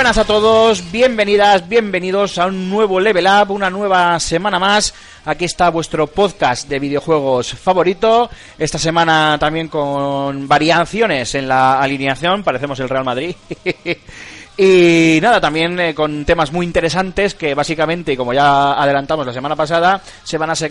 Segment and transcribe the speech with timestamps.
[0.00, 4.94] Buenas a todos, bienvenidas, bienvenidos a un nuevo Level Up, una nueva semana más.
[5.26, 8.30] Aquí está vuestro podcast de videojuegos favorito.
[8.58, 13.36] Esta semana también con variaciones en la alineación, parecemos el Real Madrid.
[14.62, 19.56] Y nada, también eh, con temas muy interesantes que básicamente, como ya adelantamos la semana
[19.56, 20.68] pasada, se van a se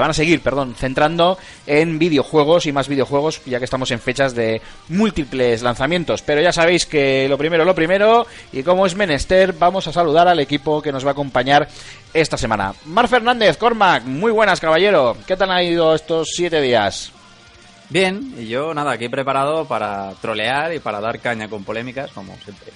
[0.00, 4.34] van a seguir, perdón, centrando en videojuegos y más videojuegos, ya que estamos en fechas
[4.34, 6.22] de múltiples lanzamientos.
[6.22, 10.26] Pero ya sabéis que lo primero, lo primero, y como es menester, vamos a saludar
[10.26, 11.68] al equipo que nos va a acompañar
[12.12, 12.74] esta semana.
[12.86, 15.16] Mar Fernández, Cormac, muy buenas, caballero.
[15.24, 17.12] ¿Qué tal han ido estos siete días?
[17.90, 22.36] Bien, y yo nada, aquí preparado para trolear y para dar caña con polémicas, como
[22.42, 22.72] siempre.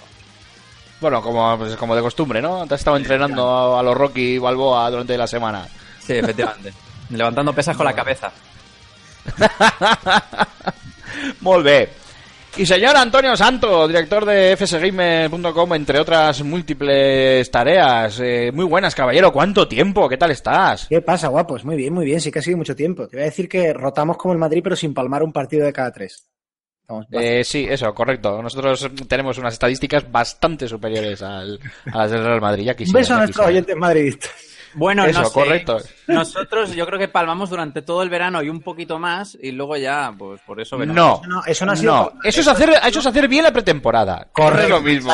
[1.05, 2.65] Bueno, como, pues, como de costumbre, ¿no?
[2.65, 5.67] Te has estado entrenando a, a los Rocky Balboa durante la semana.
[5.99, 6.73] Sí, efectivamente.
[7.11, 8.31] Levantando pesas con la cabeza.
[11.41, 11.89] Molt bé.
[12.57, 18.19] Y señor Antonio Santo, director de fsgamer.com, entre otras múltiples tareas.
[18.19, 19.31] Eh, muy buenas, caballero.
[19.31, 20.09] ¿Cuánto tiempo?
[20.09, 20.87] ¿Qué tal estás?
[20.89, 21.63] ¿Qué pasa, guapos?
[21.65, 22.19] Muy bien, muy bien.
[22.19, 23.07] Sí que ha sido mucho tiempo.
[23.07, 25.71] Te voy a decir que rotamos como el Madrid, pero sin palmar un partido de
[25.71, 26.25] cada tres.
[26.87, 28.41] Vamos, Eh, sí, eso, correcto.
[28.41, 31.59] Nosotros tenemos unas estadísticas bastante superiores al,
[31.91, 32.65] a las del Real Madrid.
[32.65, 33.49] Ya quisiera, beso a nuestros quisiera.
[33.59, 34.31] oyentes madridistas.
[34.77, 35.33] Bueno, Eso, no sé.
[35.33, 35.77] correcto.
[36.07, 39.77] Nosotros yo creo que palmamos durante todo el verano y un poquito más, y luego
[39.77, 40.95] ya, pues por eso veremos.
[40.97, 42.19] No, Eso no- eso no ha sido no.
[42.25, 44.27] Eso es hacer, eso es hacer bien la pretemporada.
[44.33, 45.13] Correcto, Es lo mismo.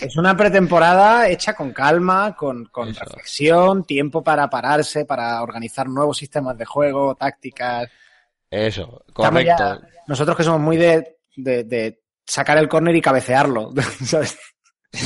[0.00, 6.16] Es una pretemporada hecha con calma, con, con reflexión, tiempo para pararse, para organizar nuevos
[6.16, 7.88] sistemas de juego, tácticas.
[8.50, 9.80] Eso, ya- correcto.
[10.06, 13.72] nosotros que somos muy de, de- de sacar el córner y cabecearlo.
[14.04, 14.38] ¿sabes?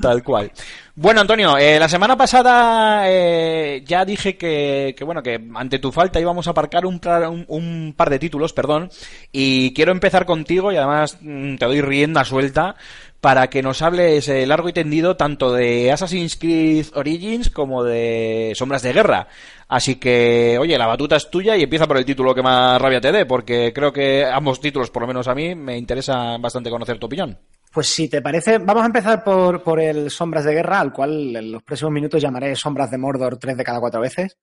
[0.00, 0.50] Tal cual.
[0.94, 5.92] Bueno, Antonio, eh, la semana pasada eh, ya dije que, que, bueno, que ante tu
[5.92, 6.98] falta íbamos a aparcar un,
[7.28, 8.90] un, un par de títulos, perdón,
[9.30, 12.76] y quiero empezar contigo y además mm, te doy rienda suelta
[13.20, 18.52] para que nos hables eh, largo y tendido tanto de Assassin's Creed Origins como de
[18.54, 19.28] Sombras de Guerra.
[19.68, 23.00] Así que, oye, la batuta es tuya y empieza por el título que más rabia
[23.00, 26.70] te dé, porque creo que ambos títulos, por lo menos a mí, me interesa bastante
[26.70, 27.38] conocer tu opinión.
[27.72, 31.36] Pues si te parece, vamos a empezar por, por el Sombras de Guerra, al cual
[31.36, 34.38] en los próximos minutos llamaré Sombras de Mordor tres de cada cuatro veces.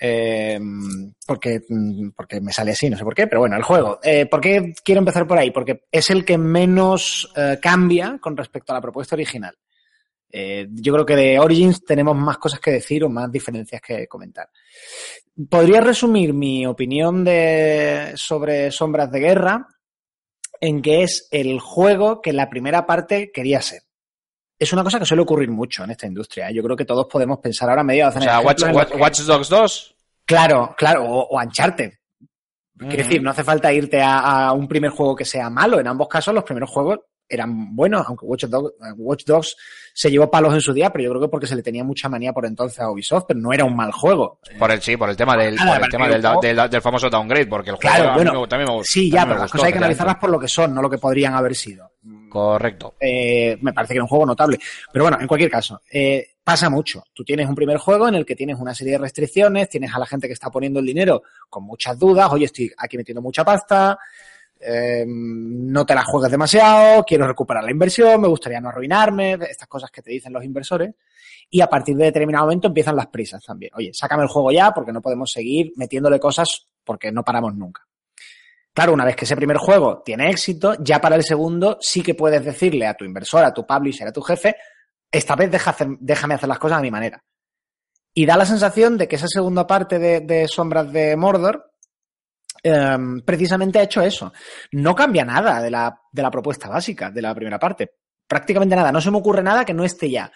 [0.00, 0.60] Eh,
[1.26, 3.98] porque, mm, porque me sale así, no sé por qué, pero bueno, el juego.
[4.02, 5.50] Eh, ¿Por qué quiero empezar por ahí?
[5.50, 9.56] Porque es el que menos eh, cambia con respecto a la propuesta original.
[10.30, 14.50] Yo creo que de Origins tenemos más cosas que decir o más diferencias que comentar.
[15.48, 19.66] Podría resumir mi opinión de, sobre Sombras de Guerra
[20.60, 23.87] en que es el juego que la primera parte quería ser.
[24.58, 26.48] Es una cosa que suele ocurrir mucho en esta industria.
[26.50, 26.54] ¿eh?
[26.54, 29.94] Yo creo que todos podemos pensar ahora medio O sea, Watch, Watch- Watch Dogs 2,
[30.24, 31.92] Claro, claro, o, o Uncharted.
[32.78, 35.80] Quiero decir, no hace falta irte a, a un primer juego que sea malo.
[35.80, 39.56] En ambos casos, los primeros juegos eran buenos, aunque Watch Dogs, Watch Dogs
[39.92, 42.08] se llevó palos en su día, pero yo creo que porque se le tenía mucha
[42.08, 44.38] manía por entonces a Ubisoft, pero no era un mal juego.
[44.58, 46.70] Por el, sí, por el tema del, Nada, por el tema del, el juego- del,
[46.70, 48.92] del famoso downgrade, porque el juego Claro, a mí bueno, me- también me gustó.
[48.92, 50.98] Sí, ya, pero las cosas hay que analizarlas por lo que son, no lo que
[50.98, 51.90] podrían haber sido.
[52.28, 52.94] Correcto.
[53.00, 54.58] Eh, me parece que es un juego notable.
[54.92, 57.04] Pero bueno, en cualquier caso, eh, pasa mucho.
[57.12, 59.98] Tú tienes un primer juego en el que tienes una serie de restricciones, tienes a
[59.98, 63.44] la gente que está poniendo el dinero con muchas dudas, oye, estoy aquí metiendo mucha
[63.44, 63.98] pasta,
[64.60, 69.68] eh, no te la juegues demasiado, quiero recuperar la inversión, me gustaría no arruinarme, estas
[69.68, 70.94] cosas que te dicen los inversores.
[71.50, 73.72] Y a partir de determinado momento empiezan las prisas también.
[73.74, 77.87] Oye, sácame el juego ya porque no podemos seguir metiéndole cosas porque no paramos nunca.
[78.78, 82.14] Claro, una vez que ese primer juego tiene éxito, ya para el segundo sí que
[82.14, 84.54] puedes decirle a tu inversor, a tu publisher, a tu jefe,
[85.10, 87.20] esta vez deja déjame hacer las cosas a mi manera.
[88.14, 91.72] Y da la sensación de que esa segunda parte de, Sombras de Mordor
[92.62, 94.32] em, precisamente ha hecho eso.
[94.70, 97.96] No cambia nada de la, de la propuesta básica de la primera parte.
[98.28, 98.92] Prácticamente nada.
[98.92, 100.30] No se me ocurre nada que no esté ya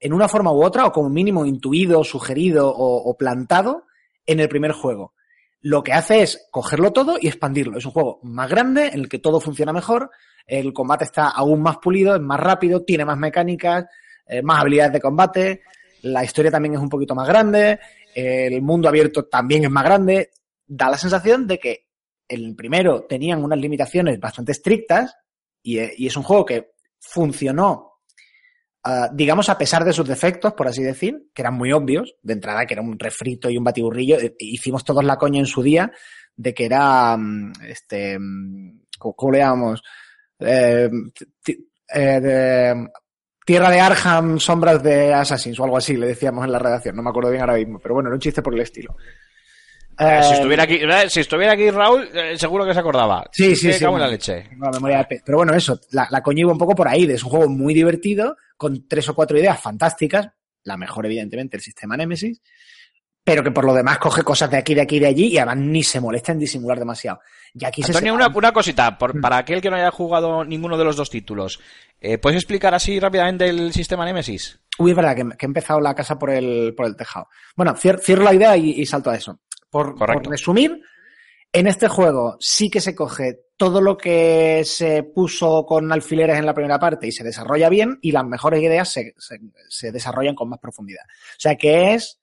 [0.00, 3.84] en una forma u otra, o como mínimo intuido, sugerido o plantado
[4.26, 5.14] en el primer juego.
[5.66, 7.76] Lo que hace es cogerlo todo y expandirlo.
[7.76, 10.12] Es un juego más grande, en el que todo funciona mejor,
[10.46, 13.86] el combate está aún más pulido, es más rápido, tiene más mecánicas,
[14.28, 15.62] eh, más habilidades de combate,
[16.02, 17.80] la historia también es un poquito más grande,
[18.14, 20.30] el mundo abierto también es más grande.
[20.64, 21.88] Da la sensación de que
[22.28, 25.16] el primero tenían unas limitaciones bastante estrictas
[25.64, 27.95] y, eh, y es un juego que funcionó
[28.86, 32.34] ah, digamos, a pesar de sus defectos, por así decir, que eran muy obvios, de
[32.34, 35.62] entrada, que era un refrito y un batiburrillo, eh, hicimos todos la coña en su
[35.62, 35.90] día
[36.36, 39.82] de que era, mm, este, mm, ¿cómo, le llamamos?
[40.38, 40.88] Eh,
[41.94, 42.88] eh, de-
[43.44, 47.02] Tierra de Arkham, sombras de Assassins o algo así, le decíamos en la redacción, no
[47.02, 48.96] me acuerdo bien ahora mismo, pero bueno, era un chiste por el estilo.
[49.98, 53.24] Eh, si estuviera aquí, si estuviera aquí Raúl, eh, seguro que se acordaba.
[53.32, 53.84] Sí, sí, sí.
[53.84, 54.50] la leche.
[54.56, 57.30] memoria de Pero bueno, eso, la, la coña iba un poco por ahí, es un
[57.30, 60.28] juego muy divertido, con tres o cuatro ideas fantásticas,
[60.64, 62.40] la mejor evidentemente el sistema Nemesis,
[63.22, 65.56] pero que por lo demás coge cosas de aquí, de aquí, de allí y además
[65.58, 67.20] ni se molesta en disimular demasiado.
[67.54, 69.20] Y aquí se Antonio, separa- una, una cosita, por- Mm.
[69.20, 71.58] para aquel que no haya jugado ninguno de los dos títulos,
[72.00, 74.60] eh, ¿puedes explicar así rápidamente el sistema Nemesis?
[74.78, 77.28] Uy, es verdad que, que he empezado la casa por el, por el tejado.
[77.56, 79.40] Bueno, cier- cierro la idea y, y salto a eso.
[79.70, 80.22] Por, Correcto.
[80.22, 80.80] por resumir,
[81.56, 86.44] en este juego sí que se coge todo lo que se puso con alfileres en
[86.44, 90.58] la primera parte y se desarrolla bien y las mejores ideas se, desarrollan con más
[90.58, 91.04] profundidad.
[91.08, 92.20] O sea que es,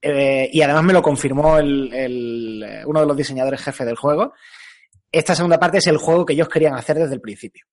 [0.00, 4.32] eh, y además me lo confirmó eh, uno de los diseñadores jefe del juego,
[5.10, 7.66] esta segunda parte es el juego que ellos querían hacer desde el principio.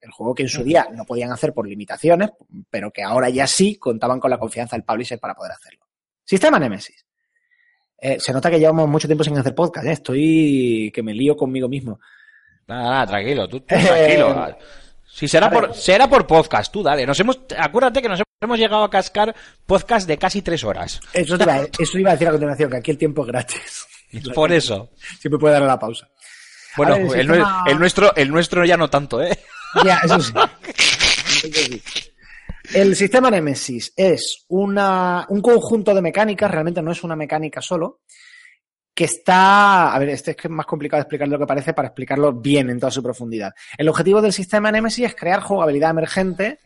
[0.00, 2.30] El juego que en su día no podían hacer por limitaciones,
[2.70, 5.84] pero que ahora ya sí contaban con la confianza del publisher para poder hacerlo.
[6.24, 7.04] Sistema Nemesis.
[7.98, 9.92] Eh, se nota que llevamos mucho tiempo sin hacer podcast, ¿eh?
[9.92, 12.00] estoy que me lío conmigo mismo.
[12.66, 14.58] Nada, nada, tranquilo, tú, tú Eh, tranquilo.
[15.06, 17.06] Si será por, será por podcast, tú dale.
[17.06, 21.00] Nos hemos, acuérdate que nos hemos llegado a cascar podcast de casi tres horas.
[21.12, 23.86] Eso, te iba, eso iba a decir a continuación, que aquí el tiempo es gratis.
[24.34, 24.90] Por eso.
[25.20, 26.08] Siempre puede dar la pausa.
[26.76, 29.38] Bueno, ver, el sistema- nuestro, el nuestro ya no tanto, ¿eh?
[29.84, 30.32] Ya, eso sí.
[31.44, 31.82] Eso sí.
[32.72, 38.00] El sistema Nemesis es una, un conjunto de mecánicas, realmente no es una mecánica solo,
[38.94, 41.88] que está, a ver, este es más complicado de explicar de lo que parece para
[41.88, 43.52] explicarlo bien en toda su profundidad.
[43.76, 46.58] El objetivo del sistema Nemesis es crear jugabilidad emergente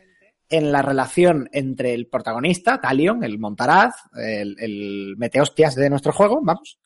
[0.48, 6.40] en la relación entre el protagonista, Talion, el montaraz, el, el meteostias de nuestro juego,
[6.42, 6.78] vamos,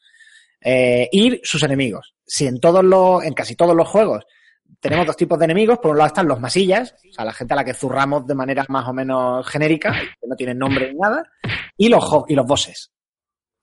[0.61, 2.15] eh, y sus enemigos.
[2.25, 4.25] Si en todos los, en casi todos los juegos
[4.83, 5.79] tenemos dos tipos de enemigos.
[5.79, 8.35] Por un lado están los masillas, o sea, la gente a la que zurramos de
[8.35, 11.23] manera más o menos genérica, que no tienen nombre ni nada,
[11.77, 12.91] y los, y los bosses,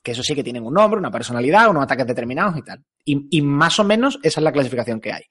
[0.02, 2.82] que eso sí que tienen un nombre, una personalidad, unos ataques determinados y tal.
[3.04, 5.24] Y, y más o menos esa es la clasificación que hay.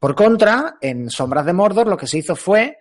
[0.00, 2.76] Por contra, en Sombras de Mordor lo que se hizo fue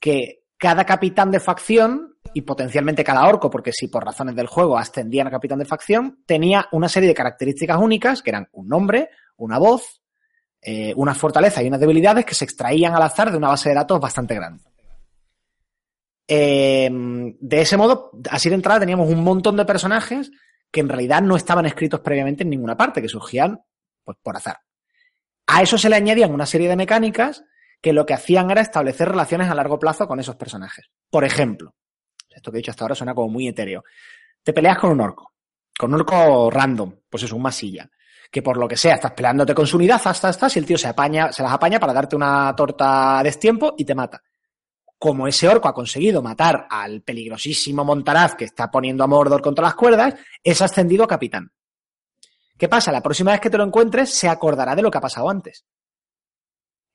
[0.00, 4.78] que cada capitán de facción y potencialmente cada orco, porque si por razones del juego
[4.78, 9.10] ascendían a capitán de facción, tenía una serie de características únicas que eran un nombre,
[9.36, 10.00] una voz,
[10.62, 13.74] eh, una fortaleza y unas debilidades que se extraían al azar de una base de
[13.74, 14.64] datos bastante grande.
[16.28, 20.30] Eh, de ese modo, así de entrada teníamos un montón de personajes
[20.70, 23.60] que en realidad no estaban escritos previamente en ninguna parte, que surgían
[24.04, 24.58] pues, por azar.
[25.46, 27.42] A eso se le añadían una serie de mecánicas
[27.80, 30.90] que lo que hacían era establecer relaciones a largo plazo con esos personajes.
[31.10, 31.74] Por ejemplo,
[32.28, 33.82] esto que he dicho hasta ahora suena como muy etéreo.
[34.42, 35.32] Te peleas con un orco,
[35.76, 37.90] con un orco random, pues es un masilla
[38.30, 40.78] que por lo que sea estás peleándote con su unidad, hasta hasta y el tío
[40.78, 44.22] se apaña, se las apaña para darte una torta a destiempo y te mata.
[44.98, 49.64] Como ese orco ha conseguido matar al peligrosísimo Montaraz que está poniendo a Mordor contra
[49.64, 51.50] las cuerdas, es ascendido a capitán.
[52.56, 52.92] ¿Qué pasa?
[52.92, 55.64] La próxima vez que te lo encuentres se acordará de lo que ha pasado antes.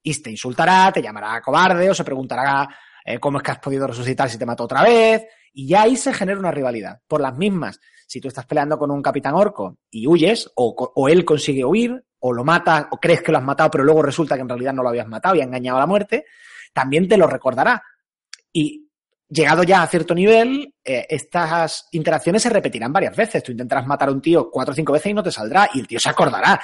[0.03, 2.69] Y te insultará, te llamará cobarde o se preguntará
[3.03, 5.25] eh, cómo es que has podido resucitar si te mató otra vez.
[5.51, 7.01] Y ya ahí se genera una rivalidad.
[7.07, 11.25] Por las mismas, si tú estás peleando con un capitán orco y huyes, o, él
[11.25, 14.41] consigue huir, o lo mata, o crees que lo has matado, pero luego resulta que
[14.41, 16.25] en realidad no lo habías matado y ha engañado a la muerte,
[16.73, 17.81] también te lo recordará.
[18.51, 18.87] Y
[19.27, 23.43] llegado ya a cierto nivel, eh, estas interacciones se repetirán varias veces.
[23.43, 25.79] Tú intentarás matar a un tío cuatro o cinco veces y no te saldrá, y
[25.79, 26.59] el tío se acordará.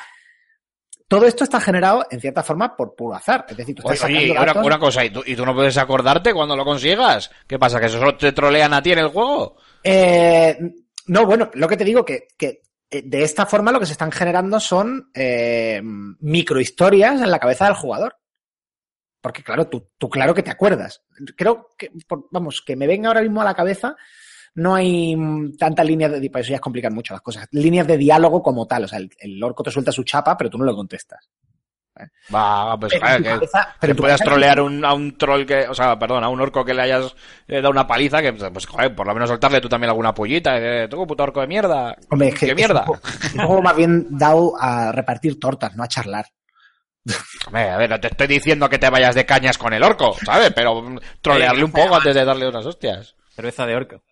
[1.07, 3.45] Todo esto está generado, en cierta forma, por puro azar.
[3.49, 5.77] Es decir, tú estás Oye, sacando una, una cosa, ¿y tú, ¿y tú no puedes
[5.77, 7.29] acordarte cuando lo consigas?
[7.45, 7.81] ¿Qué pasa?
[7.81, 9.57] ¿Que eso solo te trolean a ti en el juego?
[9.83, 10.57] Eh,
[11.07, 13.93] no, bueno, lo que te digo que, que eh, de esta forma lo que se
[13.93, 18.15] están generando son eh, microhistorias en la cabeza del jugador.
[19.21, 21.03] Porque claro, tú, tú claro que te acuerdas.
[21.37, 23.95] Creo que, por- vamos, que me venga ahora mismo a la cabeza,
[24.55, 27.85] no hay mm, tantas líneas de, para eso ya es complicar mucho las cosas, líneas
[27.87, 28.85] de diálogo como tal.
[28.85, 31.29] O sea, el, el orco te suelta su chapa, pero tú no le contestas.
[32.33, 35.67] Va, pues Pero claro, que, cabeza- pero que puedas trolear un- a un troll que,
[35.67, 37.15] o sea, perdón, a un orco que le hayas
[37.47, 40.57] eh, dado una paliza, que pues, joder, por lo menos soltarle tú también alguna pollita,
[40.57, 41.95] eh, tú puto orco de mierda.
[42.09, 42.81] Hombre, es que ¿Qué mierda?
[42.81, 46.25] un juego- es un juego más bien dado a repartir tortas, no a charlar.
[47.47, 50.15] Hombre, a ver, no te estoy diciendo que te vayas de cañas con el orco,
[50.25, 50.51] ¿sabes?
[50.53, 50.83] Pero
[51.21, 53.15] trolearle un poco antes de darle unas hostias.
[53.35, 54.03] Cerveza de orco.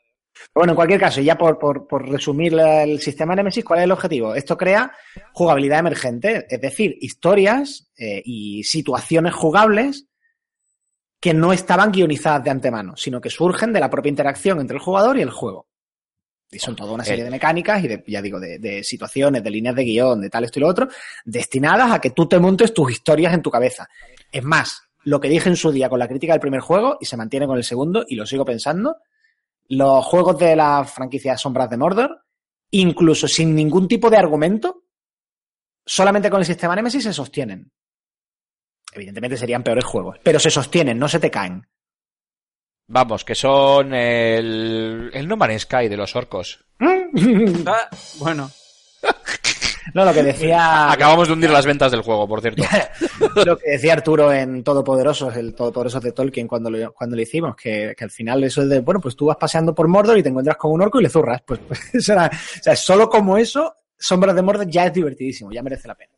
[0.53, 3.91] Bueno, en cualquier caso, ya por, por, por resumir el sistema Nemesis, ¿cuál es el
[3.91, 4.36] objetivo?
[4.36, 4.91] Esto crea
[5.32, 10.08] jugabilidad emergente, es decir, historias eh, y situaciones jugables
[11.22, 14.82] que no estaban guionizadas de antemano, sino que surgen de la propia interacción entre el
[14.82, 15.68] jugador y el juego.
[16.51, 17.25] Y son toda una serie Eh.
[17.25, 20.46] de mecánicas y de, ya digo, de, de situaciones, de líneas de guion, de tal,
[20.46, 20.88] esto y lo otro,
[21.24, 23.88] destinadas a que tú te montes tus historias en tu cabeza.
[24.32, 27.06] Es más, lo que dije en su día con la crítica del primer juego, y
[27.06, 28.96] se mantiene con el segundo, y lo sigo pensando,
[29.70, 32.26] los juegos de la franquicia Sombras de Mordor,
[32.72, 34.84] incluso sin ningún tipo de argumento,
[35.86, 37.72] solamente con el sistema Nemesis se sostienen.
[38.92, 41.68] Evidentemente serían peores juegos, pero se sostienen, no se te caen.
[42.88, 46.66] Vamos, que son el, el No Man's Sky de los orcos.
[46.80, 48.50] Ah, bueno,
[49.93, 52.63] No, lo que decía, Acabamos de hundir las ventas del juego, por cierto.
[53.46, 57.55] lo que decía Arturo en Todopoderosos, el Todopoderosos de Tolkien cuando lo, cuando lo hicimos,
[57.55, 60.24] que, que al final eso es de, bueno, pues tú vas paseando por Mordor y
[60.24, 61.41] te encuentras con un orco y le zurras.
[61.46, 65.51] Pues, pues eso era, o sea, solo como eso, Sombras de Mordor ya es divertidísimo,
[65.51, 66.12] ya merece la pena.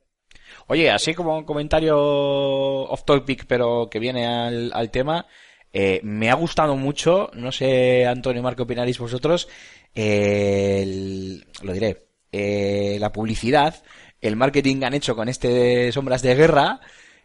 [0.68, 5.26] Oye, así como un comentario off topic, pero que viene al, al tema,
[5.74, 9.48] eh, me ha gustado mucho, no sé, Antonio y Marco, opinaréis vosotros,
[9.96, 13.84] eh, el- lo diré, eh, la publicidad,
[14.22, 16.80] el marketing han hecho con este Sombras de Guerra,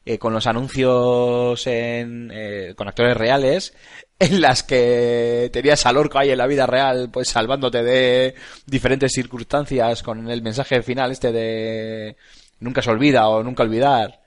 [0.09, 3.75] eh, con los anuncios en, eh, con actores reales,
[4.21, 8.35] en las que tenías al orco ahí en la vida real, pues salvándote de
[8.67, 12.17] diferentes circunstancias con el mensaje final este de
[12.61, 14.23] nunca se olvida o nunca olvidar.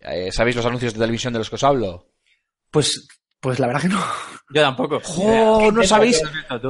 [0.00, 2.08] Eh, ¿Sabéis los anuncios de televisión de los que os hablo?
[2.70, 3.06] Pues,
[3.44, 4.00] pues la verdad que no.
[4.54, 5.00] yo tampoco.
[5.18, 6.20] ¡Oh, no sabéis!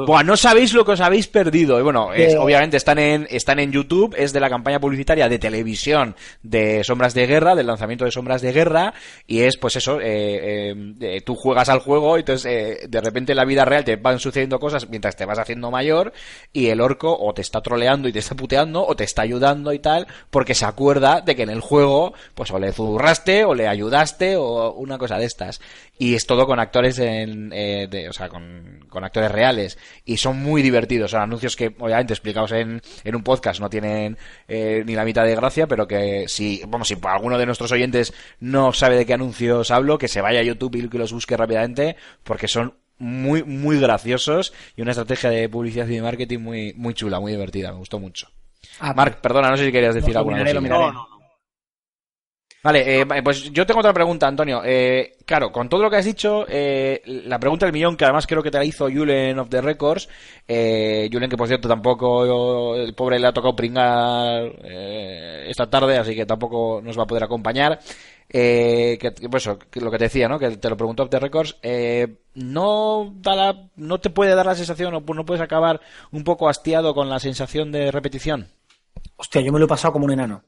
[0.07, 1.78] Buah, no sabéis lo que os habéis perdido.
[1.78, 2.38] Y bueno, es- Eh.
[2.38, 7.14] obviamente están en, están en YouTube, es de la campaña publicitaria de televisión de Sombras
[7.14, 8.93] de Guerra, del lanzamiento de Sombras de Guerra,
[9.26, 13.00] y es pues eso, eh, eh, eh, tú juegas al juego y entonces eh, de
[13.00, 16.12] repente en la vida real te van sucediendo cosas mientras te vas haciendo mayor
[16.52, 19.73] y el orco o te está troleando y te está puteando o te está ayudando
[19.73, 23.54] y tal, porque se acuerda de que en el juego pues o le zurraste o
[23.54, 25.61] le ayudaste o una cosa de estas.
[25.97, 29.78] Y es todo con actores en, eh, de- o sea, con, con actores reales.
[30.04, 31.12] Y son muy divertidos.
[31.12, 34.18] Son anuncios que, obviamente, explicados en, en un podcast no tienen
[34.49, 38.12] eh, ni la mitad de gracia, pero que si, vamos, si alguno de nuestros oyentes
[38.40, 41.37] no sabe de qué anuncios hablo, que se vaya a YouTube y que los busque
[41.37, 46.73] rápidamente, porque son muy, muy graciosos y una estrategia de publicidad y de marketing muy,
[46.75, 47.73] muy chula, muy divertida.
[47.73, 48.28] Me gustó mucho.
[48.80, 50.78] Ah, Marc, perdona, no sé si querías decir alguna miraré, lo cosilla.
[50.78, 50.99] miraré.
[52.64, 54.62] Vale, eh, pues yo tengo otra pregunta, Antonio.
[54.64, 58.26] Eh, claro, con todo lo que has dicho, eh, la pregunta del millón, que además
[58.26, 60.09] creo que te la hizo Julen of the Records,
[60.49, 65.99] eh, Julen que por cierto tampoco, el pobre le ha tocado pringar eh, esta tarde,
[65.99, 67.78] así que tampoco nos va a poder acompañar.
[68.30, 69.59] Eh, que, que, pues lo
[69.90, 70.38] que te decía, ¿no?
[70.38, 74.47] Que te lo preguntó of the Records, eh, no da la, no te puede dar
[74.47, 78.49] la sensación o no puedes acabar un poco hastiado con la sensación de repetición.
[79.16, 80.42] Hostia, yo me lo he pasado como un enano.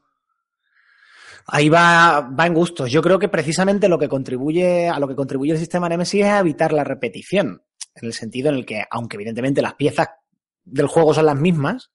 [1.49, 2.91] Ahí va, va en gustos.
[2.91, 6.33] Yo creo que precisamente lo que contribuye, a lo que contribuye el sistema Nemesis es
[6.33, 7.63] evitar la repetición.
[7.95, 10.09] En el sentido en el que, aunque evidentemente las piezas
[10.65, 11.91] del juego son las mismas,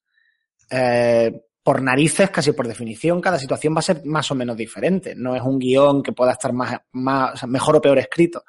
[0.70, 5.14] eh, por narices, casi por definición, cada situación va a ser más o menos diferente.
[5.16, 8.44] No es un guion que pueda estar más, más, mejor o peor escrito.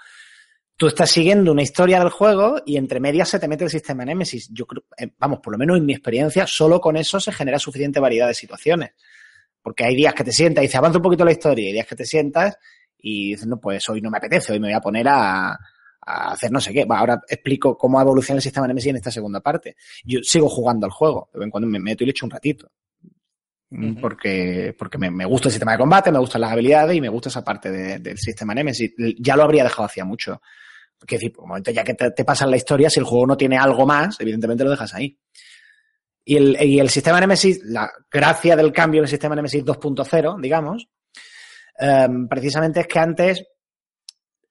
[0.76, 4.04] Tú estás siguiendo una historia del juego y entre medias se te mete el sistema
[4.04, 4.48] Nemesis.
[4.50, 7.58] Yo creo, eh, vamos, por lo menos en mi experiencia, solo con eso se genera
[7.58, 8.92] suficiente variedad de situaciones.
[9.62, 11.72] Porque hay días que te sientas y dices, avanza un poquito la historia, y hay
[11.74, 12.56] días que te sientas
[12.98, 16.32] y dices, no, pues hoy no me apetece, hoy me voy a poner a, a
[16.32, 16.84] hacer no sé qué.
[16.88, 19.76] Ahora explico cómo evoluciona el sistema Nemesis en esta segunda parte.
[20.04, 22.30] Yo sigo jugando al juego, de vez en cuando me meto y le echo un
[22.30, 22.70] ratito.
[23.70, 24.00] Ujú.
[24.00, 27.08] Porque, porque me, me gusta el sistema de combate, me gustan las habilidades y me
[27.08, 28.92] gusta esa parte de- del sistema Nemesis.
[29.18, 30.42] Ya lo habría dejado hacía mucho.
[30.98, 33.26] Porque decir, por un momento ya que te, te pasan la historia, si el juego
[33.26, 35.18] no tiene algo más, evidentemente lo dejas ahí.
[36.24, 36.36] Y
[36.78, 40.88] el, sistema Nemesis, la gracia del cambio en el sistema Nemesis 2.0, digamos,
[41.78, 43.44] em, precisamente es que antes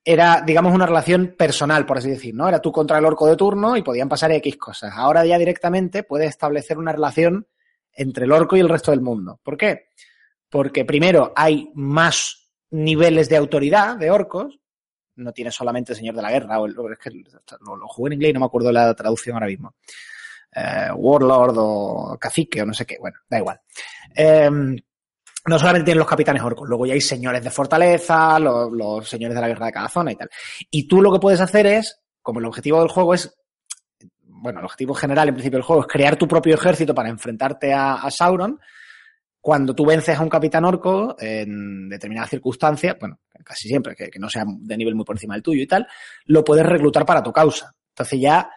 [0.04, 2.48] era, digamos, una relación personal, por así decir, ¿no?
[2.50, 4.92] Era tú contra el orco de turno y podían pasar X cosas.
[4.96, 7.48] Ahora ya directamente puedes establecer una relación
[7.94, 9.40] entre el orco y el resto del mundo.
[9.44, 9.90] ¿Por qué?
[10.50, 14.60] Porque primero hay más niveles de autoridad de orcos.
[15.16, 17.12] No tiene solamente el Señor de la Guerra, o el- es que
[17.60, 19.76] lo, lo jugué en inglés y no me acuerdo la traducción ahora mismo.
[20.54, 23.60] Eh, Warlord o Cacique o no sé qué, bueno, da igual.
[24.16, 24.50] Eh,
[25.48, 29.42] no solamente tienen los capitanes orcos, luego ya hay señores de fortaleza, los, señores de
[29.42, 30.30] la guerra de cada zona y tal.
[30.70, 33.34] Y tú lo que puedes hacer es, como el objetivo del juego es,
[34.24, 37.74] bueno, el objetivo general en principio del juego es crear tu propio ejército para enfrentarte
[37.74, 38.60] a, Sauron.
[39.40, 44.20] Cuando tú vences a un capitán orco en determinadas circunstancias, bueno, casi siempre, que, que
[44.20, 45.88] no sea de nivel muy por encima del tuyo y tal,
[46.26, 47.74] lo puedes reclutar para tu causa.
[47.90, 48.48] Entonces ya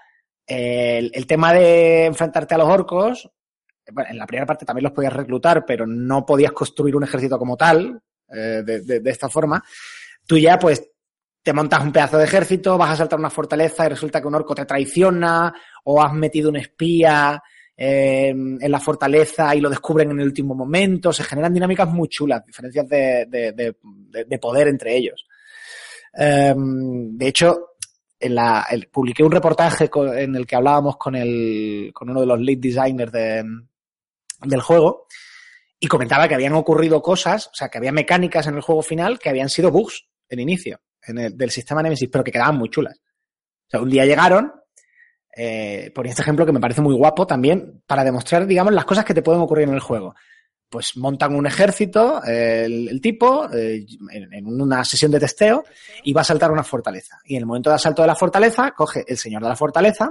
[0.46, 3.30] el, tema de enfrentarte a los orcos,
[3.92, 7.38] bueno, en la primera parte también los podías reclutar, pero no podías construir un ejército
[7.38, 9.62] como tal, eh, de, esta forma.
[10.26, 10.90] Tú ya, pues,
[11.42, 14.34] te montas un pedazo de ejército, vas a saltar una fortaleza y resulta que un
[14.34, 15.52] orco te traiciona,
[15.84, 17.42] o has metido un espía
[17.76, 21.12] eh, en la fortaleza y lo descubren en el último momento.
[21.12, 25.26] Se generan dinámicas muy chulas, diferencias de, de- de- de- de poder entre ellos.
[26.16, 27.73] Eh, de hecho,
[28.24, 32.40] en la, publiqué un reportaje en el que hablábamos con, el, con uno de los
[32.40, 33.44] lead designers de,
[34.42, 35.06] del juego
[35.78, 39.18] y comentaba que habían ocurrido cosas, o sea, que había mecánicas en el juego final
[39.18, 42.70] que habían sido bugs en inicio en el, del sistema Nemesis, pero que quedaban muy
[42.70, 42.98] chulas.
[42.98, 44.52] O sea, un día llegaron,
[45.36, 49.04] eh, ponía este ejemplo que me parece muy guapo también, para demostrar, digamos, las cosas
[49.04, 50.14] que te pueden ocurrir en el juego.
[50.74, 55.62] Pues montan un ejército, el, el tipo, eh, en, en una sesión de testeo,
[56.02, 57.20] y va a saltar una fortaleza.
[57.24, 60.10] Y en el momento de asalto de la fortaleza, coge el señor de la fortaleza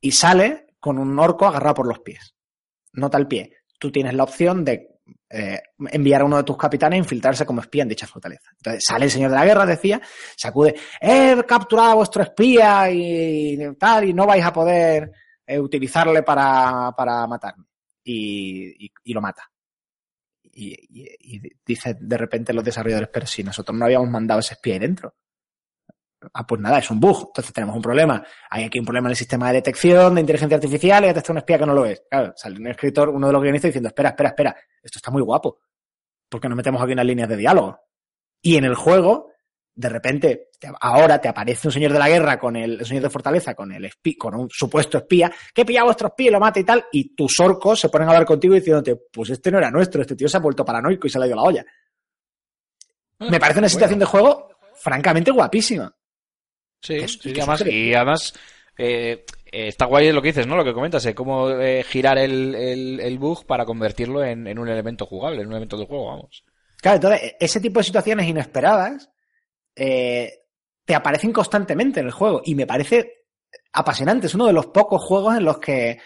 [0.00, 2.34] y sale con un orco agarrado por los pies.
[2.94, 3.58] Nota el pie.
[3.78, 4.88] Tú tienes la opción de
[5.30, 5.60] eh,
[5.92, 8.50] enviar a uno de tus capitanes a infiltrarse como espía en dicha fortaleza.
[8.56, 10.00] Entonces sale el señor de la guerra, decía,
[10.36, 15.12] sacude, he capturado a vuestro espía y tal, y no vais a poder
[15.46, 17.66] eh, utilizarle para, para matarme.
[18.04, 19.50] Y, y- y lo mata.
[20.42, 24.74] Y, y- dice de repente los desarrolladores, pero si nosotros no habíamos mandado ese espía
[24.74, 25.14] ahí dentro.
[26.34, 27.28] Ah, pues nada, es un bug.
[27.28, 28.24] Entonces tenemos un problema.
[28.50, 31.32] Hay aquí un problema en el sistema de detección de inteligencia artificial y ya está
[31.32, 32.02] un espía que no lo es.
[32.08, 35.22] Claro, sale un escritor, uno de los guionistas diciendo, espera, espera, espera, esto está muy
[35.22, 35.58] guapo.
[36.28, 37.78] porque nos metemos aquí unas líneas de diálogo?
[38.40, 39.31] Y en el juego,
[39.74, 43.04] de repente, te- ahora te aparece un señor de la guerra con el, el señor
[43.04, 46.30] de fortaleza, con el espí- con un supuesto espía, que pilla a vuestro espía y
[46.30, 49.50] lo mata y tal, y tus orcos se ponen a hablar contigo diciéndote, pues este
[49.50, 51.42] no era nuestro, este tío se ha vuelto paranoico y se le ha ido la
[51.42, 51.64] olla.
[53.18, 55.94] Me parece una situación de juego francamente guapísima.
[56.80, 58.34] Sí, Es- sí, es además, súper- y además
[58.76, 60.56] eh, eh, está guay lo que dices, ¿no?
[60.56, 64.58] Lo que comentas, eh, cómo eh, girar el, el, el bug para convertirlo en, en
[64.58, 66.44] un elemento jugable, en un elemento del juego, vamos.
[66.80, 69.08] Claro, entonces, ese tipo de situaciones inesperadas
[69.74, 70.40] eh,
[70.84, 73.26] te aparecen constantemente en el juego y me parece
[73.72, 74.26] apasionante.
[74.26, 75.98] Es uno de los pocos juegos en los que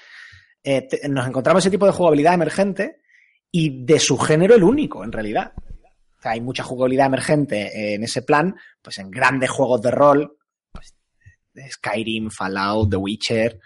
[0.62, 2.98] eh, nos encontramos ese tipo de jugabilidad emergente
[3.50, 5.52] y de su género el único, en realidad.
[5.57, 10.37] O sea, hay mucha jugabilidad emergente en ese plan, pues en grandes juegos de rol,
[10.72, 10.94] pues,
[11.70, 13.61] Skyrim, Fallout, The Witcher,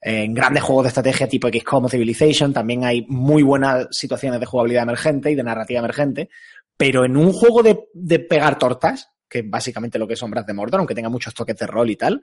[0.00, 4.46] en grandes juegos de estrategia tipo XCOM o Civilization también hay muy buenas situaciones de
[4.46, 6.30] jugabilidad emergente y de narrativa emergente,
[6.76, 10.46] pero en un juego de, de pegar tortas, que es básicamente lo que es Sombras
[10.46, 12.22] de Mordor, aunque tenga muchos toques de rol y tal,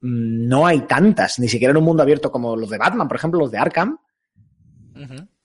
[0.00, 3.38] no hay tantas, ni siquiera en un mundo abierto como los de Batman, por ejemplo,
[3.40, 3.98] los de Arkham.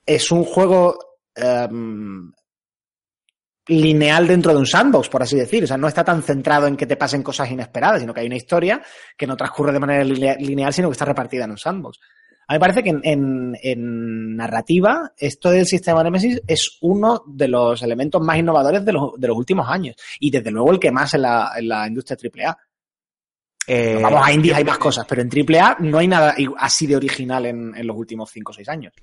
[0.05, 0.97] Es un juego
[1.35, 2.31] em,
[3.67, 5.63] lineal dentro de un sandbox, por así decir.
[5.63, 8.27] O sea, no está tan centrado en que te pasen cosas inesperadas, sino que hay
[8.27, 8.81] una historia
[9.17, 11.99] que no transcurre de manera linea- lineal, sino que está repartida en un sandbox.
[12.49, 17.23] A mí me parece que en, en- en narrativa, esto del sistema Nemesis es uno
[17.27, 19.95] de los elementos más innovadores de los, de los últimos años.
[20.19, 22.57] Y desde luego el que más en la, en la industria AAA.
[23.69, 26.95] Eh, Vamos, a indies hay más cosas, pero en AAA no hay nada así de
[26.95, 28.93] original en, en los últimos 5 o 6 años.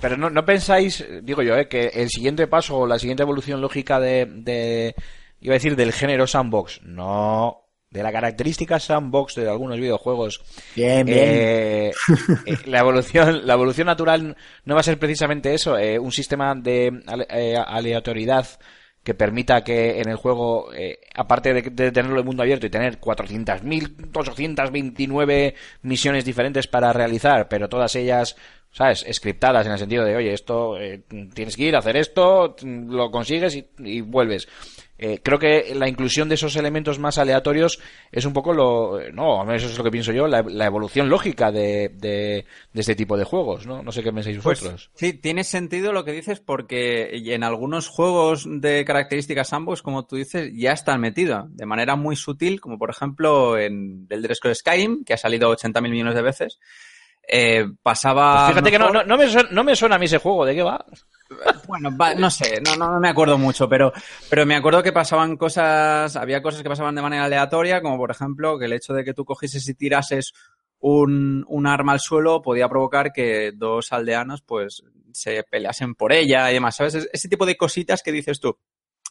[0.00, 3.60] Pero no, no pensáis, digo yo, eh, que el siguiente paso o la siguiente evolución
[3.60, 4.94] lógica de, de,
[5.40, 10.42] iba a decir, del género sandbox, no, de la característica sandbox de algunos videojuegos,
[10.76, 11.18] Bien, bien.
[11.30, 11.92] eh,
[12.46, 16.54] eh, la evolución, la evolución natural no va a ser precisamente eso, eh, un sistema
[16.54, 16.92] de
[17.30, 18.46] eh, aleatoriedad
[19.02, 20.68] que permita que en el juego,
[21.14, 27.48] aparte de, de tenerlo en mundo abierto y tener 400.000, 829 misiones diferentes para realizar,
[27.48, 28.36] pero todas ellas,
[28.70, 32.54] ¿sabes?, scriptadas en el sentido de, oye, esto, eh, tienes que ir a hacer esto,
[32.62, 34.46] lo consigues y, y vuelves.
[34.98, 37.78] Eh, creo que la inclusión de esos elementos más aleatorios
[38.10, 41.08] es un poco lo, no, menos eso es lo que pienso yo, la, la evolución
[41.08, 43.82] lógica de, de, de este tipo de juegos, ¿no?
[43.82, 44.90] No sé qué pensáis Pues vosotros.
[44.94, 50.16] sí, tiene sentido lo que dices porque en algunos juegos de características sandbox, como tú
[50.16, 55.04] dices, ya están metidos de manera muy sutil, como por ejemplo en Elder Scrolls Skyrim,
[55.04, 56.58] que ha salido 80.000 millones de veces.
[57.30, 58.46] Eh, pasaba...
[58.46, 60.54] Pues fíjate que no, no me suena, no me suena a mí ese juego, ¿de
[60.54, 60.84] qué va?
[61.66, 63.92] Bueno, no sé, no, me acuerdo mucho, pero,
[64.46, 68.58] me acuerdo que pasaban cosas, había cosas que pasaban de manera aleatoria, como por ejemplo
[68.58, 70.32] que el hecho de que tú cogieses y tirases
[70.80, 76.54] un, arma al suelo podía provocar que dos aldeanos pues se peleasen por ella y
[76.54, 76.94] demás, ¿sabes?
[76.94, 78.56] Es- Ese tipo de cositas que dices tú.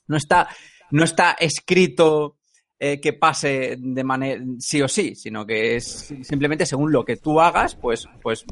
[0.08, 0.48] No está,
[0.92, 2.38] no está escrito
[2.80, 7.18] eh, que pase de manera sí o sí, sino que es simplemente según lo que
[7.18, 8.46] tú hagas, pues, pues,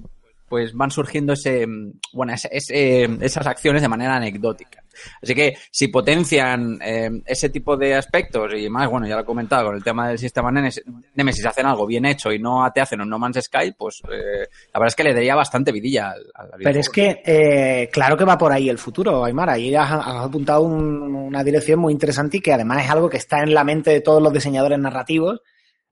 [0.55, 4.81] pues van surgiendo ese, mm, bueno, ese- ese- esas acciones de manera anecdótica.
[5.21, 9.25] Así que si potencian eh, ese tipo de aspectos y más, bueno, ya lo he
[9.25, 10.81] comentado con el tema del sistema Nemes-
[11.15, 14.47] Nemesis, hacen algo bien hecho y no te hacen un No Man's Sky, pues eh,
[14.73, 18.15] la verdad es que le daría bastante vidilla al, al Pero es que, eh, claro
[18.15, 19.49] que va por ahí el futuro, Aymar.
[19.49, 23.17] Ahí has, has apuntado un- una dirección muy interesante y que además es algo que
[23.17, 25.41] está en la mente de todos los diseñadores narrativos.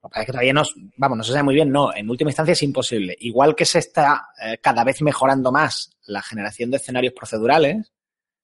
[0.03, 0.63] Lo que pasa es que todavía no,
[0.97, 3.15] vamos, no se sabe muy bien, no, en última instancia es imposible.
[3.19, 7.93] Igual que se está eh, cada vez mejorando más la generación de escenarios procedurales,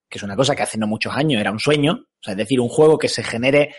[0.08, 2.38] que es una cosa que hace no muchos años era un sueño, o sea, es
[2.38, 3.76] decir, un juego que se genere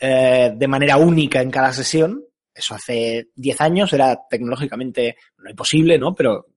[0.00, 5.98] eh, de manera única en cada sesión, eso hace 10 años era tecnológicamente no imposible,
[5.98, 6.14] ¿no?
[6.14, 6.48] Pero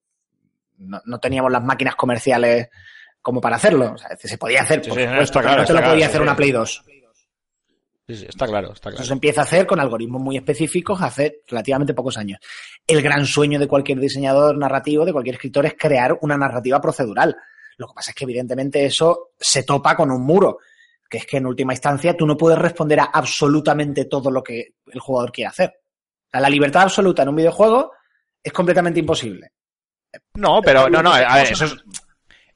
[0.79, 2.69] no, no teníamos las máquinas comerciales
[3.21, 3.93] como para hacerlo.
[3.93, 5.73] O sea, se podía hacer, Sí, por sí, no, supuesto, está pero claro, no te
[5.73, 6.35] lo podía claro, hacer sí, una.
[6.35, 6.85] Play 2.
[8.07, 9.07] Sí, sí, está claro, está Eso claro.
[9.07, 12.39] se empieza a hacer con algoritmos muy específicos hace relativamente pocos años.
[12.85, 17.35] El gran sueño de cualquier diseñador narrativo, de cualquier escritor, es crear una narrativa procedural.
[17.77, 20.59] Lo que pasa es que evidentemente eso se topa con un muro,
[21.09, 24.75] que es que en última instancia tú no puedes responder a absolutamente todo lo que
[24.85, 25.73] el jugador quiere hacer.
[26.27, 27.91] O sea, la libertad absoluta en un videojuego
[28.43, 29.51] es completamente imposible.
[30.35, 31.75] No, pero no, no, a ver, eso es,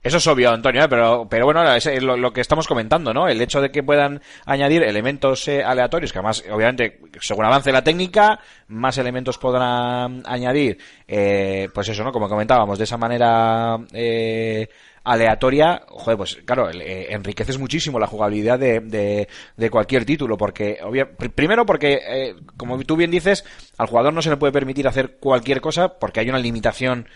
[0.01, 0.87] eso es obvio, Antonio, ¿eh?
[0.89, 3.27] pero, pero bueno, es lo, que estamos comentando, ¿no?
[3.27, 7.83] El hecho de que puedan añadir elementos eh, aleatorios, que además, obviamente, según avance la
[7.83, 12.11] técnica, más elementos podrán añadir, eh, pues eso, ¿no?
[12.13, 14.69] Como comentábamos, de esa manera eh,
[15.03, 20.77] aleatoria, joder, pues claro, eh, enriqueces muchísimo la jugabilidad de, de, de cualquier título, porque,
[20.81, 23.43] obvia- pr- primero porque, eh, como tú bien dices,
[23.77, 27.07] al jugador no se le puede permitir hacer cualquier cosa porque hay una limitación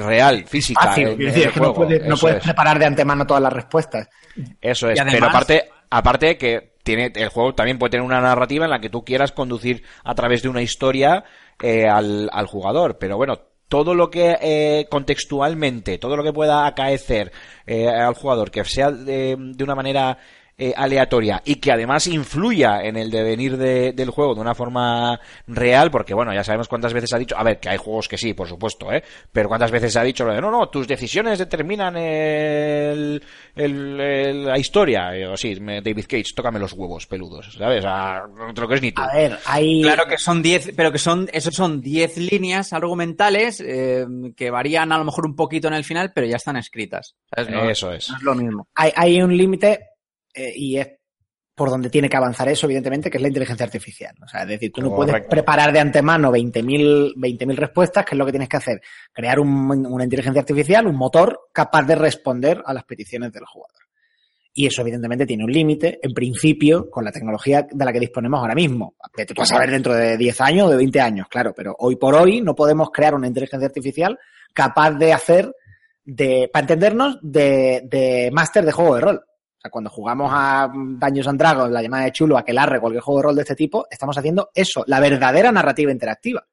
[0.00, 0.80] real, física.
[0.82, 3.42] Fácil, en- quiero en decir, el es que no puedes, no preparar de antemano todas
[3.42, 4.08] las respuestas.
[4.60, 8.64] Eso es, además- pero aparte, aparte que tiene, el juego también puede tener una narrativa
[8.64, 11.24] en la que tú quieras conducir a través de una historia
[11.60, 13.38] eh, al, al jugador, pero bueno,
[13.68, 17.32] todo lo que eh, contextualmente, todo lo que pueda acaecer
[17.66, 20.18] eh, al jugador, que sea de, de una manera
[20.58, 25.18] eh, aleatoria y que además influya en el devenir de- del juego de una forma
[25.46, 28.18] real, porque bueno, ya sabemos cuántas veces ha dicho, a ver, que hay juegos que
[28.18, 29.02] sí, por supuesto, ¿eh?
[29.32, 33.22] pero cuántas veces ha dicho, lo de, no, no, tus decisiones determinan el,
[33.54, 35.10] el- el- la historia.
[35.12, 37.84] Digo, sí, David Cage, tócame los huevos peludos, ¿sabes?
[37.86, 39.02] A, no te lo crees ni tú.
[39.02, 39.82] A ver, hay...
[39.82, 44.04] Claro que son 10, pero que son, esos son 10 líneas argumentales eh,
[44.36, 47.14] que varían a lo mejor un poquito en el final, pero ya están escritas.
[47.34, 47.50] ¿sabes?
[47.50, 48.10] No, Eso es.
[48.10, 48.68] no es lo mismo.
[48.74, 49.80] hay, hay un límite
[50.34, 50.88] eh, y es
[51.54, 54.14] por donde tiene que avanzar eso, evidentemente, que es la inteligencia artificial.
[54.24, 58.18] O sea, es decir, tú no puedes preparar de antemano 20.000 20.000 respuestas, que es
[58.18, 58.80] lo que tienes que hacer.
[59.12, 63.76] Crear un- una inteligencia artificial, un motor capaz de responder a las peticiones del jugador.
[64.54, 68.40] Y eso, evidentemente, tiene un límite, en principio, con la tecnología de la que disponemos
[68.40, 68.94] ahora mismo.
[69.16, 71.96] Vete tú a saber dentro de 10 años o de 20 años, claro, pero hoy
[71.96, 74.18] por hoy no podemos crear una inteligencia artificial
[74.54, 75.54] capaz de hacer,
[76.04, 79.24] de, para entendernos, de, de máster de juego de rol.
[79.62, 83.20] O sea, cuando jugamos a Daños and Dragons, la llamada de chulo, Aquelarre, cualquier juego
[83.20, 86.44] de rol de este tipo, estamos haciendo eso, la verdadera narrativa interactiva.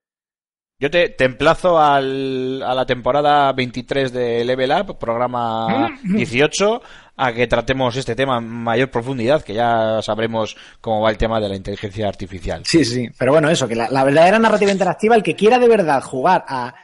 [0.78, 6.82] Yo te, te emplazo al, a la temporada 23 de Level Up, programa 18,
[7.17, 11.39] a que tratemos este tema en mayor profundidad, que ya sabremos cómo va el tema
[11.41, 12.62] de la inteligencia artificial.
[12.63, 13.10] Sí, sí.
[13.17, 16.45] Pero bueno, eso, que la, la verdadera narrativa interactiva, el que quiera de verdad jugar
[16.48, 16.76] a.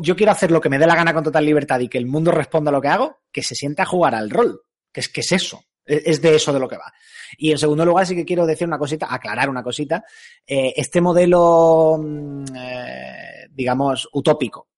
[0.00, 2.06] Yo quiero hacer lo que me dé la gana con total libertad y que el
[2.06, 4.60] mundo responda a lo que hago, que se sienta a jugar al rol.
[4.94, 5.62] Que es que es eso.
[5.84, 6.90] Es es de eso de lo que va.
[7.36, 10.04] Y en segundo lugar, sí que quiero decir una cosita, aclarar una cosita.
[10.46, 14.68] Eh, este modelo, mm, eh, digamos, utópico,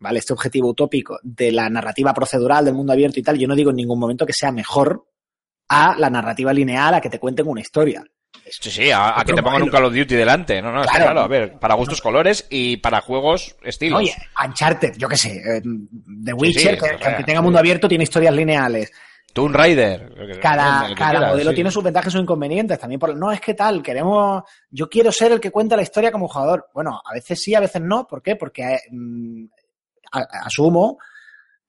[0.00, 0.18] ¿vale?
[0.18, 3.70] Este objetivo utópico de la narrativa procedural del mundo abierto y tal, yo no digo
[3.70, 5.06] en ningún momento que sea mejor
[5.68, 8.04] a la narrativa lineal, a que te cuenten una historia.
[8.50, 9.70] Sí, sí, a, a que te pongan un.
[9.70, 10.60] Call of Duty delante.
[10.60, 11.12] No, no, está Claro.
[11.12, 11.20] claro.
[11.20, 14.00] A ver, para gustos colores y para juegos estilos.
[14.00, 14.14] Oye,
[14.44, 15.62] Uncharted, yo qué sé, eh,
[16.24, 18.92] The Witcher, sí, que, o que aunque tenga mundo abierto, tiene historias lineales.
[19.34, 20.14] Tomb Raider.
[20.14, 21.54] que- Cada, que cada quieras, modelo sí.
[21.56, 22.78] tiene sus ventajas y sus inconvenientes.
[22.78, 26.10] También por, no es que tal, queremos, yo quiero ser el que cuenta la historia
[26.12, 26.68] como jugador.
[26.72, 28.06] Bueno, a veces sí, a veces no.
[28.06, 28.36] ¿Por qué?
[28.36, 29.44] Porque mm,
[30.12, 30.98] a- asumo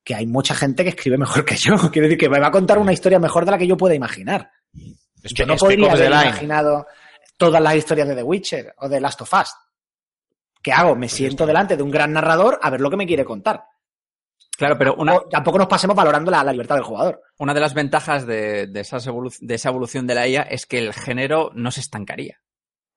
[0.03, 1.73] que hay mucha gente que escribe mejor que yo.
[1.91, 3.95] Quiero decir que me va a contar una historia mejor de la que yo pueda
[3.95, 4.51] imaginar.
[5.23, 6.85] Espe- Yo no podría haber imaginado
[7.37, 9.49] todas las historias de The Witcher o de Last of Us.
[10.61, 10.89] ¿Qué hago?
[10.89, 13.63] Pues Me siento delante de un gran narrador a ver lo que me quiere contar.
[14.57, 17.21] Claro, pero una, tampoco nos pasemos valorando la, la libertad del jugador.
[17.39, 20.77] una de las ventajas de, de esas de esa evolución de la IA es que
[20.77, 22.39] el género no se estancaría.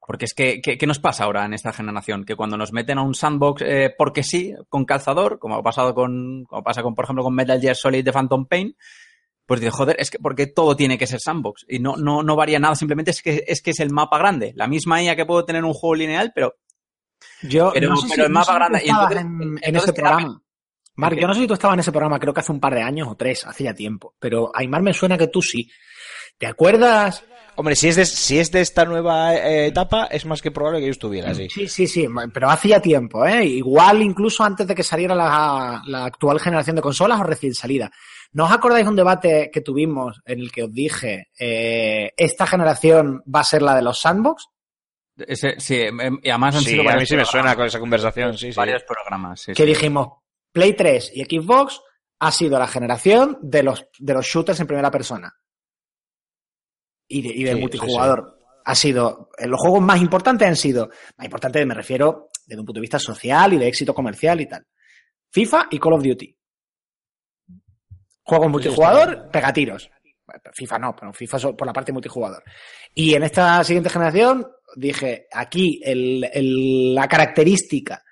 [0.06, 2.24] Porque es que, ¿qué, nos pasa ahora en esta generación?
[2.24, 5.94] Que cuando nos meten a un sandbox eh, porque sí, con calzador, como ha pasado
[5.94, 8.74] con, como pasa con, por ejemplo, con Metal Gear Solid de Phantom Pain,
[9.44, 12.36] pues digo, joder, es que porque todo tiene que ser sandbox y no, no, no
[12.36, 14.52] varía nada, simplemente es que, es que es el mapa grande.
[14.56, 16.54] La misma IA que puedo tener en un juego lineal, pero
[17.42, 19.58] Yo Pero- no sé pero si- el no mapa sé grande- y entonces- en, en
[19.62, 20.40] entonces ese te programa.
[20.98, 22.60] Marc, ¿El yo no sé si tú estabas en ese programa, creo que hace un
[22.60, 24.14] par de años o tres, hace ya tiempo.
[24.18, 25.70] Pero Aymar me suena que tú sí.
[26.36, 27.24] ¿Te acuerdas?
[27.56, 30.78] Hombre, si es de, si es de esta nueva eh, etapa, es más que probable
[30.78, 31.48] que yo estuviera así.
[31.48, 33.44] Sí, sí, sí, pero hacía tiempo, ¿eh?
[33.44, 37.90] Igual incluso antes de que saliera la, la actual generación de consolas o recién salida.
[38.32, 42.46] ¿No os acordáis de un debate que tuvimos en el que os dije, eh, esta
[42.46, 44.46] generación va a ser la de los sandbox?
[45.26, 47.80] ese, sí, em, y además han Sí, sido a mí sí me suena con esa
[47.80, 48.56] conversación, sí, sí.
[48.56, 49.40] varios programas.
[49.40, 49.68] sí, que sí.
[49.68, 50.08] dijimos,
[50.52, 51.80] Play 3 y Xbox
[52.20, 55.32] ha sido la generación de los, de los shooters en primera persona.
[57.06, 58.38] Y de, y de Sí, multijugador.
[58.64, 62.66] Ha sido, eh, los juegos más importantes han sido, más importantes me refiero desde un
[62.66, 64.66] punto de vista social y de éxito comercial y tal.
[65.30, 66.36] FIFA y Call of Duty.
[68.22, 69.90] Juegos multijugador, pegatiros.
[70.52, 72.42] FIFA no, pero FIFA por la parte multijugador.
[72.94, 78.02] Y en esta siguiente generación dije, aquí el- el- la característica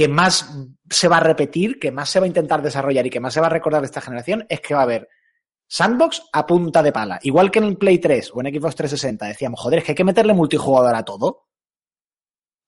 [0.00, 0.50] que más
[0.88, 3.40] se va a repetir, que más se va a intentar desarrollar y que más se
[3.40, 5.08] va a recordar de esta generación es que va a haber
[5.68, 7.18] sandbox a punta de pala.
[7.22, 9.96] Igual que en el Play 3 o en Xbox 360 decíamos, joder, es que hay
[9.96, 11.26] que meterle multijugador a todo.
[11.26, 11.46] O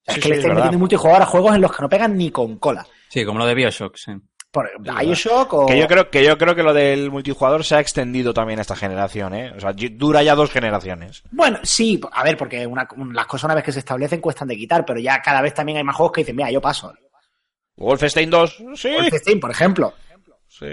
[0.04, 0.64] sea, Sí, es que sí, le es estáis verdad.
[0.64, 2.86] metiendo multijugador a juegos en los que no pegan ni con cola.
[3.08, 4.12] Sí, como lo de Bioshock, sí.
[4.50, 5.64] Por Bioshock o...
[5.66, 8.62] Que yo creo que yo creo que lo del multijugador se ha extendido también a
[8.62, 9.52] esta generación, ¿eh?
[9.56, 11.22] O sea, dura ya dos generaciones.
[11.30, 14.56] Bueno, sí, a ver, porque una- las cosas una vez que se establecen cuestan de
[14.58, 16.92] quitar, pero ya cada vez también hay más juegos que dicen, mira, yo paso.
[17.86, 18.92] Wolfenstein 2, sí.
[18.94, 19.94] Wolfenstein, por ejemplo.
[20.48, 20.66] Sí,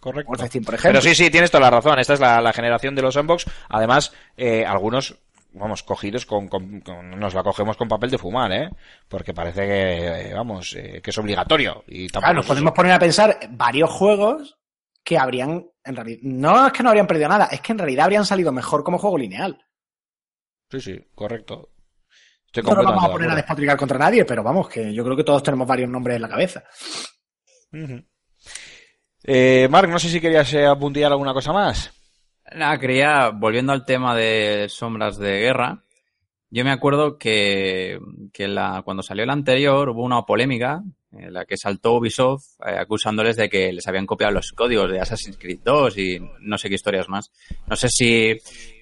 [0.00, 0.30] correcto.
[0.30, 1.00] Wolfenstein, por ejemplo.
[1.00, 1.98] Pero sí, sí, tienes toda la razón.
[1.98, 3.46] Esta es la, la generación de los sandbox.
[3.68, 5.16] Además, eh, algunos,
[5.52, 8.70] vamos, cogidos con, con- con- Nos la cogemos con papel de fumar, ¿eh?
[9.08, 11.84] Porque parece que, eh, vamos, eh, que es obligatorio.
[11.86, 14.56] Y tampoco Claro, nos podemos poner a pensar varios juegos
[15.04, 18.04] que habrían, en realidad, no es que no habrían perdido nada, es que en realidad
[18.04, 19.58] habrían salido mejor como juego lineal.
[20.70, 21.70] Sí, sí, correcto.
[22.48, 25.16] Estoy No nos vamos a poner a despotricar contra nadie, pero vamos, que yo creo
[25.16, 26.64] que todos tenemos varios nombres en la cabeza.
[29.22, 31.92] Eh, Marc, no sé si querías eh, apuntillar alguna cosa más.
[32.54, 35.84] Nada, quería, volviendo al tema de sombras de guerra,
[36.48, 37.98] yo me acuerdo que,
[38.32, 40.82] que la, cuando salió el anterior hubo una polémica
[41.12, 45.00] en la que saltó Ubisoft eh, acusándoles de que les habían copiado los códigos de
[45.00, 47.30] Assassin's Creed 2 y no sé qué historias más.
[47.66, 48.36] No sé si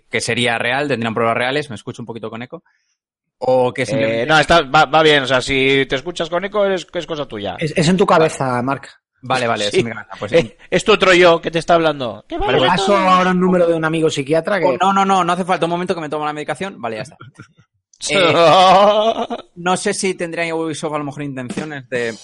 [0.08, 2.62] que sería real, tendrían pruebas reales, me escucho un poquito con eco,
[3.38, 4.22] o que simplemente...
[4.22, 5.22] Eh, no, está, va, va bien.
[5.22, 7.56] O sea, si te escuchas con eco, es, es cosa tuya.
[7.58, 8.88] Es, es en tu cabeza, Marc.
[9.22, 9.78] Vale, vale, Sí.
[9.78, 12.24] sí me encanta, pues, Eh, es tu otro yo que te está hablando.
[12.28, 14.66] ¿Qué Vale, vale, pues- Paso ahora un número de un amigo psiquiatra que...
[14.66, 16.80] Oh, no, no, no, no hace falta un momento que me tomo la medicación.
[16.80, 17.16] Vale, ya está.
[18.10, 22.14] Eh, No sé si tendría Ubisoft a lo mejor intenciones de,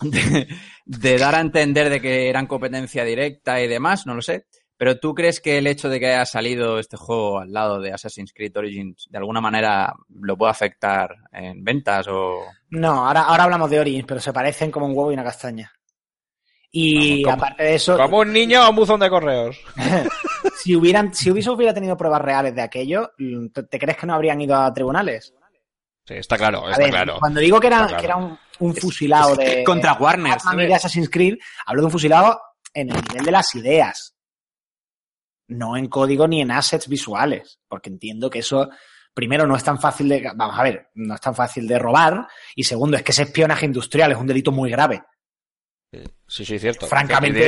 [0.00, 0.48] de,
[0.86, 4.46] de dar a entender de que eran competencia directa y demás, no lo sé.
[4.80, 7.92] Pero ¿tú crees que el hecho de que haya salido este juego al lado de
[7.92, 12.38] Assassin's Creed Origins de alguna manera lo puede afectar en ventas o...?
[12.70, 15.70] No, ahora, ahora hablamos de Origins, pero se parecen como un huevo y una castaña.
[16.72, 19.60] Y Como- aparte de eso, Como un niño a un buzón de correos.
[20.56, 23.10] si hubieran, si Ubisoft hubiera tenido pruebas reales de aquello,
[23.52, 25.34] ¿te te crees que no habrían ido a tribunales?
[26.06, 27.16] Sí, está claro, A está ver, claro.
[27.18, 27.96] cuando digo que era, claro.
[27.98, 31.34] que era un, un fusilado de Contra Warner, de Assassin's Creed,
[31.66, 32.40] hablo de un fusilado
[32.72, 34.16] en el nivel de las ideas.
[35.50, 37.60] No en código ni en assets visuales.
[37.68, 38.70] Porque entiendo que eso,
[39.14, 40.32] primero, no es tan fácil de.
[40.34, 42.26] Vamos a ver, no es tan fácil de robar.
[42.54, 45.02] Y segundo, es que ese espionaje industrial es un delito muy grave.
[46.30, 46.86] Sí, sí, cierto.
[46.86, 47.40] Francamente-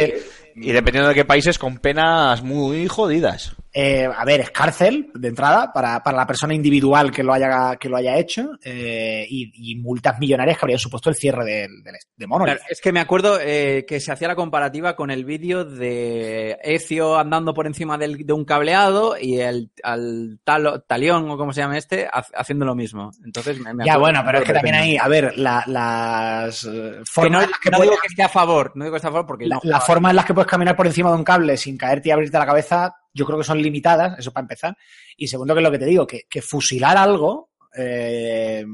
[0.55, 3.55] Y, de- y dependiendo de qué países, con penas muy jodidas.
[3.75, 7.77] Eh, a ver, es cárcel de entrada para, para la persona individual que lo haya,
[7.77, 12.27] que lo haya hecho eh, y, y multas millonarias que habrían supuesto el cierre de,
[12.27, 12.57] Monolith.
[12.57, 16.59] Claro, es que me acuerdo eh, que se hacía la comparativa con el vídeo de
[16.63, 21.55] Ezio andando por encima del- de un cableado y el al talo- talión o como
[21.55, 23.11] se llama este ha- haciendo lo mismo.
[23.25, 26.69] Entonces me, me Ya, bueno, pero es que también ahí, a ver, la- las Que
[26.71, 29.13] no, formas que no puedes- digo que esté a favor, no digo que esté a
[29.13, 31.25] favor porque la, no- la forma en las que puedes caminar por encima de un
[31.25, 34.77] cable sin caerte y abrirte la cabeza, yo creo que son limitadas, eso para empezar.
[35.17, 38.65] Y segundo, que es lo que te digo, que, que fusilar algo eh,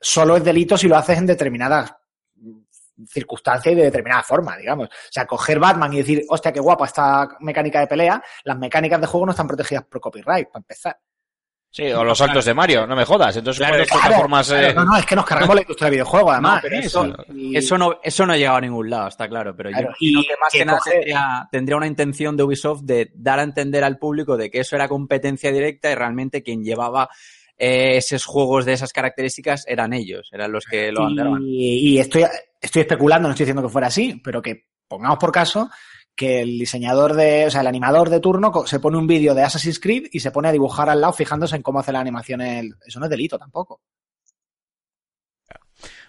[0.00, 1.94] solo es delito si lo haces en determinadas
[3.08, 4.88] circunstancias y de determinada forma, digamos.
[4.88, 9.00] O sea, coger Batman y decir, hostia, qué guapa esta mecánica de pelea, las mecánicas
[9.00, 10.98] de juego no están protegidas por copyright, para empezar.
[11.70, 13.36] Sí, o los saltos de Mario, no me jodas.
[13.36, 15.84] Entonces, Claro, ¿cuántas claro, plataformas, Claro, eh, no, no, es que nos cargamos la industria
[15.86, 16.54] del videojuego, además.
[16.54, 16.80] No, pero ¿eh?
[16.86, 19.54] eso- Y- Eso no, eso no ha llegado a ningún lado, está claro.
[19.54, 22.34] Pero Claro, yo imagino y que más que que nada coger- tendría, tendría una intención
[22.36, 25.94] de Ubisoft de dar a entender al público de que eso era competencia directa y
[25.94, 27.10] realmente quien llevaba
[27.58, 31.42] eh, esos juegos de esas características eran ellos, eran los que lo andaraban.
[31.42, 32.24] Y, y estoy,
[32.60, 35.68] estoy especulando, no estoy diciendo que fuera así, pero que pongamos por caso
[36.16, 39.42] que el diseñador de, o sea, el animador de turno se pone un vídeo de
[39.42, 42.40] Assassin's Creed y se pone a dibujar al lado fijándose en cómo hace la animación.
[42.40, 42.74] El...
[42.84, 43.80] Eso no es delito tampoco.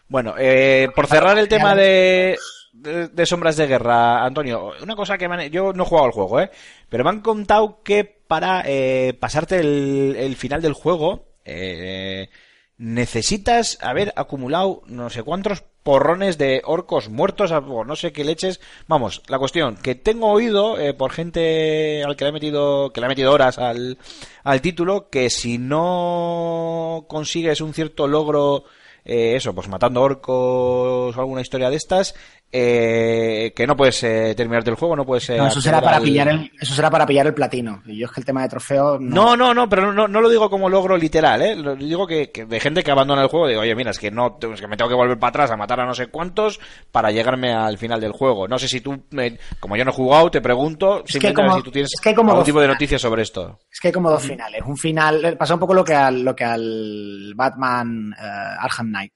[0.07, 2.37] Bueno, eh, por cerrar el tema de,
[2.71, 6.05] de, de Sombras de Guerra, Antonio, una cosa que me han- yo no he jugado
[6.05, 6.49] al juego, ¿eh?
[6.87, 12.29] Pero me han contado que para eh, pasarte el, el final del juego eh,
[12.77, 18.59] necesitas haber acumulado no sé cuántos porrones de orcos muertos o no sé qué leches.
[18.87, 22.99] Vamos, la cuestión que tengo oído eh, por gente al que le ha metido que
[22.99, 23.97] le ha metido horas al,
[24.43, 28.65] al título que si no consigues un cierto logro
[29.09, 32.13] eh, eso, pues matando orcos o alguna historia de estas,
[32.51, 35.29] eh, que no puedes eh, terminarte el juego, no puedes...
[35.29, 37.81] eh, No, eso será para al- pillar el, eso será para pillar el platino.
[37.85, 39.47] Y yo es que el tema de trofeos No, no.
[39.47, 41.55] no, no, pero no, no lo digo como logro literal, ¿eh?
[41.55, 44.11] Lo digo que, que de gente que abandona el juego, digo, oye, mira, es que
[44.11, 46.59] no, es que me tengo que volver para atrás a matar a no sé cuántos
[46.91, 48.47] para llegarme al final del juego.
[48.47, 51.43] No sé si tú, me- como yo no he jugado, te pregunto que simplemente a
[51.43, 53.59] ver como- si tú tienes es que como algún tipo de noticias sobre esto.
[53.71, 54.61] Es que hay como dos finales.
[54.65, 58.23] Un final, eh, pasa un poco lo que al, lo que al Batman eh,
[58.59, 59.13] Arkham Knight.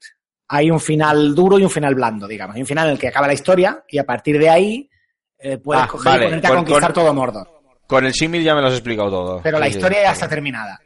[0.54, 2.54] Hay un final duro y un final blando, digamos.
[2.56, 4.90] Hay un final en el que acaba la historia y a partir de ahí
[5.38, 6.24] eh, puedes Ah, coger vale.
[6.24, 7.48] y ponerte a Con- conquistar con- todo Mordor.
[7.86, 9.40] Con el símil ya me lo has explicado todo.
[9.42, 9.78] Pero la Sí, sí.
[9.78, 10.80] historia ya está terminada.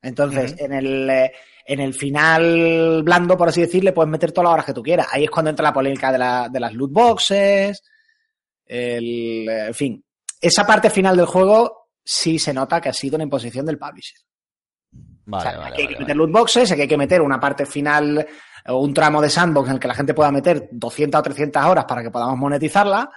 [0.00, 1.32] Entonces, en el eh,
[1.64, 4.82] en el final blando, por así decir, le puedes meter todas las horas que tú
[4.82, 5.06] quieras.
[5.12, 7.82] Ahí es cuando entra la polémica de, la- de las loot boxes.
[8.66, 10.04] El, eh, en fin,
[10.40, 14.18] esa parte final del juego sí se nota que ha sido una imposición del publisher.
[15.26, 17.22] Vale, o sea, vale, aquí hay vale, que meter loot boxes, aquí hay que meter
[17.22, 18.26] una parte final
[18.66, 21.64] o un tramo de sandbox en el que la gente pueda meter 200 o 300
[21.64, 23.10] horas para que podamos monetizarla.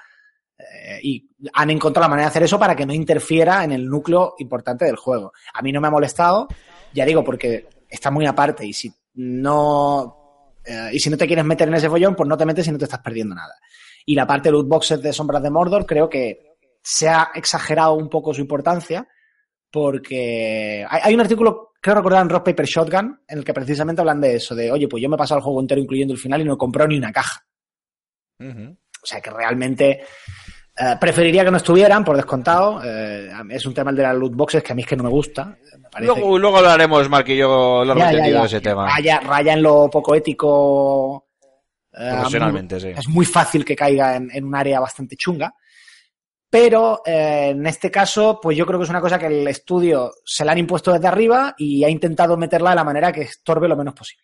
[0.57, 3.87] eh, y han encontrado la manera de hacer eso para que no interfiera en el
[3.87, 5.33] núcleo importante del juego.
[5.53, 6.47] A mí no me ha molestado,
[6.93, 10.25] ya digo, porque está muy aparte y si no
[10.65, 12.71] eh, y si no te quieres meter en ese follón, pues no te metes y
[12.71, 13.53] no te estás perdiendo nada.
[14.05, 17.93] Y la parte de loot boxes de Sombras de Mordor creo que se ha exagerado
[17.93, 19.07] un poco su importancia
[19.75, 24.21] porque hay, un artículo, creo recordar en Rock Paper Shotgun, en el que precisamente hablan
[24.21, 26.39] de eso, de, oye, pues yo me he pasado el juego entero incluyendo el final
[26.39, 27.45] y no he comprado ni una caja.
[28.39, 29.99] O sea que realmente
[30.77, 32.81] eh, preferiría que no estuvieran, por descontado.
[32.83, 35.03] Eh, es un tema el de las loot boxes que a mí es que no
[35.03, 35.45] me gusta.
[35.77, 38.41] Me parece Luego, luego hablaremos, Mark y yo, Ya, largo ya, y tendido ya.
[38.41, 38.87] de ese tema.
[38.87, 41.27] Raya, raya en lo poco ético.
[41.93, 42.89] eh, Profesionalmente, muy- sí.
[42.97, 45.53] Es muy fácil que caiga en, en un área bastante chunga.
[46.57, 50.13] Pero eh, en este caso, pues yo creo que es una cosa que el estudio
[50.23, 53.67] se la han impuesto desde arriba y ha intentado meterla de la manera que estorbe
[53.67, 54.23] lo menos posible.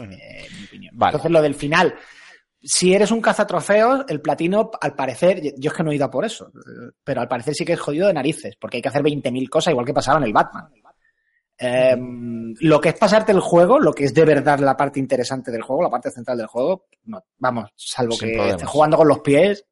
[0.00, 0.94] eh, en mi opinión.
[0.96, 1.10] Vale.
[1.10, 1.94] Entonces, lo del final.
[2.62, 6.10] Si eres un cazatrofeos, el platino, al parecer, yo es que no he ido a
[6.10, 6.50] por eso,
[7.04, 9.72] pero al parecer sí que es jodido de narices, porque hay que hacer 20.000 cosas,
[9.72, 10.70] igual que pasaba en el Batman.
[11.58, 11.94] Eh,
[12.60, 15.60] lo que es pasarte el juego, lo que es de verdad la parte interesante del
[15.60, 18.56] juego, la parte central del juego, no, vamos, salvo Sin que problemas.
[18.56, 19.66] estés jugando con los pies,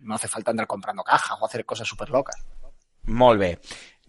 [0.00, 2.36] no hace falta andar comprando cajas o hacer cosas súper locas.
[3.04, 3.58] Molt bé.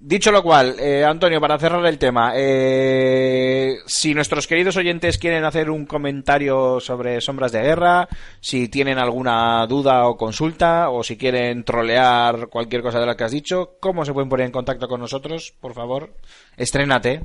[0.02, 5.44] Dicho lo cual, eh, Antonio, para cerrar el tema, eh, si nuestros queridos oyentes quieren
[5.44, 8.08] hacer un comentario sobre Sombras de Guerra,
[8.40, 13.26] si tienen alguna duda o consulta, o si quieren trolear cualquier cosa de la que
[13.26, 15.54] has dicho, ¿cómo se pueden poner en contacto con nosotros?
[15.60, 16.16] Por favor,
[16.56, 17.20] estrénate.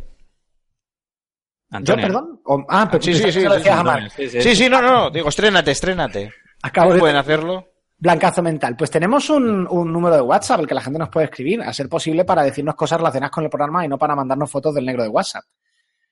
[1.70, 2.07] ¿Yo, Antonio.
[2.07, 2.40] perdón?
[2.44, 4.11] O- ah, pero Sí, sí, sí, sí, sí, a Marc.
[4.11, 4.40] Sí, sí.
[4.42, 6.33] Sí, sí, no, no, digo, estrénate, estrénate.
[6.62, 7.68] Acabo ¿Cómo de pueden hacerlo?
[7.97, 8.77] Blancazo mental.
[8.77, 11.73] Pues tenemos un, un número de WhatsApp al que la gente nos puede escribir, a
[11.73, 14.85] ser posible para decirnos cosas relacionadas con el programa y no para mandarnos fotos del
[14.85, 15.45] negro de WhatsApp.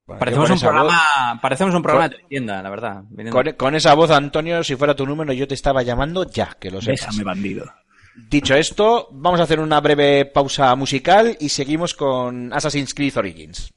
[0.06, 3.04] Parecemos un, esa voz- programa, parecemos un programa de tienda, la verdad.
[3.30, 6.70] Con, con esa voz, Antonio, si fuera tu número, yo te estaba llamando ya, que
[6.70, 7.18] lo sepas.
[7.24, 7.64] bandido.
[8.28, 13.72] Dicho esto, vamos a hacer una breve pausa musical y seguimos con Assassin's Creed Origins.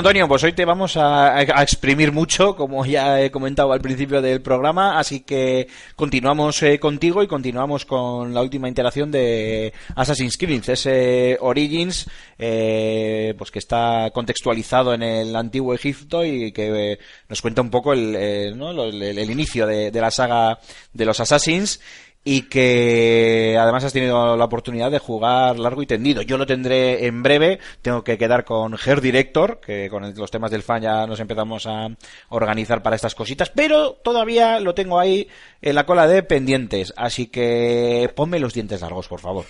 [0.00, 4.40] Antonio, pues hoy te vamos a, exprimir mucho, como ya he comentado al principio del
[4.40, 10.70] programa, así que continuamos eh, contigo y continuamos con la última interacción de Assassin's Creed,
[10.70, 16.98] ese Origins, eh, pues que está contextualizado en el antiguo Egipto y que eh,
[17.28, 18.70] nos cuenta un poco el, eh, ¿no?
[18.70, 20.60] El inicio de, de la saga
[20.94, 21.78] de los Assassins
[22.22, 26.22] y que además has tenido la oportunidad de jugar largo y tendido.
[26.22, 30.50] Yo lo tendré en breve, tengo que quedar con Her Director, que con los temas
[30.50, 31.88] del fan ya nos empezamos a
[32.28, 35.28] organizar para estas cositas, pero todavía lo tengo ahí
[35.62, 39.46] en la cola de pendientes, así que ponme los dientes largos, por favor.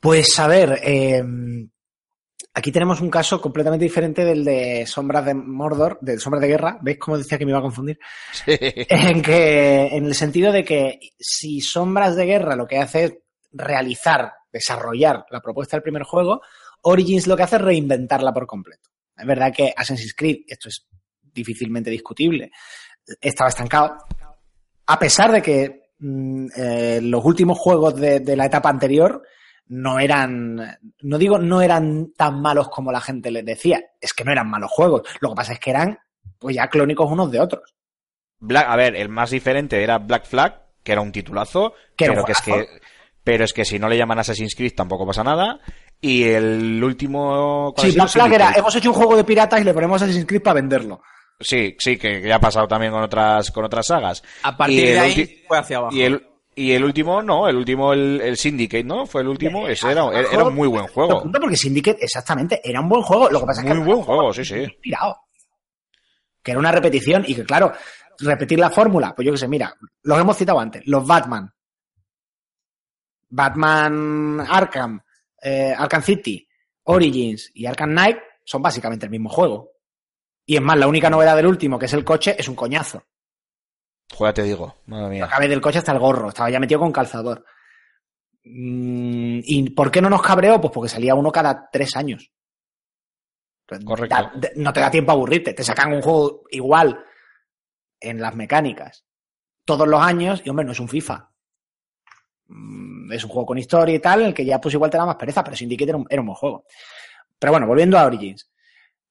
[0.00, 1.22] Pues a ver, eh,
[2.54, 6.78] aquí tenemos un caso completamente diferente del de Sombras de Mordor, de Sombras de Guerra.
[6.80, 7.98] ¿Veis cómo decía que me iba a confundir?
[8.46, 13.14] En que, en el sentido de que si Sombras de Guerra lo que hace es
[13.52, 16.40] realizar, desarrollar la propuesta del primer juego,
[16.82, 18.90] Origins lo que hace es reinventarla por completo.
[19.16, 20.86] Es verdad que Assassin's Creed, esto es
[21.20, 22.50] difícilmente discutible,
[23.20, 23.96] estaba estancado.
[24.86, 29.22] A pesar de que mm, eh, los últimos juegos de, de la etapa anterior
[29.66, 34.24] no eran, no digo no eran tan malos como la gente les decía, es que
[34.24, 35.02] no eran malos juegos.
[35.20, 35.98] Lo que pasa es que eran
[36.38, 37.74] pues ya clónicos unos de otros.
[38.38, 42.12] Black, a ver, el más diferente era Black Flag, que era un titulazo, Que era
[42.12, 42.66] pero un que es que
[43.24, 45.58] pero es que si no le llaman Assassin's Creed tampoco pasa nada.
[45.98, 47.72] Y el último...
[47.74, 47.96] ¿cuál ha Sí?
[47.96, 50.60] Black Flag era, hemos hecho un juego de piratas y le ponemos Assassin's Creed para
[50.60, 51.00] venderlo.
[51.40, 54.22] Sí, sí, que ya ha pasado también con otras, con otras sagas.
[54.42, 55.96] A partir Y de el ahí fue hacia abajo.
[55.96, 56.26] Y el,
[56.56, 59.06] y el último, no, el último, el, el Syndicate, ¿no?
[59.06, 61.22] Fue el último, ese era, era, era un muy buen juego.
[61.30, 63.28] Porque Syndicate, exactamente, era un buen juego.
[63.30, 64.56] Lo que pasa es que Muy era buen juego, sí, sí.
[64.56, 65.16] inspirado.
[66.42, 67.72] Que era una repetición y que, claro,
[68.18, 71.52] repetir la fórmula, pues yo que sé, mira, los hemos citado antes, los Batman.
[73.28, 75.00] Batman Arkham,
[75.42, 76.46] eh, Arkham City,
[76.84, 79.70] Origins y Arkham Knight son básicamente el mismo juego.
[80.46, 83.02] Y es más, la única novedad del último, que es el coche, es un coñazo.
[84.12, 85.24] Joder, te digo, madre mía.
[85.24, 87.44] Acabé del coche hasta el gorro, estaba ya metido con calzador.
[88.44, 90.60] Mm, ¿Y por qué no nos cabreó?
[90.60, 92.30] Pues porque salía uno cada tres años.
[93.66, 94.14] Entonces, Correcto.
[94.14, 97.02] da- no te da tiempo a aburrirte, te sacan un juego igual
[98.00, 99.06] en las mecánicas
[99.64, 101.30] todos los años y hombre, no es un FIFA.
[102.48, 104.98] Mm, Es un juego con historia y tal, en el que ya pues igual te
[104.98, 106.64] da más pereza, pero Syndicate era un, era un buen juego.
[107.38, 108.50] Pero bueno, volviendo a Origins.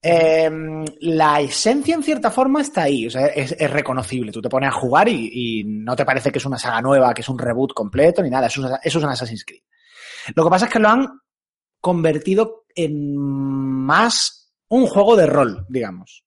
[0.06, 0.52] Eh,
[1.00, 4.34] la esencia en cierta forma está ahí, o sea, es, reconocible.
[4.34, 7.22] Tú te pones a jugar y, no te parece que es una saga nueva, que
[7.22, 8.48] es un reboot completo, ni nada.
[8.48, 9.62] Eso, es- un Assassin's Creed.
[10.36, 11.08] Lo que pasa es que lo han
[11.80, 16.26] convertido en más un juego de rol, digamos.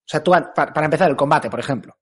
[0.00, 1.96] O sea, tú, pa- para empezar, el combate, por ejemplo.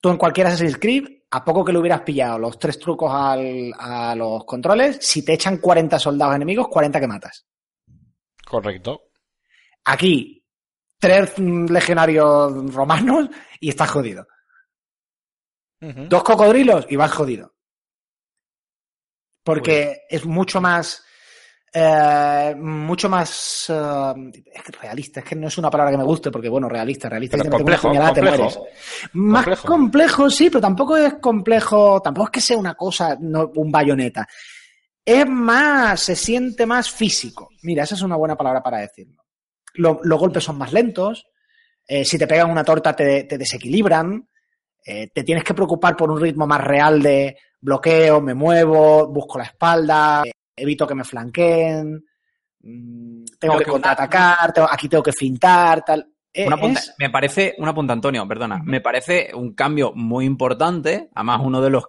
[0.00, 4.14] Tú en cualquier Assassin's Creed, a poco que le hubieras pillado los tres trucos a
[4.16, 7.46] los controles, si te echan 40 soldados enemigos, 40 que matas.
[8.46, 9.07] Correcto.
[9.90, 10.44] Aquí,
[10.98, 13.28] tres legionarios romanos
[13.60, 14.26] y estás jodido.
[15.80, 17.54] Dos cocodrilos y vas jodido.
[19.44, 21.02] Porque es mucho más.
[21.72, 24.12] eh, mucho más eh,
[24.54, 27.08] es que realista, es que no es una palabra que me guste, porque bueno, realista,
[27.08, 28.36] realista, Pero complejo, te complejo.
[28.36, 28.58] mueres.
[29.12, 29.68] Más Complejo.
[29.68, 30.30] complejo.
[30.30, 34.26] sí, pero tampoco es complejo, tampoco es que sea una cosa, no, un bayoneta.
[35.04, 37.48] Es más, se siente más físico.
[37.62, 39.22] Mira, esa es una buena palabra para decirlo.
[39.78, 41.26] Lo- los golpes son más lentos,
[41.86, 44.28] eh, si te pegan una torta te, te desequilibran,
[44.84, 49.38] eh, te tienes que preocupar por un ritmo más real de bloqueo, me muevo, busco
[49.38, 52.04] la espalda, eh, evito que me flanqueen,
[52.60, 56.06] mm, tengo que contraatacar, tengo- aquí tengo que fintar, tal.
[56.46, 58.60] Una punta- es- Me parece, una punta, Antonio, perdona.
[58.64, 61.08] Me parece un cambio muy importante.
[61.14, 61.84] Además, uno de los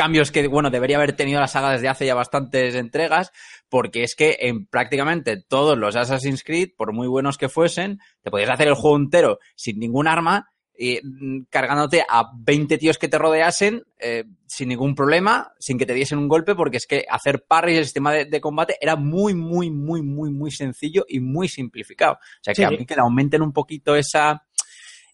[0.00, 3.32] cambios que, bueno, debería haber tenido la saga desde hace ya bastantes entregas,
[3.68, 8.30] porque es que en prácticamente todos los Assassin's Creed, por muy buenos que fuesen, te
[8.30, 10.48] podías hacer el juego entero sin ningún arma,
[10.82, 15.84] y, mm, cargándote a 20 tíos que te rodeasen eh, sin ningún problema, sin que
[15.84, 18.96] te diesen un golpe, porque es que hacer parry el sistema de, de combate era
[18.96, 22.14] muy, muy, muy, muy, muy sencillo y muy simplificado.
[22.14, 22.64] O sea que Sí.
[22.64, 24.46] a mí que le aumenten un poquito esa,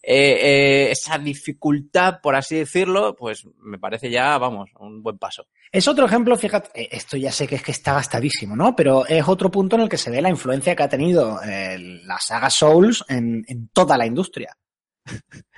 [0.09, 5.47] eh, eh, esa dificultad, por así decirlo, pues me parece ya, vamos, un buen paso.
[5.69, 8.73] Es otro ejemplo, fíjate, eh, esto ya sé que es que está gastadísimo, ¿no?
[8.73, 11.77] Pero es otro punto en el que se ve la influencia que ha tenido eh,
[12.05, 14.57] la saga Souls en, en toda la industria.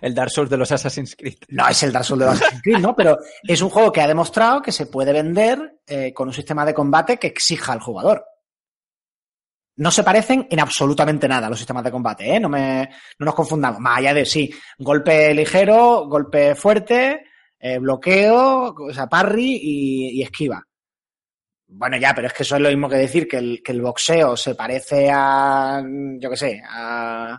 [0.00, 1.38] El Dark Souls de los Assassin's Creed.
[1.50, 2.96] No es el Dark Souls de Assassin's Creed, ¿no?
[2.96, 6.64] Pero es un juego que ha demostrado que se puede vender eh, con un sistema
[6.64, 8.24] de combate que exija al jugador.
[9.78, 12.40] No se parecen en absolutamente nada los sistemas de combate, ¿eh?
[12.40, 13.80] No, me, no nos confundamos.
[13.80, 17.24] Más allá de, sí, golpe ligero, golpe fuerte,
[17.58, 20.62] eh, bloqueo, o sea, parry y, esquiva.
[21.68, 23.82] Bueno, ya, pero es que eso es lo mismo que decir que el, que el
[23.82, 25.82] boxeo se parece a,
[26.18, 27.38] yo qué sé, a,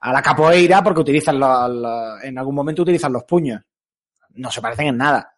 [0.00, 3.60] a la capoeira porque utilizan lo- lo- en algún momento utilizan los puños.
[4.36, 5.33] No se parecen en nada.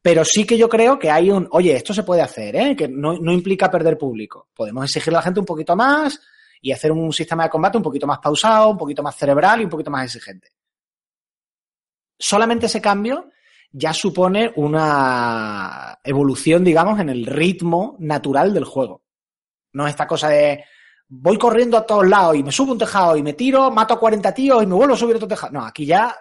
[0.00, 2.76] Pero sí que yo creo que hay un, oye, esto se puede hacer, ¿eh?
[2.76, 4.48] que no, no implica perder público.
[4.54, 6.20] Podemos exigirle a la gente un poquito más
[6.60, 9.64] y hacer un sistema de combate un poquito más pausado, un poquito más cerebral y
[9.64, 10.52] un poquito más exigente.
[12.18, 13.30] Solamente ese cambio
[13.70, 19.02] ya supone una evolución, digamos, en el ritmo natural del juego.
[19.72, 20.64] No esta cosa de
[21.08, 24.00] voy corriendo a todos lados y me subo un tejado y me tiro, mato a
[24.00, 25.52] 40 tíos y me vuelvo a subir otro tejado.
[25.52, 26.14] No, aquí ya,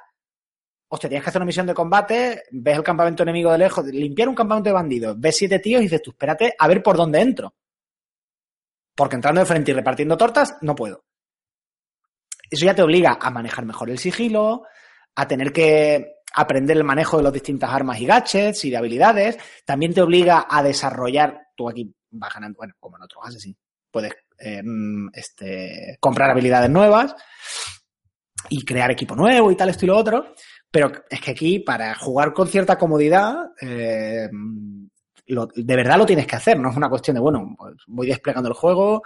[0.89, 4.29] hostia, tienes que hacer una misión de combate, ves el campamento enemigo de lejos, limpiar
[4.29, 7.21] un campamento de bandidos, ves siete tíos y dices tú, espérate a ver por dónde
[7.21, 7.53] entro.
[8.95, 11.03] Porque entrando de frente y repartiendo tortas, no puedo.
[12.49, 14.63] Eso ya te obliga a manejar mejor el sigilo,
[15.15, 19.37] a tener que aprender el manejo de las distintas armas y gadgets y de habilidades.
[19.65, 23.55] También te obliga a desarrollar, tú aquí vas ganando, bueno, como en otros Assassin,
[23.91, 27.15] puedes eh, mm, este, comprar habilidades nuevas
[28.49, 30.33] y crear equipo nuevo y tal, esto y otro.
[30.71, 34.29] Pero es que aquí, para jugar con cierta comodidad, eh,
[35.27, 36.59] de verdad lo tienes que hacer.
[36.59, 39.01] No es una cuestión de, bueno, pues voy desplegando el juego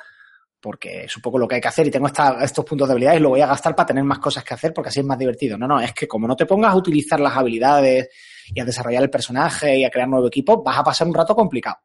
[0.61, 3.19] porque es un poco lo que hay que hacer y tengo estos puntos de habilidades
[3.19, 5.17] y lo voy a gastar para tener más cosas que hacer porque así es más
[5.17, 5.57] divertido.
[5.57, 8.09] No, no, es que como no te pongas a utilizar las habilidades
[8.53, 11.35] y a desarrollar el personaje y a crear nuevo equipo, vas a pasar un rato
[11.35, 11.77] complicado.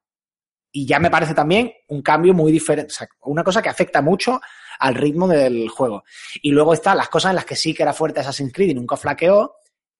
[0.71, 4.03] Y ya me parece también un cambio muy diferente, o sea, una cosa que afecta
[4.03, 4.41] mucho
[4.79, 6.05] al ritmo del juego.
[6.43, 8.75] Y luego están las cosas en las que sí que era fuerte Assassin's Creed y
[8.75, 9.56] nunca flaqueó,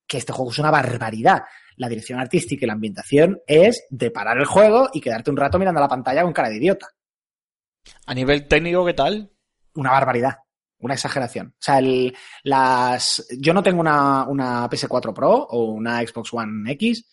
[0.07, 1.43] que este juego es una barbaridad.
[1.77, 5.59] La dirección artística y la ambientación es de parar el juego y quedarte un rato
[5.59, 6.89] mirando la pantalla con cara de idiota.
[8.07, 9.31] A nivel técnico, ¿qué tal?
[9.75, 10.39] Una barbaridad.
[10.79, 11.49] Una exageración.
[11.49, 16.71] O sea, el, las, yo no tengo una, una PS4 Pro o una Xbox One
[16.73, 17.07] X,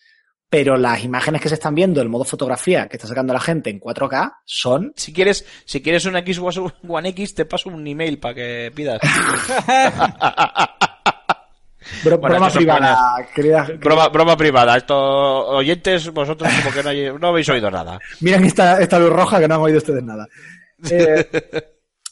[0.48, 3.70] pero las imágenes que se están viendo, el modo fotografía que está sacando la gente
[3.70, 8.18] en 4K, son Si quieres, si quieres un Xbox One X, te paso un email
[8.18, 9.00] para que pidas.
[12.02, 13.68] bro- Bueno, broma privada, querida.
[13.78, 14.76] broma, broma privada.
[14.76, 17.98] Esto, oyentes, vosotros como que no, hay- no habéis oído nada.
[18.20, 20.26] Miren esta, esta luz roja que no han oído ustedes nada.
[20.90, 21.26] Eh,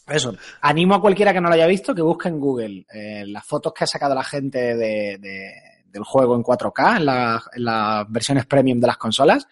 [0.09, 3.45] eso, animo a cualquiera que no lo haya visto que busque en Google eh, las
[3.47, 5.53] fotos que ha sacado la gente de, de-
[5.85, 9.47] del juego en 4K, en, la- en las versiones premium de las consolas,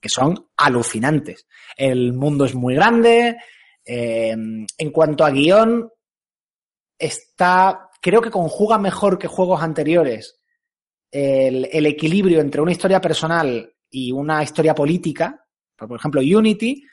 [0.00, 1.46] que son alucinantes.
[1.76, 3.36] El mundo es muy grande.
[3.84, 5.88] eh, en cuanto a guion,
[6.98, 10.38] está, creo que conjuga mejor que juegos anteriores
[11.10, 15.44] el, equilibrio entre una historia personal y una historia política.
[15.76, 16.84] Por ejemplo, Unity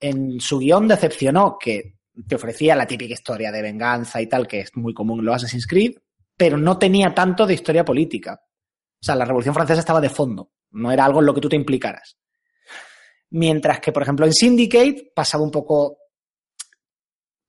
[0.00, 4.60] en su guion decepcionó que te ofrecía la típica historia de venganza y tal, que
[4.60, 5.92] es muy común en los Assassin's Creed,
[6.38, 8.40] pero no tenía tanto de historia política.
[8.42, 11.50] O sea, la Revolución Francesa estaba de fondo, no era algo en lo que tú
[11.50, 12.16] te implicaras.
[13.28, 15.98] Mientras que, por ejemplo, en Syndicate pasaba un poco.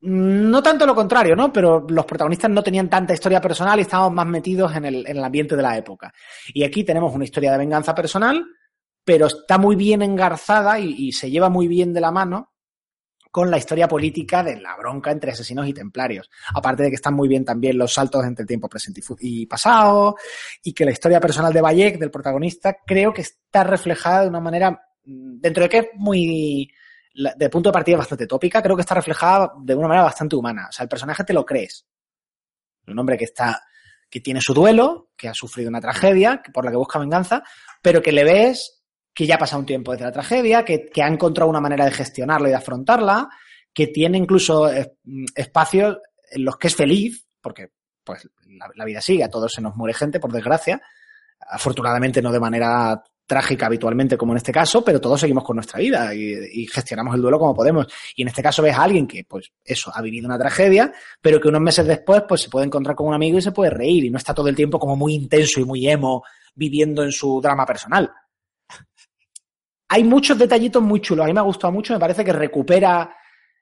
[0.05, 1.53] No tanto lo contrario, ¿no?
[1.53, 5.15] Pero los protagonistas no tenían tanta historia personal y estaban más metidos en el, en
[5.15, 6.13] el ambiente de la época.
[6.53, 8.45] Y aquí tenemos una historia de venganza personal,
[9.05, 12.51] pero está muy bien engarzada y, se lleva muy bien de la mano
[13.31, 16.29] con la historia política de la bronca entre asesinos y templarios.
[16.53, 20.17] Aparte de que están muy bien también los saltos entre tiempo presente y pasado,
[20.63, 24.41] y que la historia personal de Bayek, del protagonista, creo que está reflejada de una
[24.41, 24.71] manera,
[25.05, 26.69] mm, dentro de que es muy,
[27.13, 30.67] de punto de partida bastante tópica, creo que está reflejada de una manera bastante humana.
[30.69, 31.85] O sea, el personaje te lo crees.
[32.87, 33.61] Un hombre que está,
[34.09, 37.43] que tiene su duelo, que ha sufrido una tragedia, por la que busca venganza,
[37.81, 38.83] pero que le ves
[39.13, 41.85] que ya ha pasado un tiempo desde la tragedia, que, que ha encontrado una manera
[41.85, 43.29] de gestionarla y de afrontarla,
[43.71, 44.97] que tiene incluso eh,
[45.35, 45.99] espacios
[46.31, 48.27] en los que es feliz, porque pues
[48.75, 50.81] la vida sigue, a todos se nos muere gente, por desgracia,
[51.39, 55.79] afortunadamente no de manera trágica habitualmente como en este caso, pero todos seguimos con nuestra
[55.79, 57.87] vida y, gestionamos el duelo como podemos.
[58.15, 61.39] Y en este caso ves a alguien que, pues, eso, ha vivido una tragedia, pero
[61.39, 64.05] que unos meses después, pues, se puede encontrar con un amigo y se puede reír
[64.05, 66.23] y no está todo el tiempo como muy intenso y muy emo
[66.55, 68.11] viviendo en su drama personal.
[69.89, 71.23] Hay muchos detallitos muy chulos.
[71.23, 71.93] A mí me ha gustado mucho.
[71.93, 73.15] Me parece que recupera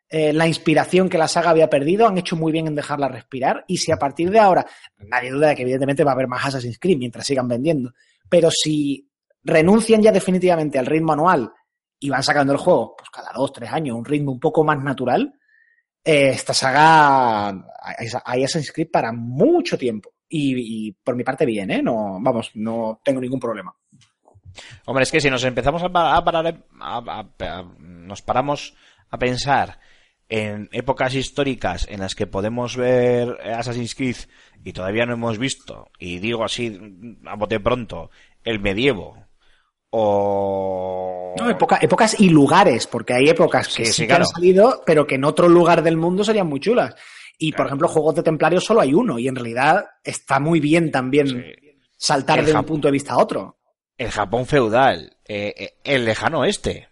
[0.08, 2.08] eh, la inspiración que la saga había perdido.
[2.08, 3.66] Han hecho muy bien en dejarla respirar.
[3.68, 4.66] Y si a partir de ahora,
[4.98, 7.94] nadie duda de que evidentemente va a haber más Assassin's Creed mientras sigan vendiendo.
[8.30, 9.11] Pero si
[9.44, 11.52] renuncian ya definitivamente al ritmo anual
[12.00, 14.80] y van sacando el juego, pues cada dos, tres años, un ritmo un poco más
[14.82, 15.34] natural,
[16.04, 17.50] eh, esta saga
[18.26, 20.14] hay Assassin's Creed para mucho tiempo.
[20.34, 21.82] Y, por mi parte bien, ¿eh?
[21.84, 23.76] No, vamos, no tengo ningún problema.
[24.86, 28.74] Hombre, es que si nos empezamos a pa- a parar, a- a- nos paramos
[29.10, 29.80] a pensar
[30.30, 34.16] en épocas históricas en las que podemos ver Assassin's Creed
[34.64, 36.80] y todavía no hemos visto, y digo así
[37.26, 38.10] a bote pronto,
[38.46, 39.18] el medievo
[39.92, 41.36] o...
[41.38, 44.24] No, época- épocas y lugares, porque hay épocas que Sí, sí, sí, que claro.
[44.24, 46.96] han salido, pero que en otro lugar del mundo serían muy chulas.
[47.38, 50.92] Y, por ejemplo, juegos de templarios solo hay uno, y en realidad está muy bien
[50.92, 51.78] también Sí.
[51.98, 53.58] saltar El de un punto de vista a otro.
[53.98, 56.90] el Japón feudal, eh, eh, el lejano oeste,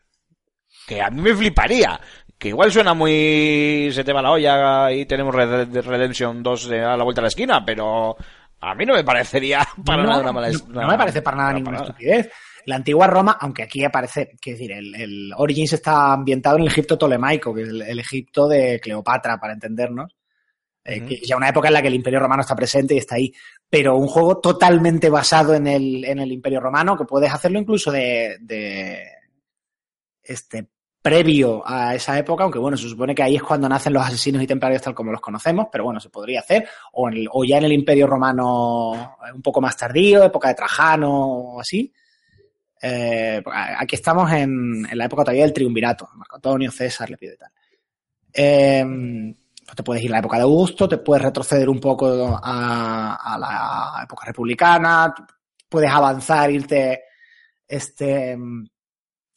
[0.88, 2.00] que a mí me fliparía,
[2.38, 3.90] que igual suena muy...
[3.92, 7.28] se te va la olla y tenemos Red Redemption 2 a la vuelta de la
[7.30, 8.16] esquina, pero
[8.62, 11.38] a mí no me parecería para no, nada una mala no, no me parece para
[11.38, 11.92] nada una ninguna parada.
[11.98, 12.32] estupidez.
[12.66, 16.68] La antigua Roma, aunque aquí aparece, quiero decir, el, el Origins está ambientado en el
[16.70, 20.16] Egipto tolemaico, que es el, el Egipto de Cleopatra, para entendernos.
[20.84, 22.98] Eh, que es ya una época en la que el Imperio Romano está presente y
[22.98, 23.32] está ahí.
[23.70, 27.92] Pero un juego totalmente basado en el, en el Imperio Romano, que puedes hacerlo incluso
[27.92, 29.04] de, de
[30.24, 30.68] este
[31.02, 34.42] previo a esa época, aunque bueno, se supone que ahí es cuando nacen los asesinos
[34.44, 37.44] y templarios tal como los conocemos, pero bueno, se podría hacer, o, en el- o
[37.46, 41.12] ya en el Imperio Romano eh, un poco más tardío, época de Trajano
[41.56, 41.92] o así.
[42.82, 43.44] Eh,
[43.78, 47.52] aquí estamos en, la época todavía del triunvirato, Marco Antonio, César, le pide tal.
[48.34, 48.86] Eh,
[49.70, 53.38] pues te puedes ir a la época de Augusto, te puedes retroceder un poco a,
[53.40, 55.14] la época republicana,
[55.68, 57.04] puedes avanzar, irte,
[57.68, 58.36] este,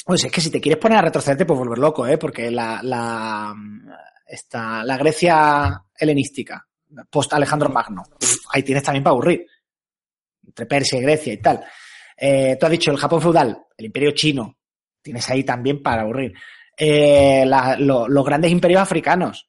[0.06, 2.16] pues es que si te quieres poner a retroceder te puedes volver loco, ¿eh?
[2.16, 3.54] Porque la,
[4.98, 6.66] Grecia helenística,
[7.10, 8.02] post Alejandro Magno,
[8.52, 9.46] ahí tienes también para aburrir.
[10.46, 11.62] Entre Persia y Grecia y tal.
[12.24, 14.56] Eh, tú has dicho el Japón feudal, el imperio chino,
[15.02, 16.32] tienes ahí también para aburrir.
[16.76, 19.48] Eh, la- lo- los grandes imperios africanos,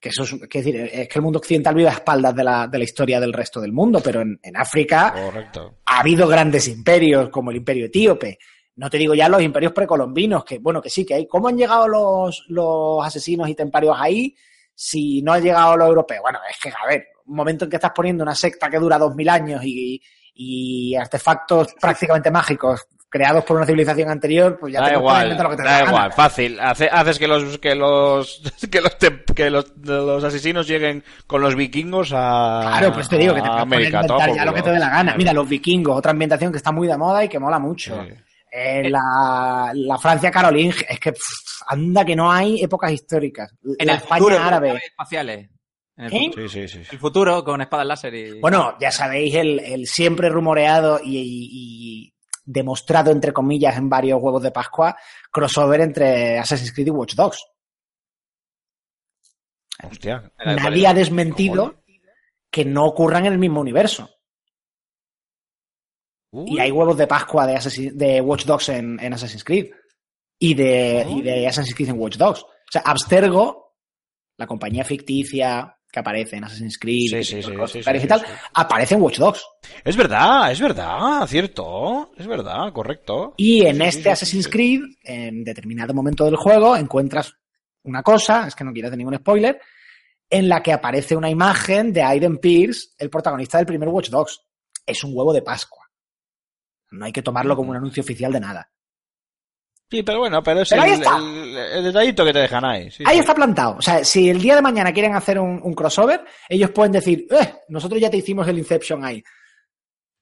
[0.00, 2.66] que eso es, que decir, es que el mundo occidental vive a espaldas de la,
[2.66, 5.78] de la historia del resto del mundo, pero en, en África Correcto.
[5.86, 8.38] ha habido grandes imperios, como el imperio etíope.
[8.76, 11.26] No te digo ya los imperios precolombinos, que bueno, que sí, que hay.
[11.28, 14.34] ¿Cómo han llegado los, los asesinos y templarios ahí
[14.74, 16.22] si no han llegado los europeos?
[16.22, 18.98] Bueno, es que, a ver, un momento en que estás poniendo una secta que dura
[18.98, 20.02] dos mil años y,
[20.34, 25.44] y artefactos prácticamente mágicos creados por una civilización anterior, pues ya Da te igual, inventar
[25.44, 25.90] lo que te da la gana.
[25.90, 26.58] igual, fácil.
[26.58, 31.40] Hace- haces que los que los que los tem- que los, los asesinos lleguen con
[31.40, 34.62] los vikingos a Claro, pues te digo que te América, inventar todo ya lo que
[34.62, 35.14] te dé la gana.
[35.16, 38.02] Mira, los vikingos, otra ambientación que está muy de moda y que mola mucho.
[38.04, 38.10] Sí.
[38.56, 41.22] Eh, la, la Francia carolingia, es que pff,
[41.68, 43.52] anda que no hay épocas históricas.
[43.78, 44.80] En la el España futuro, árabe.
[44.86, 45.50] espaciales.
[45.96, 46.24] En el, ¿Eh?
[46.26, 46.88] futuro, Sí, sí, sí.
[46.92, 48.40] el futuro con espadas láser y...
[48.40, 51.48] Bueno, ya sabéis el, el siempre rumoreado y, y-
[52.06, 52.14] y
[52.44, 54.96] demostrado, entre comillas, en varios huevos de Pascua,
[55.30, 57.44] crossover entre Assassin's Creed y Watch Dogs.
[59.82, 60.32] Hostia.
[60.44, 61.82] Nadie ha desmentido
[62.50, 64.10] que no ocurran en el mismo universo.
[66.32, 69.70] Y hay huevos de Pascua de, Assassin- de Watch Dogs en, en Assassin's Creed.
[70.38, 72.42] Y de, y de Assassin's Creed en Watch Dogs.
[72.42, 73.76] O sea, Abstergo,
[74.36, 78.96] la compañía ficticia que aparece en Assassin's Creed Sí, que sí, sí, y tal, aparece
[78.96, 79.46] en Watch Dogs.
[79.84, 82.10] Es verdad, es verdad, cierto.
[82.16, 83.34] Es verdad, correcto.
[83.36, 84.48] Y en este Assassin's.
[84.48, 87.36] Creed, en determinado momento del juego, encuentras
[87.84, 89.60] una cosa, es que no quiero hacer ningún spoiler,
[90.28, 94.40] en la que aparece una imagen de Aiden Pierce, el protagonista del primer Watch Dogs.
[94.84, 95.88] Es un huevo de Pascua.
[96.90, 98.68] No hay que tomarlo como un anuncio oficial de nada.
[99.94, 102.90] Sí, pero bueno, pero es Pero el, detallito que te dejan ahí.
[102.90, 103.20] sí, Ahí sí.
[103.20, 103.76] está plantado.
[103.76, 107.26] O sea, si el día de mañana quieren hacer un, un crossover, ellos pueden decir,
[107.30, 109.22] eh, nosotros ya te hicimos el Inception ahí.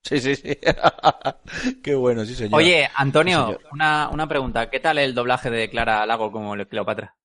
[0.02, 0.58] Sí, sí, sí.
[1.82, 2.54] Qué bueno, sí, señor.
[2.60, 3.72] Oye, Antonio, Sí, señor.
[3.72, 4.68] una, una pregunta.
[4.68, 7.16] ¿Qué tal el doblaje de Clara Lago como Cleopatra?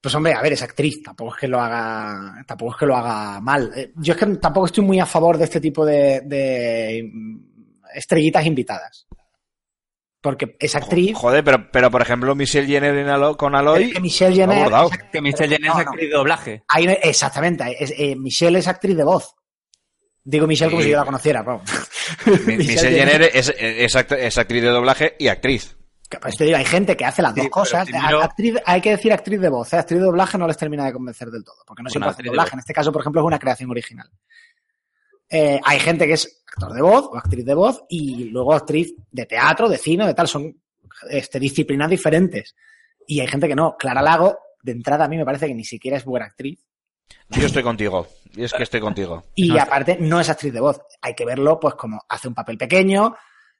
[0.00, 2.96] Pues hombre, a ver, es actriz, tampoco es que lo haga, tampoco es que lo
[2.96, 3.70] haga mal.
[3.76, 7.38] Eh, Yo es que tampoco estoy muy a favor de este tipo de, de mm,
[7.94, 9.06] estrellitas invitadas.
[10.22, 11.16] Porque es actriz.
[11.16, 13.84] Joder, pero, pero por ejemplo, Michelle Jenner en Alo- con Aloy.
[13.84, 14.66] es que Michelle Jenner.
[14.68, 15.90] es act- Que Michelle Jenner No, es no.
[15.90, 16.62] actriz de doblaje.
[16.68, 17.76] Ahí exactamente.
[17.82, 19.34] es- eh, Michelle es actriz de voz.
[20.24, 20.86] Digo Michelle como Sí.
[20.86, 21.42] si yo la conociera.
[21.42, 21.62] vamos.
[22.46, 25.76] Michelle Jenner es, es, es actriz de doblaje y actriz.
[26.20, 27.86] Pues, te digo, hay gente que hace las Sí, dos cosas.
[27.88, 29.72] primero- Actriz- hay que decir actriz de voz.
[29.72, 29.78] ¿eh?
[29.78, 31.56] Actriz de doblaje no les termina de convencer del todo.
[31.66, 32.50] Porque no Bueno, siempre hace actriz de doblaje.
[32.52, 34.08] En este caso, por ejemplo, es una creación original.
[35.34, 38.94] Eh, hay gente que es actor de voz o actriz de voz y luego actriz
[39.10, 40.28] de teatro, de cine, de tal.
[40.28, 40.54] Son
[41.08, 42.54] este, disciplinas diferentes.
[43.06, 43.74] Y hay gente que no.
[43.78, 46.60] Clara Lago, de entrada, a mí me parece que ni siquiera es buena actriz.
[47.30, 48.06] Yo estoy contigo.
[48.34, 49.24] Y es que estoy contigo.
[49.34, 50.80] Y No, aparte, no es actriz de voz.
[51.00, 53.14] Hay que verlo, pues, como hace un papel pequeño,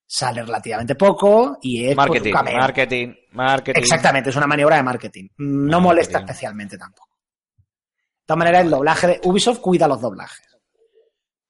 [0.07, 3.81] sale relativamente poco y es pues, Marketing, marketing, marketing.
[3.81, 5.29] Exactamente, es una maniobra de marketing.
[5.39, 5.47] No
[5.81, 5.83] Marketing.
[5.83, 7.09] molesta especialmente tampoco.
[7.57, 10.52] De todas maneras, el doblaje de Ubisoft cuida los doblajes.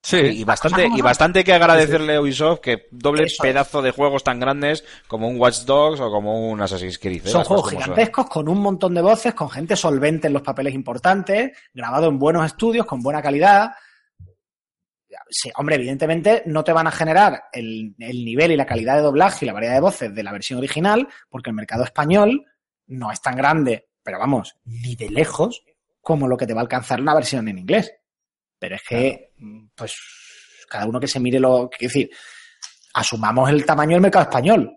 [0.04, 3.38] Sí, y bastante, y bastante que agradecerle a Ubisoft que doble Eso es.
[3.40, 7.24] pedazo de juegos tan grandes como un Watch Dogs o como un Assassin's Creed.
[7.26, 7.30] ¿eh?
[7.30, 7.80] Son Las juegos son.
[7.80, 12.18] gigantescos con un montón de voces, con gente solvente en los papeles importantes, grabado en
[12.18, 13.70] buenos estudios, con buena calidad.
[15.30, 19.02] Sí, hombre, evidentemente no te van a generar el, el nivel y la calidad de
[19.02, 22.44] doblaje y la variedad de voces de la versión original, porque el mercado español
[22.86, 25.62] no es tan grande, pero vamos, ni de lejos,
[26.00, 27.92] como lo que te va a alcanzar una versión en inglés.
[28.62, 29.32] Pero es que,
[29.74, 29.92] pues,
[30.68, 32.08] cada uno que se mire lo que decir,
[32.94, 34.72] asumamos el tamaño del mercado español.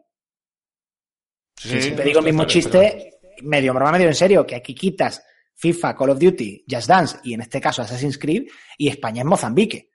[1.55, 3.11] Sí, Siempre digo el mismo chiste,
[3.43, 5.23] medio broma, medio en serio, que aquí quitas
[5.53, 8.47] FIFA, Call of Duty, Just Dance y en este caso Assassin's Creed
[8.79, 9.91] y España es Mozambique.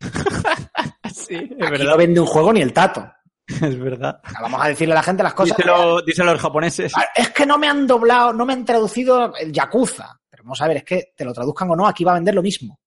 [1.14, 1.84] Sí, es Aquí verdad.
[1.90, 3.08] no vende un juego ni el tato.
[3.46, 4.20] Es verdad.
[4.40, 5.56] Vamos a decirle a la gente las cosas.
[5.56, 6.92] Díselo, díselo a los japoneses.
[6.96, 10.18] Ah, Es que no me han doblado, no me han traducido el Yakuza.
[10.28, 12.34] Pero vamos a ver, es que te lo traduzcan o no, aquí va a vender
[12.34, 12.79] lo mismo.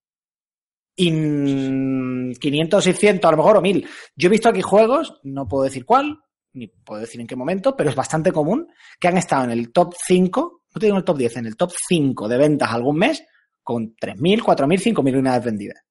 [0.96, 3.88] Y mm, 500, 600, a lo mejor, o 1000.
[4.16, 6.20] Yo he visto aquí juegos, no puedo decir cuál,
[6.54, 8.68] ni puedo decir en qué momento, pero es bastante común,
[9.00, 11.46] que han estado en el top 5, no te digo en el top 10, en
[11.48, 13.24] el top 5 de ventas algún mes,
[13.64, 15.84] con 3.000, 4.000, 5.000 unidades vendidas.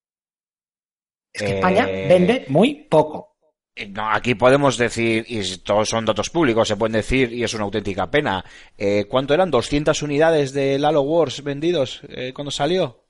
[1.33, 3.35] Es que Eh, España vende muy poco.
[3.75, 7.53] Eh, No, aquí podemos decir, y todos son datos públicos, se pueden decir, y es
[7.55, 8.45] una auténtica pena.
[8.77, 9.51] Eh, ¿Cuánto eran?
[9.51, 13.02] ¿200 unidades del Halo Wars vendidos eh, cuando salió?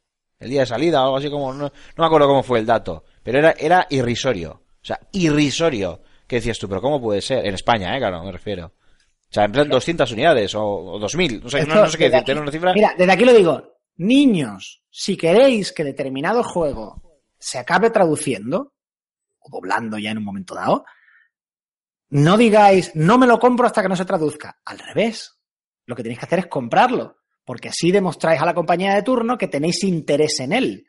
[0.43, 1.53] El día de salida o algo así como...
[1.53, 4.51] No, no me acuerdo cómo fue el dato, pero era, era irrisorio.
[4.81, 6.01] O sea, irrisorio.
[6.27, 6.67] ¿Qué decías tú?
[6.69, 7.45] ¿Pero cómo puede ser?
[7.45, 7.99] En España, ¿eh?
[7.99, 8.67] Claro, me refiero.
[8.67, 11.43] O sea, en plan 200 unidades o, o 2000.
[11.43, 12.23] No sé, no, Esto, no sé qué decir.
[12.25, 12.73] ¿Tener aquí- una cifra?
[12.73, 13.77] Mira, desde aquí lo digo.
[13.97, 17.01] Niños, si queréis que determinado juego
[17.39, 18.73] se acabe traduciendo,
[19.39, 20.85] o doblando ya en un momento dado,
[22.09, 24.59] no digáis, no me lo compro hasta que no se traduzca.
[24.65, 25.39] Al revés.
[25.85, 27.17] Lo que tenéis que hacer es comprarlo.
[27.45, 30.87] Porque así demostráis a la compañía de turno que tenéis interés en él.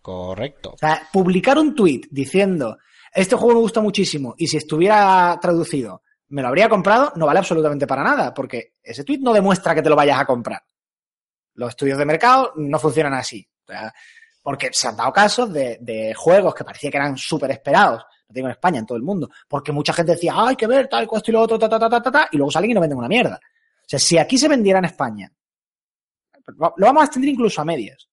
[0.00, 0.70] Correcto.
[0.70, 2.78] O sea, publicar un tuit diciendo,
[3.14, 7.38] este juego me gusta muchísimo y si estuviera traducido, me lo habría comprado, no vale
[7.40, 10.62] absolutamente para nada, porque ese tuit no demuestra que te lo vayas a comprar.
[11.54, 13.46] Los estudios de mercado no funcionan así.
[13.64, 13.92] O sea,
[14.42, 18.34] porque se han dado casos de, de juegos que parecía que eran súper esperados, no
[18.34, 20.88] digo en España, en todo el mundo, porque mucha gente decía, "Ah, hay que ver
[20.88, 22.74] tal, esto y lo otro, ta, ta, ta, ta, ta, ta", y luego salen y
[22.74, 23.38] no venden una mierda.
[23.38, 25.30] O sea, si aquí se vendiera en España,
[26.56, 28.08] lo vamos a extender incluso a medias.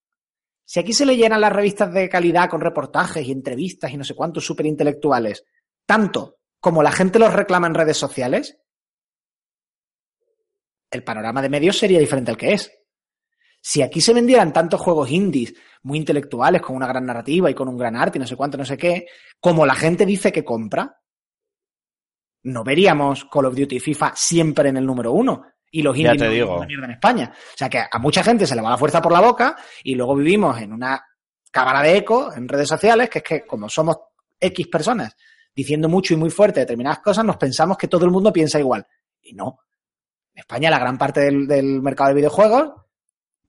[0.65, 4.03] Si aquí se le llenan las revistas de calidad con reportajes y entrevistas y no
[4.03, 5.43] sé cuántos súper intelectuales,
[5.85, 8.59] tanto como la gente los reclama en redes sociales,
[10.91, 12.71] el panorama de medios sería diferente al que es.
[13.61, 15.53] Si aquí se vendieran tantos juegos indies
[15.83, 18.57] muy intelectuales, con una gran narrativa y con un gran arte y no sé cuánto,
[18.57, 19.07] no sé qué,
[19.39, 21.01] como la gente dice que compra,
[22.43, 25.45] no veríamos Call of Duty y FIFA siempre en el número uno.
[25.71, 26.57] Y los te no digo.
[26.57, 27.31] una mierda en España.
[27.33, 29.95] O sea que a mucha gente se le va la fuerza por la boca y
[29.95, 31.03] luego vivimos en una
[31.51, 33.97] cámara de eco en redes sociales, que es que como somos
[34.39, 35.15] X personas
[35.53, 38.85] diciendo mucho y muy fuerte determinadas cosas, nos pensamos que todo el mundo piensa igual.
[39.21, 39.59] Y no.
[40.33, 42.71] En España, la gran parte del, del mercado de videojuegos,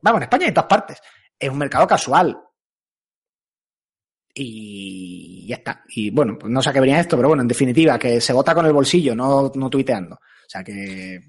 [0.01, 1.01] vamos, en España y en todas partes,
[1.39, 2.37] es un mercado casual.
[4.35, 5.85] Y ya está.
[5.89, 8.33] Y bueno, pues no sé a qué venía esto, pero bueno, en definitiva, que se
[8.33, 10.17] vota con el bolsillo, no, no tuiteando.
[10.17, 11.21] O sea que.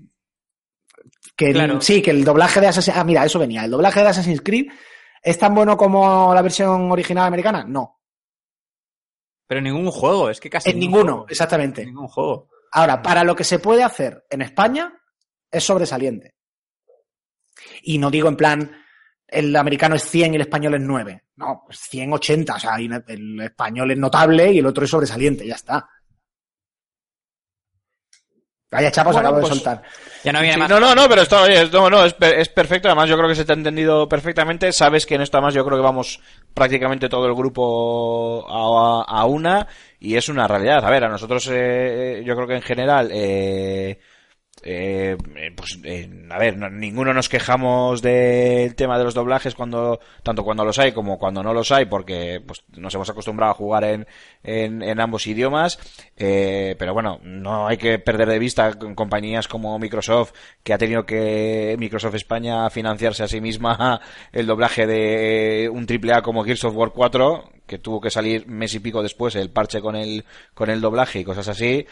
[1.36, 3.66] Que el- sí, que el doblaje de Assassin's Ah, mira, eso venía.
[3.66, 4.68] ¿El doblaje de Assassin's Creed
[5.24, 7.64] es tan bueno como la versión original americana?
[7.68, 8.00] No.
[9.48, 11.28] Pero en ningún juego, es que casi En ninguno, juego.
[11.30, 11.82] exactamente.
[11.82, 12.50] En ningún juego.
[12.74, 14.94] Ahora, para lo que se puede hacer en España,
[15.52, 16.36] es sobresaliente.
[17.84, 18.72] Y no digo en plan,
[19.28, 21.24] el americano es 100 y el español es 9.
[21.36, 22.56] No, es 100, 80.
[22.56, 25.46] O sea, el español es notable y el otro es sobresaliente.
[25.46, 25.88] Ya está.
[28.72, 29.84] Vaya chapos Bueno, acabo pues- de soltar.
[30.24, 30.70] Ya no viene Sí, más.
[30.70, 32.88] no, no, no, pero está, oye, es- no, no, es, per- es perfecto.
[32.88, 34.72] Además, yo creo que se te ha entendido perfectamente.
[34.72, 36.22] Sabes que en esto, además, yo creo que vamos
[36.54, 39.68] prácticamente todo el grupo a, a una
[40.00, 40.86] y es una realidad.
[40.86, 44.00] A ver, a nosotros, eh, yo creo que en general, eh,
[44.64, 49.56] eh, eh, pues, eh, a ver, no- ninguno nos quejamos del tema de los doblajes
[49.56, 53.52] cuando, tanto cuando los hay como cuando no los hay, porque pues, nos hemos acostumbrado
[53.52, 54.08] a jugar en,
[54.44, 55.80] en, en ambos idiomas.
[56.18, 60.34] Eh, pero bueno, no hay que perder de vista compañías como Microsoft,
[60.64, 64.00] que ha tenido que Microsoft España financiarse a sí misma
[64.32, 68.74] el doblaje de un AAA como Gears of War 4, que tuvo que salir mes
[68.74, 71.86] y pico después el parche con el, con el doblaje y cosas así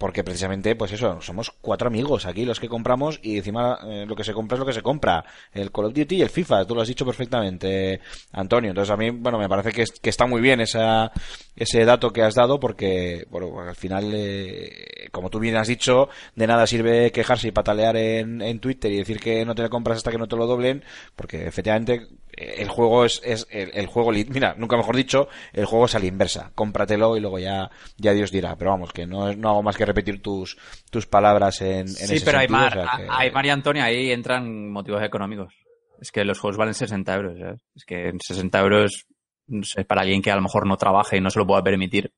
[0.00, 4.16] porque precisamente, pues eso, somos cuatro amigos aquí los que compramos y encima eh, lo
[4.16, 5.22] que se compra es lo que se compra.
[5.52, 8.00] El Call of Duty y el FIFA, tú lo has dicho perfectamente,
[8.32, 8.70] Antonio.
[8.70, 11.12] Entonces a mí, bueno, me parece que, que está muy bien esa,
[11.54, 16.08] ese dato que has dado porque, bueno, al final, eh, como tú bien has dicho,
[16.34, 19.98] de nada sirve quejarse y patalear en, en Twitter y decir que no te compras
[19.98, 20.82] hasta que no te lo doblen,
[21.14, 25.86] porque efectivamente el juego es, es el, el juego, mira, nunca mejor dicho, el juego
[25.86, 26.52] es a la inversa.
[26.54, 28.56] Cómpratelo y luego ya, ya Dios dirá.
[28.56, 30.56] Pero vamos, que no, es- no hago más que repetir tus,
[30.90, 33.50] tus palabras en, en Sí, ese pero sentido, Aymar, o sea que- a- Aymar y
[33.50, 35.54] Antonio, ahí entran motivos económicos.
[36.00, 37.60] Es que los juegos valen 60 euros, ¿sabes?
[37.74, 39.06] Es que en 60 euros
[39.46, 41.62] no sé, para alguien que a lo mejor no trabaje y no se lo pueda
[41.62, 42.12] permitir.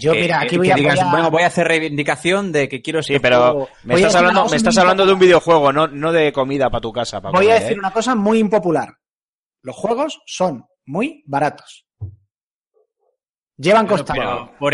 [0.00, 1.68] Yo, que- mira, que- aquí que voy a, digas, voy a- bueno, voy a hacer
[1.68, 3.68] reivindicación de que quiero Sí, este pero juego.
[3.84, 6.80] me Voy estás hablando, me estás hablando de un videojuego, no, no de comida para
[6.80, 7.20] tu casa.
[7.20, 7.78] pa' voy a decir ¿eh?
[7.78, 8.88] una cosa muy impopular.
[9.62, 11.86] Los juegos son muy baratos.
[13.56, 13.86] Llevan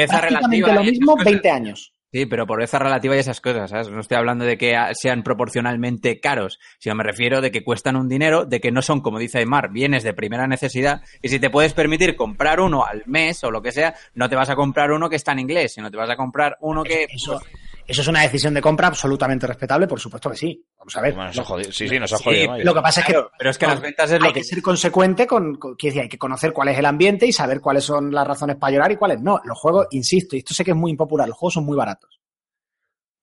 [0.01, 1.24] esa prácticamente relativa lo mismo cosas.
[1.24, 1.93] 20 años.
[2.12, 3.91] Sí, pero por esa relativa y esas cosas, ¿sabes?
[3.91, 8.09] No estoy hablando de que sean proporcionalmente caros, sino me refiero de que cuestan un
[8.09, 11.51] dinero, de que no son, como dice Aymar, bienes de primera necesidad, y si te
[11.51, 14.93] puedes permitir comprar uno al mes o lo que sea, no te vas a comprar
[14.93, 17.07] uno que está en inglés, sino te vas a comprar uno que...
[17.11, 17.41] Eso,
[17.87, 20.64] eso es una decisión de compra absolutamente respetable, por supuesto que sí.
[20.78, 21.14] Vamos a ver.
[21.14, 21.72] Bueno, jodido.
[21.72, 22.49] Sí, sí, nos ha Sí, jodido.
[22.51, 22.64] vaya.
[22.64, 24.41] Lo que pasa es que Claro, pero es que las ventas es lo hay que
[24.41, 24.45] que...
[24.45, 27.61] ser consecuente con, con- quiero decir, hay que conocer cuál es el ambiente y saber
[27.61, 29.41] cuáles son las razones para llorar y cuáles no.
[29.45, 32.20] Los juegos, insisto, y esto sé que es muy impopular, los juegos son muy baratos.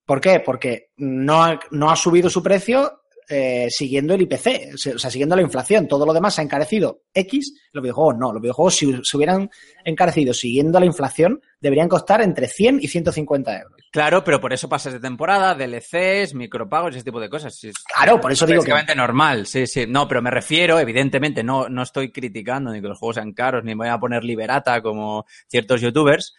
[0.06, 0.40] ¿Por qué?
[0.40, 5.36] Porque no ha, no ha subido su precio eh, siguiendo el IPC, o sea, siguiendo
[5.36, 5.88] la inflación.
[5.88, 8.32] Todo lo demás se ha encarecido X, los videojuegos no.
[8.32, 9.50] Los videojuegos, si se hubieran
[9.84, 13.80] encarecido siguiendo la inflación, deberían costar entre 100 y 150 euros.
[13.90, 17.54] Claro, pero por eso pasas de temporada, DLCs, micropagos, ese tipo de cosas.
[17.56, 19.86] Sí, Claro, por eso digo que- normal, sí, sí.
[19.86, 23.62] No, pero me refiero, evidentemente, no, no estoy criticando ni que los juegos sean caros,
[23.64, 26.34] ni me voy a poner liberata como ciertos youtubers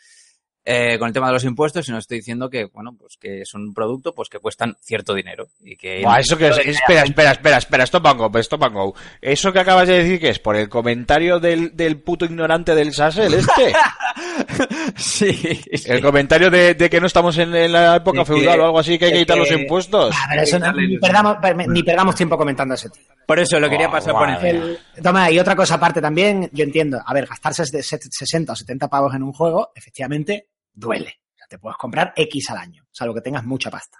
[0.65, 3.53] eh, con el tema de los impuestos, sino estoy diciendo que, bueno, pues que es
[3.53, 5.47] un producto pues que cuestan cierto dinero.
[5.61, 8.73] Y que Buah, eso que es, espera, espera, espera, espera, stop and go, stop and
[8.75, 8.95] go.
[9.21, 12.93] Eso que acabas de decir que es por el comentario del, del puto ignorante del
[12.93, 13.73] Sassel este.
[14.95, 15.91] sí, sí.
[15.91, 18.79] El comentario de, de que no estamos en, en la época que- feudal o algo
[18.79, 20.15] así, que hay que quitar los impuestos.
[20.15, 21.37] A ver, eso no- ni, perdamos,
[21.67, 23.05] ni perdamos tiempo comentando ese tema.
[23.27, 24.65] Por eso lo quería Oh, pasar por encima.
[25.03, 28.55] toma, y otra cosa aparte también, yo entiendo, a ver, gastarse de set- 60 o
[28.55, 31.21] 70 pavos en un juego, efectivamente, duele.
[31.33, 33.97] O sea, te puedes comprar X al año, salvo que tengas mucha pasta.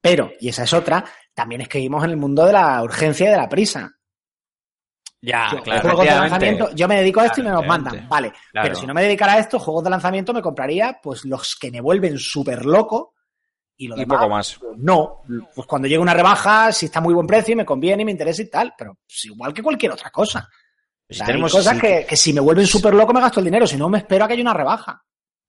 [0.00, 1.04] Pero, y esa es otra,
[1.34, 3.90] también es que vivimos en el mundo de la urgencia y de la prisa.
[5.24, 5.82] Ya, Yo, claro.
[5.82, 8.32] juegos de lanzamiento, yo me dedico a esto y me los mandan, vale.
[8.50, 8.66] Claro.
[8.68, 11.70] Pero si no me dedicara a esto, juegos de lanzamiento me compraría, pues los que
[11.70, 13.14] me vuelven súper loco
[13.76, 14.56] y lo Y demás, poco más.
[14.58, 15.22] pues, no.
[15.54, 18.04] Pues cuando llegue una rebaja, si está a muy buen precio y me conviene y
[18.04, 20.48] me interesa y tal, pero pues, igual que cualquier otra cosa.
[21.08, 23.44] O sea, tenemos- hay cosas que, que si me vuelven súper loco me gasto el
[23.44, 25.04] dinero, si no me espero a que haya una rebaja.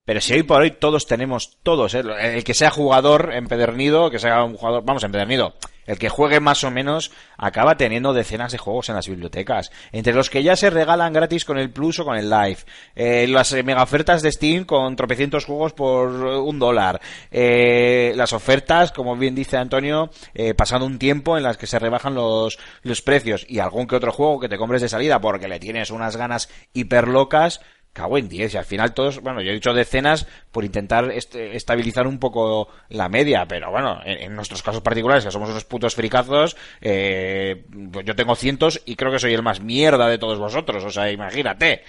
[0.06, 2.04] Pero si hoy por hoy todos tenemos, todos, ¿eh?
[2.20, 5.54] el que sea jugador empedernido, que sea un jugador, vamos, empedernido,
[5.86, 9.72] el que juegue más o menos, acaba teniendo decenas de juegos en las bibliotecas.
[9.92, 12.60] Entre los que ya se regalan gratis con el Plus o con el Live.
[12.96, 17.02] Eh, las eh, mega ofertas de Steam con tropecientos juegos por eh, un dólar.
[17.32, 20.10] Eh, las ofertas, como bien dice Antonio,
[20.58, 23.46] pasando un tiempo en las que se rebajan los, los precios.
[23.48, 26.50] Y algún que otro juego que te compres de salida porque le tienes unas ganas
[26.74, 27.62] hiper locas,
[27.94, 32.08] Cago en 10 y al final todos, bueno, yo he dicho decenas por intentar estabilizar
[32.08, 36.58] un poco la media, pero bueno, en, nuestros casos particulares, que somos unos putos fricazos,
[36.82, 37.66] eh,
[38.04, 41.12] yo tengo cientos y creo que soy el más mierda de todos vosotros, o sea,
[41.12, 41.84] imagínate.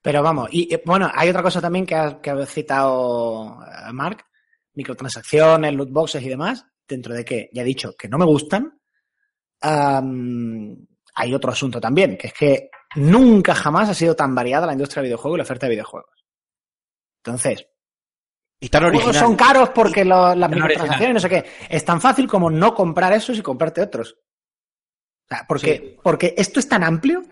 [0.00, 3.58] Pero vamos, y eh, bueno, hay otra cosa también que ha, que ha citado
[3.92, 4.24] Mark,
[4.74, 8.78] microtransacciones, loot boxes y demás, dentro de que ya he dicho que no me gustan,
[9.60, 10.76] am,
[11.14, 15.02] hay otro asunto también, que es que nunca jamás ha sido tan variada la industria
[15.02, 16.24] de videojuegos y la oferta de videojuegos.
[17.24, 17.66] Entonces,
[18.60, 19.14] Y tan original.
[19.14, 21.44] son caros porque lo- las microtransacciones no sé qué.
[21.68, 24.12] Es tan fácil como no comprar esos y comprarte otros.
[24.14, 27.22] O sea, porque, porque esto es tan amplio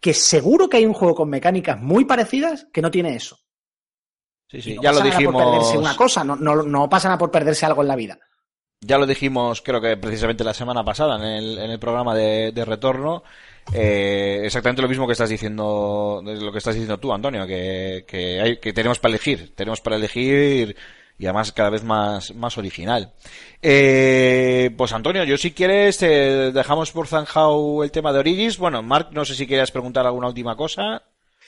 [0.00, 3.38] que seguro que hay un juego con mecánicas muy parecidas que no tiene eso.
[4.48, 5.76] Sí, sí, no ya lo nada por perderse dijimos.
[5.88, 8.18] una cosa, no, no, no pasa nada por perderse algo en la vida.
[8.80, 12.50] Ya lo dijimos, creo que precisamente la semana pasada en el, en el programa de,
[12.52, 13.22] de retorno.
[13.72, 18.40] Eh, exactamente lo mismo que estás diciendo, lo que estás diciendo tú, Antonio, que, que,
[18.40, 20.76] hay, que tenemos para elegir, tenemos para elegir
[21.18, 23.12] y además cada vez más, más original.
[23.60, 28.58] Eh, pues Antonio, yo si quieres dejamos por zanjado el tema de Origins.
[28.58, 31.04] Bueno, Mark, no sé si quieres preguntar alguna última cosa.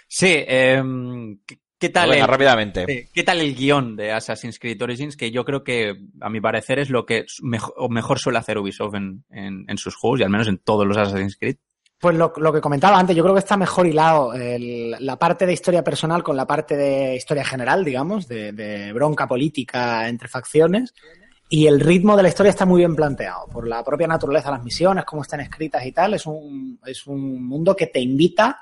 [0.06, 1.40] Sí, em,
[1.78, 3.08] ¿qué, tal Venga, el- rápidamente.
[3.12, 5.16] ¿Qué tal el guion de Assassin's Creed Origins?
[5.16, 9.24] Que yo creo que, a mi parecer, es lo que mejor, suele hacer Ubisoft en,
[9.30, 11.56] en- en sus juegos, y al menos en todos los Assassin's Creed.
[12.04, 15.82] Pues lo, que comentaba antes, yo creo que está mejor hilado la parte de historia
[15.82, 20.92] personal con la parte de historia general, digamos, de, de bronca política entre facciones.
[21.48, 24.56] Y el ritmo de la historia está muy bien planteado por la propia naturaleza de
[24.56, 26.12] las misiones, cómo están escritas y tal.
[26.12, 28.60] Es un, es un mundo que te invita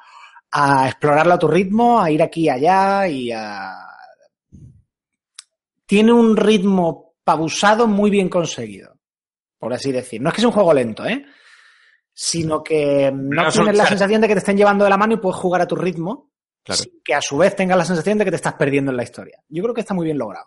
[0.52, 3.74] a explorarlo a tu ritmo, a ir aquí y allá y a...
[5.84, 9.00] Tiene un ritmo pausado muy bien conseguido,
[9.58, 10.22] por así decir.
[10.22, 11.26] No es que sea un juego lento, ¿eh?
[12.24, 13.88] Sino que no No son- tienes la claro.
[13.88, 16.30] sensación de que te estén llevando de la mano y puedes jugar a tu ritmo,
[16.62, 16.80] Claro.
[16.80, 19.02] sin que a su vez tengas la sensación de que te estás perdiendo en la
[19.02, 19.42] historia.
[19.48, 20.46] Yo creo que está muy bien logrado.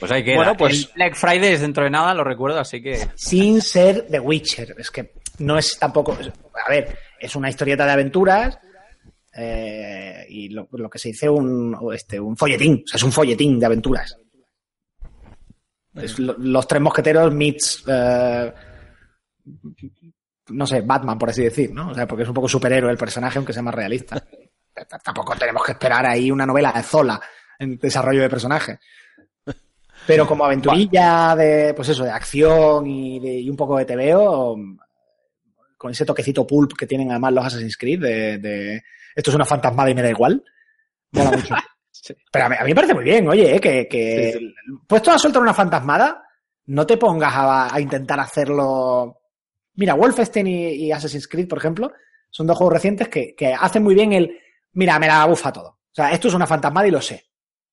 [0.00, 0.34] Pues hay que.
[0.34, 3.06] Bueno, pues- El Black Friday es dentro de nada, lo recuerdo, así que.
[3.14, 4.74] Sin ser The Witcher.
[4.78, 6.16] Es que no es tampoco.
[6.66, 8.58] A ver, es una historieta de aventuras.
[9.36, 12.82] eh, y lo, lo que se dice un, este, un folletín.
[12.84, 14.16] O sea, es un folletín de aventuras.
[15.94, 17.84] Es lo- los tres mosqueteros meets.
[17.88, 18.52] eh,
[20.48, 21.90] no sé, Batman, por así decir, ¿no?
[21.90, 24.22] O sea, porque es un poco superhéroe el personaje, aunque sea más realista.
[25.02, 27.20] Tampoco tenemos que esperar ahí una novela de Zola
[27.58, 28.78] en desarrollo de personaje.
[30.06, 34.56] Pero como aventurilla de, pues eso, de acción y, de- y un poco de TVO,
[35.78, 38.82] con ese toquecito pulp que tienen además los Assassin's Creed de, de
[39.14, 40.44] esto es una fantasmada y me da igual.
[41.12, 41.54] Mola mucho.
[42.30, 44.38] Pero a mí, a mí me parece muy bien, oye, eh, que, que
[44.86, 46.22] puesto a soltar una fantasmada,
[46.66, 49.22] no te pongas a, a intentar hacerlo.
[49.74, 51.92] Mira, Wolfenstein y, y Assassin's Creed, por ejemplo,
[52.30, 54.38] son dos juegos recientes que, que hacen muy bien el.
[54.72, 55.68] Mira, me la bufa todo.
[55.68, 57.24] O sea, esto es una fantasmada y lo sé.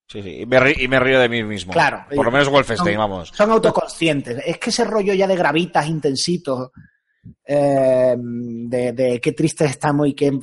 [0.08, 0.42] Sí, sí.
[0.42, 1.72] Y me, ri- y me río de mí mismo.
[1.74, 2.06] Claro.
[2.14, 3.30] Por lo menos Wolfenstein, Son- vamos.
[3.34, 4.44] Son autoconscientes.
[4.46, 6.72] Es que ese rollo ya de gravitas intensitos,
[7.46, 10.38] eh, de, de qué triste estamos y qué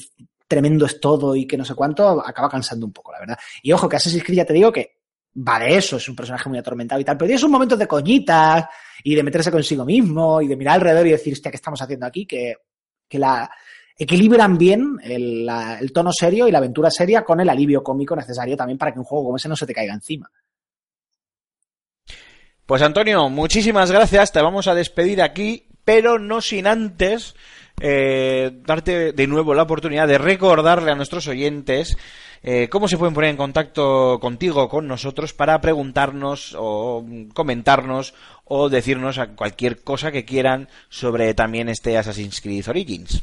[0.47, 3.39] tremendo es todo y que no sé cuánto, acaba cansando un poco, la verdad.
[3.63, 4.98] Y ojo, que Assassin's Creed ya te digo que
[5.47, 7.87] va de eso, es un personaje muy atormentado y tal, pero tiene sus momentos de
[7.87, 8.67] coñitas
[9.03, 12.07] y de meterse consigo mismo y de mirar alrededor y decir, hostia, ¿qué estamos haciendo
[12.07, 12.27] aquí?
[12.27, 12.57] Que,
[13.09, 13.51] que la
[13.97, 15.49] equilibran bien el,
[15.81, 18.99] el tono serio y la aventura seria con el alivio cómico necesario también para que
[18.99, 20.31] un juego como ese no se te caiga encima.
[22.65, 24.31] Pues Antonio, muchísimas gracias.
[24.31, 27.35] Te vamos a despedir aquí, pero no sin antes
[27.81, 31.97] eh, darte de nuevo la oportunidad de recordarle a nuestros oyentes
[32.43, 37.05] eh, cómo se pueden poner en contacto contigo, con nosotros, para preguntarnos o
[37.35, 38.15] comentarnos
[38.45, 43.23] o decirnos cualquier cosa que quieran sobre también este Assassin's Creed Origins.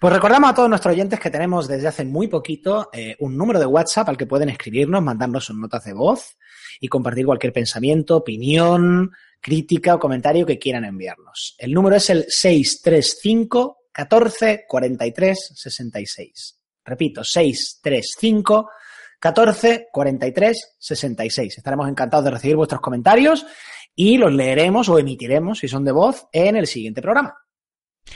[0.00, 3.58] Pues recordamos a todos nuestros oyentes que tenemos desde hace muy poquito eh, un número
[3.58, 6.36] de WhatsApp al que pueden escribirnos, mandarnos sus notas de voz
[6.80, 9.10] y compartir cualquier pensamiento, opinión,
[9.40, 11.54] crítica o comentario que quieran enviarnos.
[11.58, 16.58] El número es el 635 14 43 66.
[16.84, 18.70] Repito, 635
[19.18, 21.58] 14 43 66.
[21.58, 23.46] Estaremos encantados de recibir vuestros comentarios
[23.94, 27.36] y los leeremos o emitiremos, si son de voz, en el siguiente programa.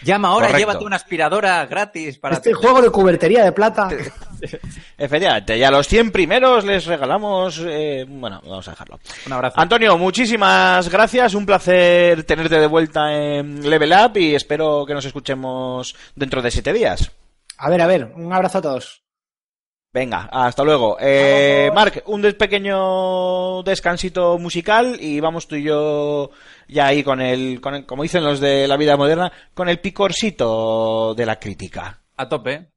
[0.02, 0.58] Llama ahora, Correcto.
[0.68, 3.88] llévate una aspiradora gratis para Este juego de cubertería de plata.
[4.98, 7.62] Efectivamente, y a los 100 primeros les regalamos...
[7.64, 8.98] eh, bueno, vamos a dejarlo.
[9.26, 9.60] Un abrazo.
[9.60, 11.34] Antonio, muchísimas gracias.
[11.34, 16.50] Un placer tenerte de vuelta en Level Up y espero que nos escuchemos dentro de
[16.50, 17.10] siete días.
[17.56, 19.03] A ver, a ver, un abrazo a todos.
[19.94, 20.96] Venga, hasta luego.
[20.98, 26.32] Eh, Marc, un pequeño descansito musical y vamos tú y yo
[26.66, 29.78] ya ahí con el, con el, como dicen los de la vida moderna, con el
[29.78, 32.00] picorcito de la crítica.
[32.16, 32.73] A tope.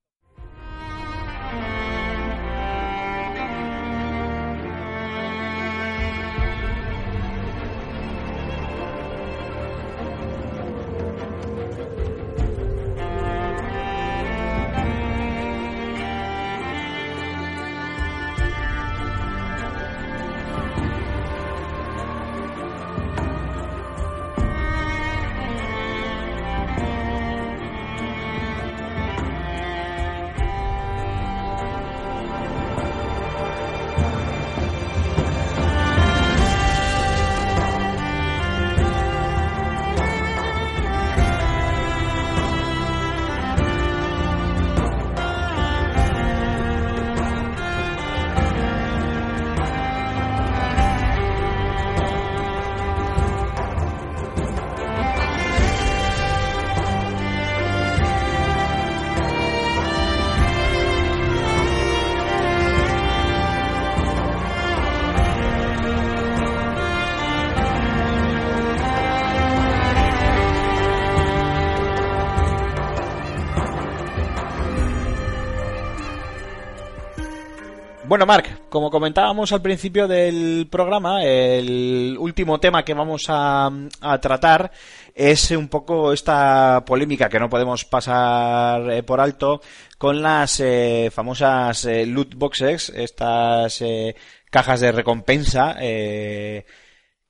[78.07, 84.21] Bueno, Marc, como comentábamos al principio del programa, el último tema que vamos a, a
[84.21, 84.71] tratar
[85.13, 89.59] es un poco esta polémica que no podemos pasar eh, por alto
[89.97, 94.15] con las eh, famosas eh, loot boxes, estas eh,
[94.49, 95.75] cajas de recompensa.
[95.81, 96.65] eh,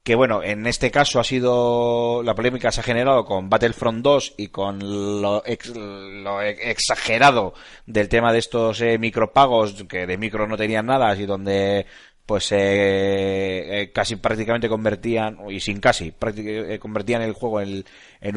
[0.07, 4.35] que bueno, en este caso ha sido la polémica se ha generado con Battlefront 2
[4.37, 4.79] y con
[5.21, 7.53] lo, ex- lo exagerado
[7.85, 11.85] del tema de estos eh, micropagos que de micro no tenían nada y donde
[12.25, 17.83] pues eh, eh, casi prácticamente convertían y sin casi prácticamente convertían el juego en,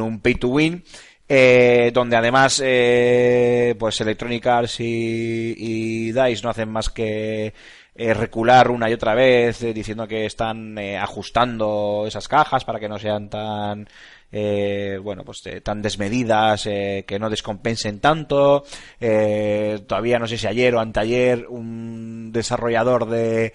[0.00, 0.82] un pay to win
[1.28, 7.54] eh, donde además eh, pues Electronic Arts y DICE no hacen más que
[8.02, 12.80] eh, recular una y otra vez eh, diciendo que están eh, ajustando esas cajas para
[12.80, 13.86] que no sean tan
[14.32, 18.64] eh, bueno pues eh, tan desmedidas que no descompensen tanto.
[18.98, 23.52] Todavía no sé si ayer o anteayer un desarrollador de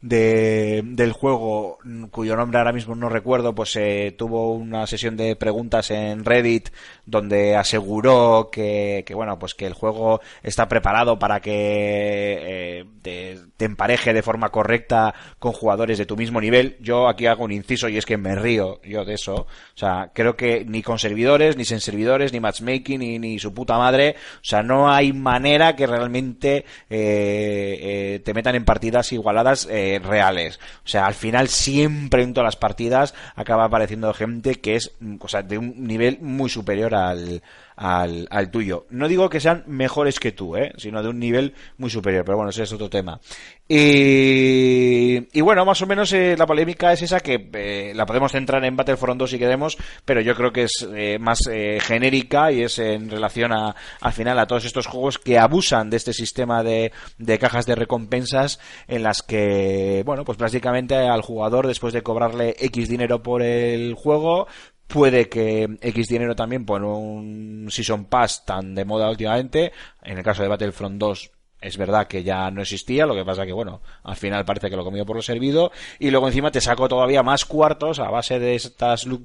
[0.00, 5.16] de, del juego mm, cuyo nombre ahora mismo no recuerdo pues eh, tuvo una sesión
[5.16, 6.68] de preguntas en Reddit
[7.04, 13.38] donde aseguró que, que bueno pues que el juego está preparado para que eh, te,
[13.56, 16.76] te empareje de forma correcta con jugadores de tu mismo nivel.
[16.80, 19.34] Yo aquí hago un inciso y es que me río yo de eso.
[19.34, 23.52] O sea creo que ni con servidores ni sin servidores ni matchmaking ni, ni su
[23.52, 24.14] puta madre.
[24.36, 29.87] O sea no hay manera que realmente eh, eh, te metan en partidas igualadas eh,
[29.98, 30.60] reales.
[30.84, 35.16] O sea, al final siempre en todas las partidas acaba apareciendo gente que es mm,
[35.20, 37.42] o de un nivel muy superior al,
[37.78, 38.86] al, al tuyo.
[38.90, 40.72] No digo que sean mejores que tú, ¿eh?
[40.76, 43.20] sino de un nivel muy superior, pero bueno, ese es otro tema.
[43.68, 48.32] Y, y bueno, más o menos eh, la polémica es esa que eh, la podemos
[48.32, 52.50] centrar en Battlefront 2 si queremos, pero yo creo que es eh, más eh, genérica
[52.50, 56.12] y es en relación a, al final a todos estos juegos que abusan de este
[56.12, 58.58] sistema de, de cajas de recompensas
[58.88, 63.94] en las que, bueno, pues prácticamente al jugador después de cobrarle X dinero por el
[63.94, 64.48] juego,
[64.88, 69.72] puede que X dinero también por un Season Pass tan de moda últimamente,
[70.02, 71.30] en el caso de Battlefront 2
[71.60, 74.76] es verdad que ya no existía, lo que pasa que bueno, al final parece que
[74.76, 78.38] lo comido por lo servido y luego encima te saco todavía más cuartos a base
[78.38, 79.24] de estas loot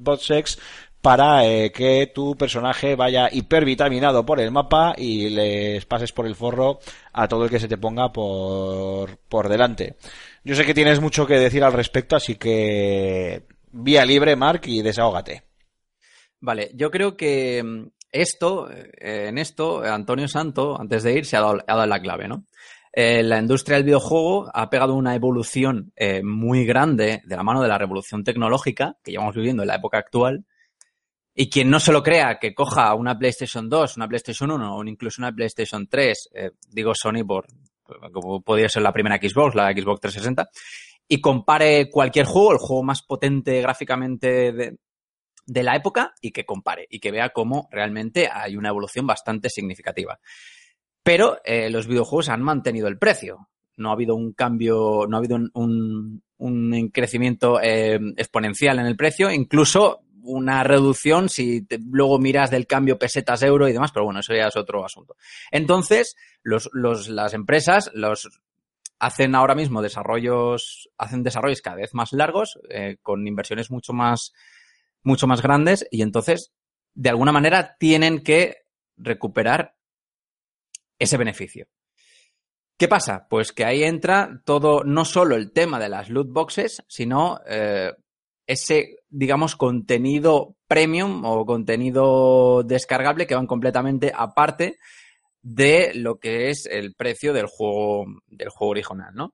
[1.01, 6.35] para eh, que tu personaje vaya hipervitaminado por el mapa y les pases por el
[6.35, 6.79] forro
[7.11, 9.97] a todo el que se te ponga por, por delante.
[10.45, 13.43] Yo sé que tienes mucho que decir al respecto, así que
[13.73, 15.52] vía libre, Mark, y desahógate.
[16.43, 21.37] Vale, yo creo que mm, esto, eh, en esto, Antonio Santo, antes de ir, se
[21.37, 22.47] ha dado, la clave, ¿no?
[22.91, 27.61] Eh, la industria del videojuego ha pegado una evolución eh, muy grande de la mano
[27.61, 30.45] de la revolución tecnológica que llevamos viviendo en la época actual.
[31.33, 34.83] Y quien no se lo crea que coja una PlayStation 2, una PlayStation 1 o
[34.83, 37.47] incluso una PlayStation 3, eh, digo Sony por,
[38.43, 40.49] podría ser la primera Xbox, la Xbox 360,
[41.07, 44.77] y compare cualquier juego, el juego más potente gráficamente de,
[45.45, 49.49] de la época y que compare y que vea cómo realmente hay una evolución bastante
[49.49, 50.19] significativa.
[51.03, 53.49] Pero eh, los videojuegos han mantenido el precio.
[53.75, 58.95] No ha habido un cambio, no ha habido un, un, crecimiento eh, exponencial en el
[58.95, 64.33] precio, incluso una reducción si luego miras del cambio pesetas-euro y demás, pero bueno, eso
[64.33, 65.17] ya es otro asunto.
[65.51, 68.29] Entonces, los, los, las empresas los
[68.99, 74.33] hacen ahora mismo desarrollos, hacen desarrollos cada vez más largos, eh, con inversiones mucho más,
[75.03, 76.51] mucho más grandes, y entonces,
[76.93, 78.57] de alguna manera, tienen que
[78.97, 79.75] recuperar
[80.99, 81.67] ese beneficio.
[82.77, 83.27] ¿Qué pasa?
[83.29, 87.91] Pues que ahí entra todo, no solo el tema de las loot boxes, sino eh,
[88.47, 94.77] ese, digamos, contenido premium o contenido descargable que van completamente aparte
[95.41, 99.33] de lo que es el precio del juego, del juego original, ¿no?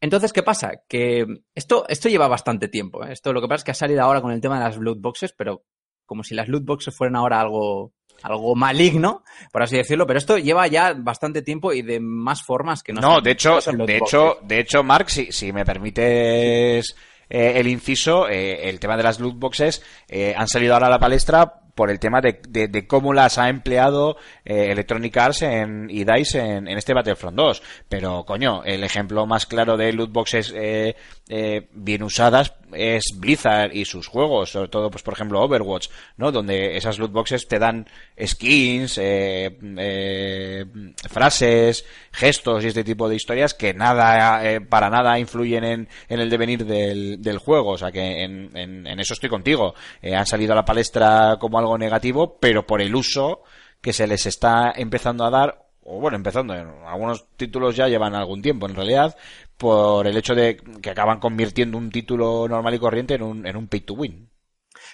[0.00, 0.82] Entonces, ¿qué pasa?
[0.88, 3.04] Que esto, esto lleva bastante tiempo.
[3.04, 3.12] ¿eh?
[3.12, 5.00] Esto lo que pasa es que ha salido ahora con el tema de las loot
[5.00, 5.64] boxes, pero
[6.06, 7.92] como si las loot boxes fueran ahora algo,
[8.22, 10.06] algo maligno, por así decirlo.
[10.06, 13.00] Pero esto lleva ya bastante tiempo y de más formas que no.
[13.00, 16.94] No, de hecho, de hecho, de hecho, Mark, si, si me permites
[17.28, 20.90] eh, el inciso, eh, el tema de las loot boxes eh, han salido ahora a
[20.90, 25.42] la palestra por el tema de, de- de cómo las ha empleado eh, Electronic Arts
[25.42, 27.62] en, y DICE en, en este Battlefront 2.
[27.88, 30.96] Pero, coño, el ejemplo más claro de loot boxes eh,
[31.28, 36.30] eh, bien usadas es Blizzard y sus juegos, sobre todo, pues por ejemplo, Overwatch, ¿no?
[36.32, 37.86] Donde esas loot boxes te dan
[38.22, 40.64] skins, eh, eh,
[41.08, 46.20] frases, gestos y este tipo de historias que nada, eh, para nada influyen en, en
[46.20, 47.70] el devenir del, del juego.
[47.70, 49.74] O sea que en, en- en eso estoy contigo.
[50.02, 53.42] Eh, han salido a la palestra como algo negativo, pero por el uso
[53.80, 58.42] que se les está empezando a dar o bueno, empezando, algunos títulos ya llevan algún
[58.42, 59.16] tiempo en realidad,
[59.58, 63.56] por el hecho de que acaban convirtiendo un título normal y corriente en un, en
[63.56, 64.30] un pay to win.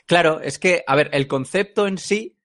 [0.06, 2.38] Claro, es que, a ver, el concepto en sí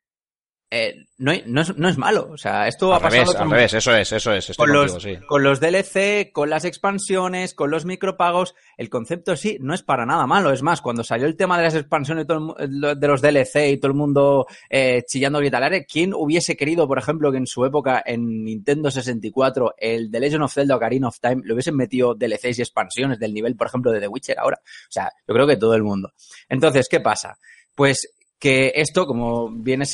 [0.72, 2.30] eh, no, no, es, no es malo.
[2.32, 5.04] O sea, esto ha pasado con, al revés, eso es, eso es, con contigo, los,
[5.04, 5.18] sí.
[5.28, 8.54] con los DLC, con las expansiones, con los micropagos.
[8.78, 10.52] El concepto sí no es para nada malo.
[10.52, 13.98] Es más, cuando salió el tema de las expansiones de los DLC y todo el
[13.98, 18.92] mundo eh, chillando gritalare, ¿quién hubiese querido, por ejemplo, que en su época en Nintendo
[18.92, 23.18] 64 el The Legend of Zelda Ocarina of Time le hubiesen metido DLCs y expansiones
[23.18, 24.60] del nivel, por ejemplo, de The Witcher ahora?
[24.64, 26.14] O sea, yo creo que todo el mundo.
[26.48, 27.40] Entonces, ¿qué pasa?
[27.74, 28.08] Pues
[28.40, 29.86] que esto, como viene,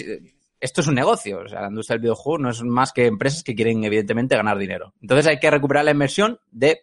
[0.66, 1.42] esto es un negocio.
[1.46, 4.58] O sea, la industria del videojuego no es más que empresas que quieren, evidentemente, ganar
[4.58, 4.94] dinero.
[5.02, 6.82] Entonces hay que recuperar la inversión de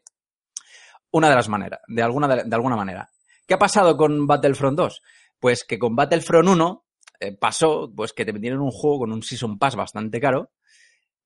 [1.10, 3.10] una de las maneras, de alguna, de, alguna manera.
[3.46, 5.02] ¿Qué ha pasado con Battlefront 2?
[5.38, 6.84] Pues que con Battlefront 1
[7.20, 10.50] eh, pasó pues que te vendieron un juego con un Season Pass bastante caro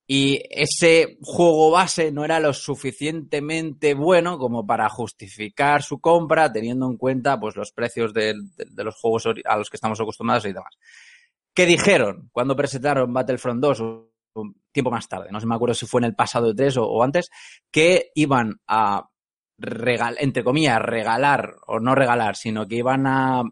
[0.08, 6.86] y ese juego base no era lo suficientemente bueno como para justificar su compra teniendo
[6.86, 8.34] en cuenta pues los precios de,
[8.76, 10.76] los juegos a los que estamos acostumbrados y demás.
[11.56, 15.28] ¿Qué dijeron cuando presentaron Battlefront 2 o- un tiempo más tarde?
[15.32, 17.30] No sé, me acuerdo si fue en el pasado de 3 o, o antes,
[17.70, 19.08] que iban a
[19.58, 23.42] regalar, entre comillas, regalar o no regalar, sino que iban a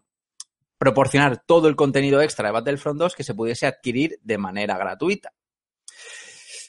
[0.77, 5.31] proporcionar todo el contenido extra de Battlefront 2 que se pudiese adquirir de manera gratuita.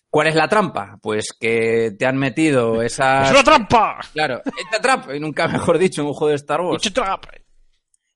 [0.08, 0.98] ¿Cuál es la trampa?
[1.02, 3.22] Pues que te han metido esa...
[3.26, 3.98] ¡Es una trampa!
[4.14, 6.86] Claro, esta trampa, y nunca mejor dicho, en un juego de Star Wars.
[6.86, 7.24] ¡It's a trap!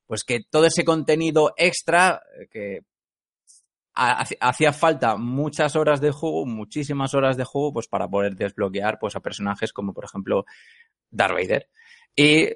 [0.07, 2.79] Pues que todo ese contenido extra eh, que
[4.01, 9.15] hacía falta muchas horas de juego, muchísimas horas de juego, pues para poder desbloquear pues
[9.15, 10.47] a personajes como por ejemplo
[11.11, 11.69] Darth Vader.
[12.17, 12.49] Y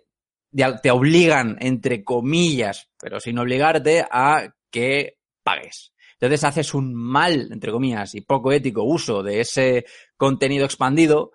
[0.82, 5.92] te obligan, entre comillas, pero sin obligarte, a que pagues.
[6.14, 9.84] Entonces haces un mal, entre comillas, y poco ético uso de ese
[10.16, 11.32] contenido expandido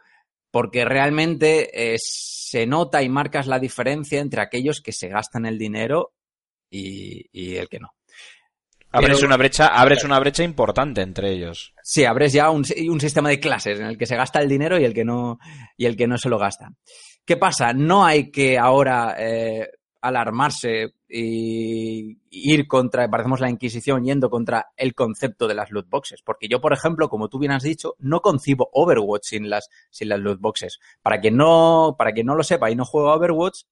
[0.52, 5.60] porque realmente eh, se nota y marcas la diferencia entre aquellos que se gastan el
[5.60, 6.14] dinero
[6.72, 7.99] y el que no.
[8.92, 11.74] Abres Pero- una brecha, abres una brecha importante entre ellos.
[11.84, 14.80] Sí, abres ya un, un sistema de clases en el que se gasta el dinero
[14.80, 15.38] y el que no,
[15.78, 16.72] y el que no se lo gasta.
[17.24, 17.74] ¿Qué pasa?
[17.74, 19.68] No hay que ahora eh,
[20.02, 26.22] alarmarse y, ir contra, parecemos la Inquisición, yendo contra el concepto de las loot boxes.
[26.24, 30.10] Porque yo, por ejemplo, como tú bien has dicho, no concibo Overwatch sin las, sin
[30.10, 30.80] las loot boxes.
[31.04, 33.64] Para quien no, para quien no lo sepa y no juega Overwatch,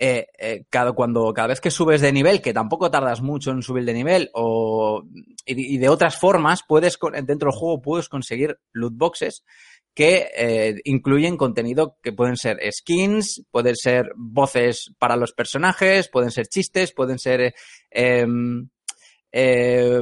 [0.00, 3.62] eh, eh, cada, cuando, cada vez que subes de nivel, que tampoco tardas mucho en
[3.62, 5.04] subir de nivel, o,
[5.44, 9.44] y, de otras formas, puedes, dentro del juego puedes conseguir loot boxes
[9.94, 16.30] que eh, incluyen contenido que pueden ser skins, pueden ser voces para los personajes, pueden
[16.30, 17.54] ser chistes, pueden ser eh,
[17.90, 18.68] em,
[19.32, 20.00] eh,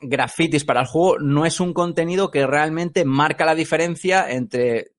[0.00, 1.18] grafitis para el juego.
[1.18, 4.91] No es un contenido que realmente marca la diferencia entre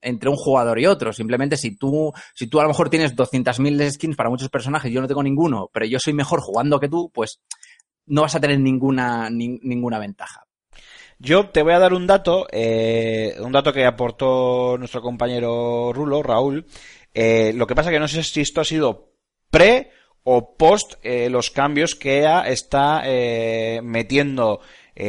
[0.00, 1.12] entre un jugador y otro.
[1.12, 5.00] Simplemente si tú, si tú a lo mejor tienes 200.000 skins para muchos personajes yo
[5.00, 7.40] no tengo ninguno, pero yo soy mejor jugando que tú, pues
[8.06, 10.44] no vas a tener ninguna, nin- ninguna ventaja.
[11.18, 16.22] Yo te voy a dar un dato, eh, un dato que aportó nuestro compañero Rulo,
[16.22, 16.64] Raúl.
[17.12, 19.10] Eh, lo que pasa que no sé si esto ha sido
[19.50, 19.90] pre
[20.22, 24.60] o post eh, los cambios que EA está eh, metiendo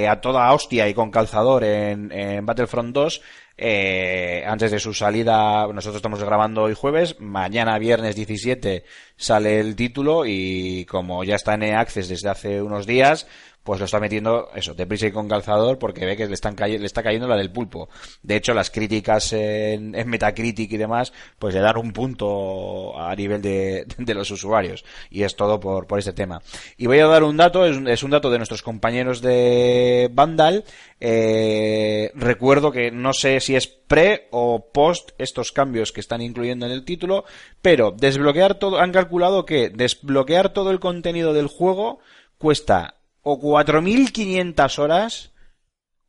[0.08, 3.22] a toda hostia y con calzador en, en Battlefront 2
[3.62, 5.68] eh, antes de su salida.
[5.68, 8.84] Nosotros estamos grabando hoy jueves, mañana viernes 17
[9.18, 13.28] sale el título y como ya está en EA Access desde hace unos días,
[13.70, 16.84] pues lo está metiendo eso, deprisa y con calzador porque ve que le, están le
[16.84, 17.88] está cayendo la del pulpo.
[18.24, 23.16] De hecho, las críticas en, en Metacritic y demás, pues le dan un punto a
[23.16, 24.84] nivel de, de los usuarios.
[25.12, 26.42] Y es todo por, por este tema.
[26.78, 30.10] Y voy a dar un dato, es un, es un dato de nuestros compañeros de
[30.12, 30.64] Vandal.
[31.00, 36.66] Eh, recuerdo que no sé si es pre o post estos cambios que están incluyendo
[36.66, 37.24] en el título,
[37.62, 42.00] pero desbloquear todo, han calculado que desbloquear todo el contenido del juego
[42.40, 42.96] cuesta
[43.32, 45.34] o 4.500 horas,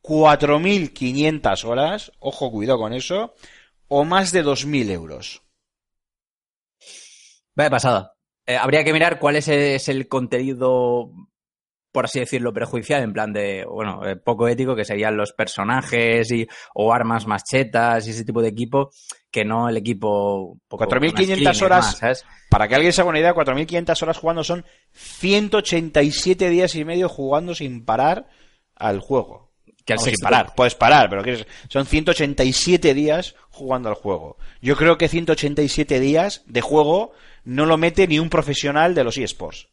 [0.01, 3.35] 4.500 horas, ojo, cuidado con eso,
[3.87, 5.43] o más de 2.000 euros.
[7.55, 8.15] Vaya pasada.
[8.47, 11.11] Eh, habría que mirar cuál es, es el contenido,
[11.91, 16.31] por así decirlo, perjudicial, en plan de, bueno, eh, poco ético, que serían los personajes
[16.31, 18.91] y, o armas más chetas y ese tipo de equipo,
[19.29, 20.57] que no el equipo...
[20.67, 21.85] poco- 4.500 con skins y horas.
[21.85, 22.25] demás, ¿sabes?
[22.49, 27.09] Para que alguien se haga una idea, 4.500 horas jugando son 187 días y medio
[27.09, 28.27] jugando sin parar
[28.75, 29.51] al juego.
[29.85, 34.37] Que al Vamos, sin parar, puedes parar, pero que son 187 días jugando al juego.
[34.61, 37.11] Yo creo que 187 días de juego
[37.43, 39.69] no lo mete ni un profesional de los eSports.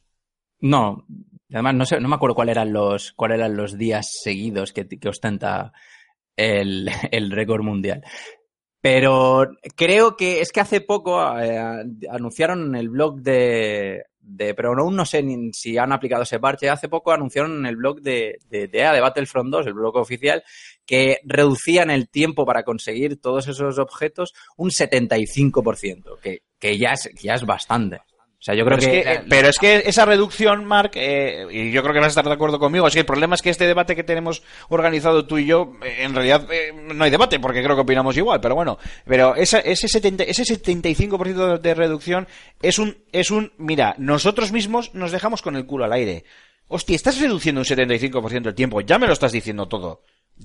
[0.60, 1.04] No,
[1.52, 4.86] además no sé, no me acuerdo cuáles eran los, cuáles eran los días seguidos que,
[5.08, 5.72] ostenta
[6.36, 8.02] el, el récord mundial.
[8.80, 14.72] Pero creo que es que hace poco eh, anunciaron en el blog de, de pero
[14.72, 16.68] aún no sé ni si han aplicado ese parche.
[16.68, 20.44] Hace poco anunciaron en el blog de, de, de de Battlefront 2, el blog oficial,
[20.86, 27.10] que reducían el tiempo para conseguir todos esos objetos un 75%, que, que ya, es,
[27.20, 28.00] ya es bastante.
[28.40, 28.98] O sea, yo creo pero, que...
[28.98, 32.06] es que, eh, pero es que esa reducción, Mark, eh, y yo creo que vas
[32.06, 34.44] a estar de acuerdo conmigo, es que el problema es que este debate que tenemos
[34.68, 38.16] organizado tú y yo, eh, en realidad eh, no hay debate, porque creo que opinamos
[38.16, 42.28] igual, pero bueno, pero esa, ese, 70, ese 75% de, de reducción
[42.62, 46.24] es un, es un, mira, nosotros mismos nos dejamos con el culo al aire.
[46.68, 50.02] Hostia, estás reduciendo un 75% del tiempo, ya me lo estás diciendo todo.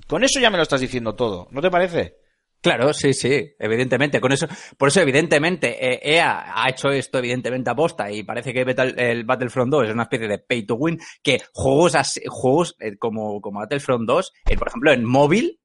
[0.08, 2.23] Con eso ya me lo estás diciendo todo, ¿no te parece?
[2.64, 4.22] Claro, sí, sí, evidentemente.
[4.22, 4.46] Con eso,
[4.78, 8.62] por eso, evidentemente, eh, EA ha hecho esto, evidentemente, aposta, y parece que
[8.96, 12.96] el Battlefront 2 es una especie de pay to win, que juegos así- juegos eh,
[12.96, 15.60] como, como Battlefront 2, eh, por ejemplo, en móvil,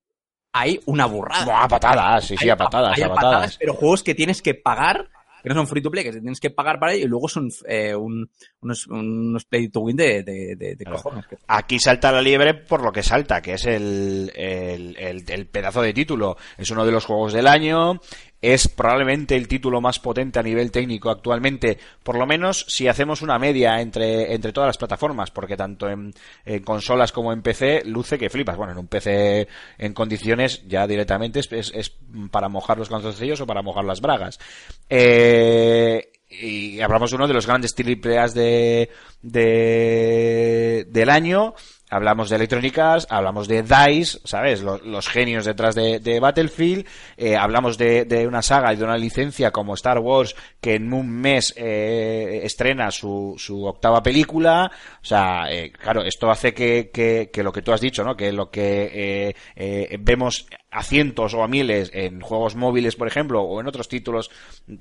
[0.52, 1.46] hay una burrada.
[1.46, 3.58] Buah, a patadas, sí, sí, Hay a patadas, hay a patadas.
[3.58, 5.08] pero juegos que tienes que pagar,
[5.44, 7.50] que no son free to play, que tienes que pagar para ello, y luego son
[7.68, 8.30] eh, un-
[8.62, 11.26] unos, unos play to win de, de, de- de cojones.
[11.48, 15.82] Aquí salta la liebre por lo que salta, que es el, el, el- el pedazo
[15.82, 16.38] de título.
[16.58, 18.00] Es uno de los juegos del año.
[18.42, 23.22] Es probablemente el título más potente a nivel técnico actualmente, por lo menos si hacemos
[23.22, 26.14] una media entre, entre todas las plataformas, porque tanto en,
[26.64, 28.56] consolas como en PC luce que flipas.
[28.56, 29.48] Bueno, en un PC
[29.78, 31.94] en condiciones ya directamente es,
[32.32, 34.40] para mojar los calzoncillos o para mojar las bragas.
[34.90, 38.20] Eh, y hablamos de uno de los grandes triple
[39.22, 41.56] de, del año.
[41.90, 44.62] Hablamos de Electronic Arts, hablamos de DICE, ¿sabes?
[44.62, 46.86] Los, genios detrás de, Battlefield.
[47.18, 50.94] Eh, hablamos de, de una saga y de una licencia como Star Wars que en
[50.94, 54.72] un mes eh, estrena su, su octava película.
[55.02, 58.16] O sea, eh, claro, esto hace que, que, que lo que tú has dicho, ¿no?
[58.16, 63.08] Que lo que eh, eh, vemos a cientos o a miles en juegos móviles, por
[63.08, 64.30] ejemplo, o en otros títulos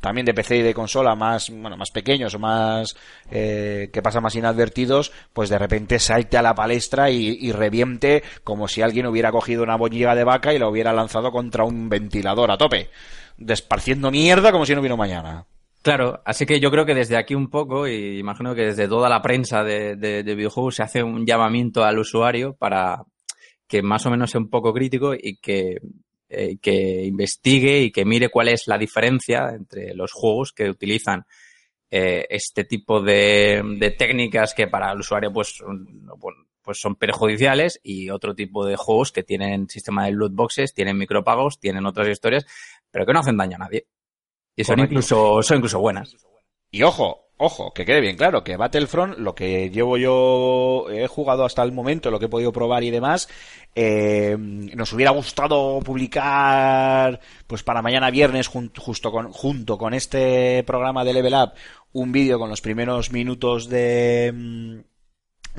[0.01, 2.95] también de PC y de consola más, bueno, más pequeños o más
[3.31, 8.69] eh, que pasan más inadvertidos, pues de repente salte a la palestra y, reviente como
[8.69, 12.51] si alguien hubiera cogido una bollilla de vaca y la hubiera lanzado contra un ventilador
[12.51, 12.91] a tope,
[13.39, 15.47] desparciendo mierda como si no hubiera mañana.
[15.81, 19.09] Claro, así que yo creo que desde aquí un poco, y imagino que desde toda
[19.09, 23.05] la prensa de, de- de videojuegos se hace un llamamiento al usuario para
[23.69, 25.79] que más o menos sea un poco crítico y que,
[26.29, 31.25] eh, que investigue y que mire cuál es la diferencia entre los juegos que utilizan
[31.91, 36.97] eh, este tipo de, de técnicas que para el usuario pues, son- bueno, pues son
[36.97, 41.87] perjudiciales y otro tipo de juegos que tienen sistema de loot boxes, tienen micropagos, tienen
[41.87, 42.45] otras historias,
[42.91, 43.87] pero que no hacen daño a nadie.
[44.55, 44.93] Y son Correcto.
[44.95, 46.15] incluso, son incluso buenas.
[46.71, 51.45] Y ojo, ojo, que quede bien claro que Battlefront, lo que llevo yo, he jugado
[51.45, 53.29] hasta el momento, lo que he podido probar y demás,
[53.75, 61.13] eh, nos hubiera gustado publicar, pues para mañana viernes, justo junto con este programa de
[61.15, 61.53] Level Up,
[61.93, 64.79] un vídeo con los primeros minutos de, mm,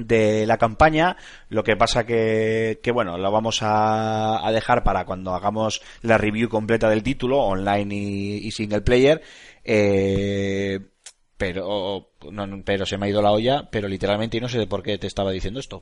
[0.06, 1.18] de la campaña.
[1.47, 6.18] Lo que pasa que, que bueno, lo vamos a, a dejar para cuando hagamos la
[6.18, 9.22] review completa del título, online y, y single player.
[9.64, 10.80] Eh,
[11.40, 14.84] pero, no, pero se me ha ido la olla, pero literalmente y no sé por
[14.84, 15.82] qué te estaba diciendo esto.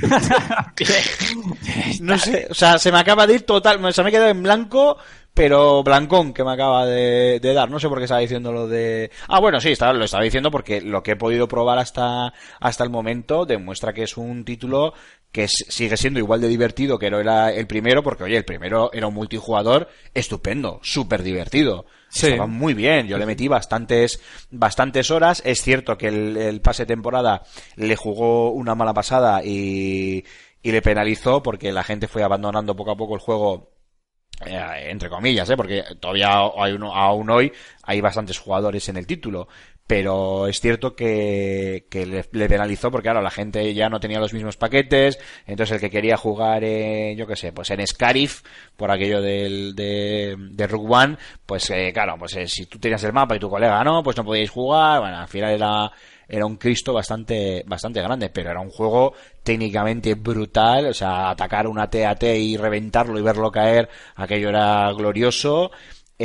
[2.00, 4.42] no sé, o sea, se me acaba de ir total, se me ha quedado en
[4.42, 4.96] blanco,
[5.34, 7.70] pero blancón que me acaba de, de dar.
[7.70, 9.10] No sé por qué estaba diciendo lo de...
[9.28, 12.82] Ah, bueno, sí, estaba, lo estaba diciendo porque lo que he podido probar hasta, hasta
[12.82, 14.94] el momento demuestra que es un título
[15.34, 18.92] que sigue siendo igual de divertido que no era el primero, porque oye, el primero
[18.92, 21.86] era un multijugador estupendo, súper divertido.
[22.08, 22.28] Sí.
[22.28, 25.42] Estaba muy bien, yo le metí bastantes, bastantes horas.
[25.44, 27.42] Es cierto que el, el pase de temporada
[27.74, 30.24] le jugó una mala pasada y,
[30.62, 33.74] y le penalizó porque la gente fue abandonando poco a poco el juego
[34.46, 35.56] eh, entre comillas, ¿eh?
[35.56, 37.52] porque todavía hay uno, aún hoy
[37.82, 39.48] hay bastantes jugadores en el título,
[39.86, 44.32] pero es cierto que, que le, penalizó porque claro, la gente ya no tenía los
[44.32, 48.42] mismos paquetes, entonces el que quería jugar en, yo qué sé, pues en Scarif,
[48.76, 53.12] por aquello del, de, de One, pues eh, claro, pues eh, si tú tenías el
[53.12, 55.92] mapa y tu colega no, pues no podíais jugar, bueno, al final era,
[56.28, 59.12] era un Cristo bastante, bastante grande, pero era un juego
[59.42, 65.70] técnicamente brutal, o sea, atacar una TAT y reventarlo y verlo caer, aquello era glorioso.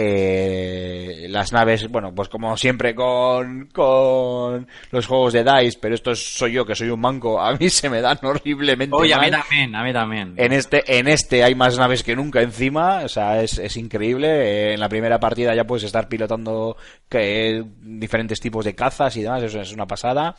[0.02, 6.12] Eh, las naves, bueno, pues como siempre con, con los juegos de DICE, pero esto
[6.12, 9.20] es- soy yo que soy un manco, a mí se me dan horriblemente Oye, a
[9.20, 10.34] mí también, a mí también.
[10.38, 14.28] En este, en este hay más naves que nunca encima, o sea, es, es increíble.
[14.30, 16.78] Eh, En la primera partida ya puedes estar pilotando
[17.08, 20.36] que, diferentes tipos de cazas y demás, eso es una pasada.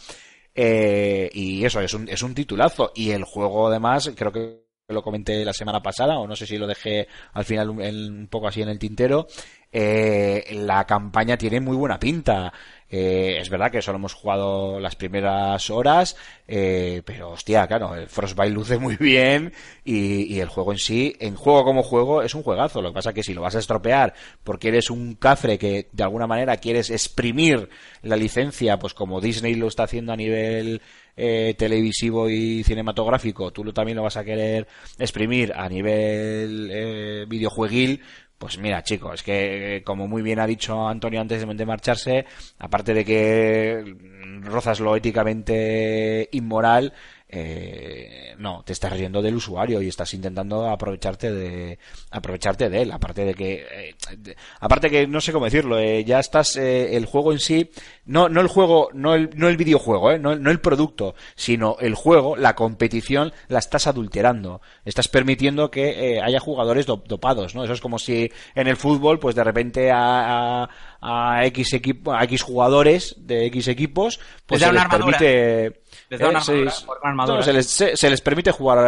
[0.54, 2.92] Eh, y eso, es un, es un titulazo.
[2.94, 6.58] Y el juego además, creo que lo comenté la semana pasada, o no sé si
[6.58, 9.26] lo dejé al final un, un poco así en el tintero,
[9.72, 12.52] eh, la campaña tiene muy buena pinta.
[12.92, 16.16] Eh, es verdad que solo hemos jugado las primeras horas,
[16.48, 19.52] eh, pero hostia, claro, el Frostbite luce muy bien
[19.84, 22.82] y, y el juego en sí, en juego como juego, es un juegazo.
[22.82, 24.12] Lo que pasa que si lo vas a estropear
[24.42, 27.68] porque eres un cafre que de alguna manera quieres exprimir
[28.02, 30.82] la licencia, pues como Disney lo está haciendo a nivel
[31.22, 34.66] eh, televisivo y cinematográfico, tú también lo vas a querer
[34.98, 38.00] exprimir a nivel eh, videojueguil,
[38.38, 42.24] pues mira, chicos, es que eh, como muy bien ha dicho Antonio antes de marcharse,
[42.58, 43.96] aparte de que
[44.40, 46.94] rozas lo éticamente inmoral,
[47.32, 51.78] eh, no, te estás riendo del usuario y estás intentando aprovecharte de
[52.10, 52.92] aprovecharte de él.
[52.92, 56.96] Aparte de que, eh, de- aparte que no sé cómo decirlo, eh, ya estás eh,
[56.96, 57.70] el juego en sí,
[58.04, 61.76] no no el juego, no el no el videojuego, eh, no, no el producto, sino
[61.80, 64.60] el juego, la competición la estás adulterando.
[64.84, 67.64] Estás permitiendo que haya jugadores do- dopados, ¿no?
[67.64, 70.70] Eso es como si en el fútbol, pues de repente a, a,
[71.00, 75.18] a X equipo, a X jugadores de X equipos, pues se les armadura.
[75.18, 75.80] permite
[76.10, 77.36] Les da una eh, se- armadura, por una armadura.
[77.38, 78.78] no, se les, se, se les permite jugar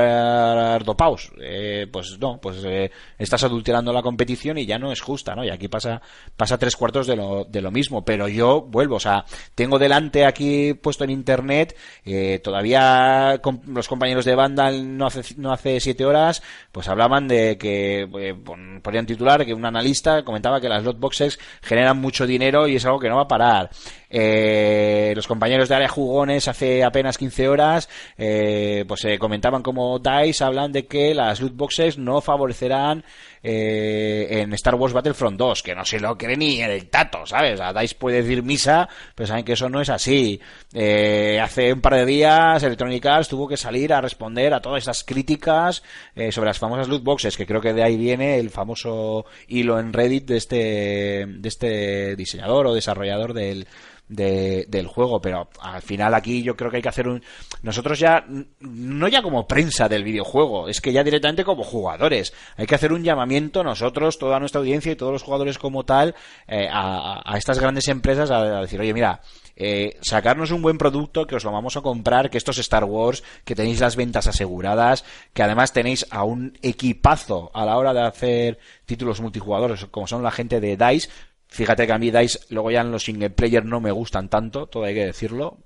[0.81, 1.31] eh, dopaos.
[1.41, 5.45] Eh, pues no, pues eh, estás adulterando la competición y ya no es justa, ¿no?
[5.45, 6.03] Y aquí pasa,
[6.37, 8.05] pasa tres cuartos de lo, de lo mismo.
[8.05, 9.25] Pero yo vuelvo, o sea,
[9.55, 15.53] tengo delante aquí puesto en internet, eh, todavía los compañeros de Vandal no hace, no
[15.53, 16.43] hace siete horas,
[16.73, 21.39] pues hablaban de que, eh, pon- ponían titular que un analista comentaba que las lotboxes
[21.63, 23.71] generan mucho dinero y es algo que no va a parar.
[24.15, 29.99] Eh, los compañeros de área jugones hace apenas 15 horas eh, pues eh, comentaban como
[29.99, 33.05] DICE hablan de que las loot boxes no favorecerán
[33.43, 37.59] eh, en Star Wars Battlefront 2 que no se lo cree ni el tato ¿sabes?
[37.59, 40.39] A DICE puede decir misa pero saben que eso no es así
[40.75, 44.83] Eh, hace un par de días Electronic Arts tuvo que salir a responder a todas
[44.83, 45.83] esas críticas
[46.15, 49.81] eh, sobre las famosas loot boxes que creo que de ahí viene el famoso hilo
[49.81, 53.67] en Reddit de este de este diseñador o desarrollador del
[54.15, 57.23] de- del juego, pero al final aquí yo creo que hay que hacer un...
[57.63, 58.25] Nosotros ya,
[58.61, 62.93] no ya como prensa del videojuego, es que ya directamente como jugadores, hay que hacer
[62.93, 66.15] un llamamiento nosotros, toda nuestra audiencia y todos los jugadores como tal,
[66.47, 69.21] eh, a, a estas grandes empresas a, a decir, oye, mira,
[69.55, 72.85] eh, sacarnos un buen producto que os lo vamos a comprar, que esto es Star
[72.85, 77.93] Wars, que tenéis las ventas aseguradas, que además tenéis a un equipazo a la hora
[77.93, 81.09] de hacer títulos multijugadores, como son la gente de DICE,
[81.53, 84.67] Fíjate que a mí DICE luego ya en los single player no me gustan tanto,
[84.67, 85.59] todo hay que decirlo.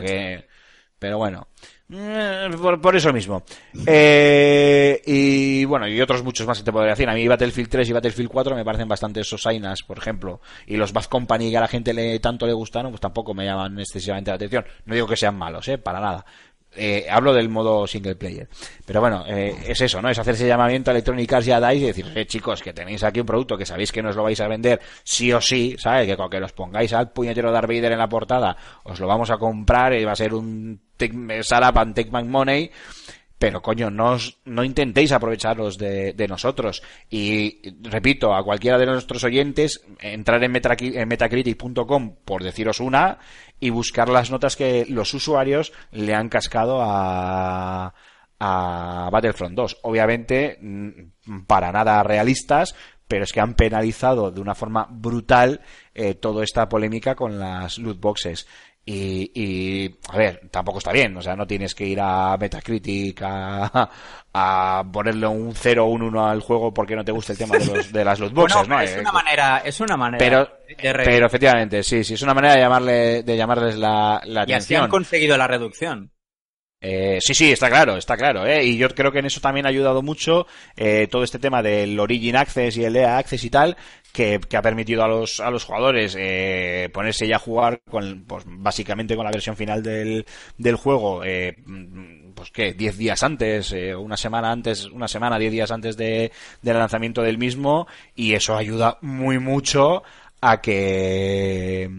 [0.00, 0.46] Aunque-
[0.98, 1.48] Pero bueno,
[1.90, 3.42] eh, por, por eso mismo.
[3.86, 7.08] Eh, y bueno, y otros muchos más que te podría decir.
[7.08, 10.40] A mí Battlefield 3 y Battlefield 4 me parecen bastante sosainas, por ejemplo.
[10.66, 13.46] Y los Bad Company que a la gente le tanto le gustaron, pues tampoco me
[13.46, 14.64] llaman excesivamente la atención.
[14.84, 16.24] No digo que sean malos, eh, para nada.
[16.76, 18.48] Eh, hablo del modo single player.
[18.86, 20.08] Pero bueno, eh, es eso, ¿no?
[20.08, 22.72] Es hacer ese llamamiento a Electronic Arts y a DICE y decir, eh, chicos, que
[22.72, 25.74] tenéis aquí un producto que sabéis que nos lo vais a vender sí o sí,
[25.78, 26.06] ¿sabes?
[26.06, 29.30] Que con que los pongáis al puñetero Darth Vader en la portada, os lo vamos
[29.30, 31.14] a comprar y va a ser un take,
[31.94, 32.70] take my money.
[33.40, 36.82] Pero coño, no, os- no intentéis aprovecharos de, de nosotros.
[37.08, 43.16] Y repito, a cualquiera de nuestros oyentes, entrar en, Metacri- en metacritic.com por deciros una
[43.58, 47.94] y buscar las notas que los usuarios le han cascado a,
[48.38, 49.78] a Battlefront 2.
[49.84, 52.74] Obviamente, mm, para nada realistas,
[53.08, 55.62] pero es que han penalizado de una forma brutal
[55.94, 58.46] eh, toda esta polémica con las loot boxes.
[58.84, 63.20] Y, y, a ver, tampoco está bien, o sea, no tienes que ir a Metacritic
[63.22, 63.88] a,
[64.32, 67.56] a ponerle un 0 o un 1 al juego porque no te gusta el tema
[67.58, 68.80] de, los, de las loot boxes, Bueno, ¿no?
[68.80, 72.34] es Eh, una manera, es una manera pero, de pero efectivamente, sí, sí, es una
[72.34, 74.82] manera de llamarle, de llamarles la, la y así atención.
[74.84, 76.10] han conseguido la reducción.
[76.82, 78.64] Eh, sí, sí, está claro, está claro, ¿eh?
[78.64, 80.46] Y yo creo que en eso también ha ayudado mucho
[80.76, 83.76] eh, todo este tema del Origin Access y el EA Access y tal,
[84.12, 88.24] que, que ha permitido a los, a los jugadores eh, ponerse ya a jugar con,
[88.26, 90.24] pues, básicamente con la versión final del,
[90.56, 91.56] del juego, eh,
[92.34, 96.32] pues qué, 10 días antes, eh, una semana antes, una semana, 10 días antes de,
[96.62, 100.02] del lanzamiento del mismo, y eso ayuda muy mucho
[100.40, 101.90] a que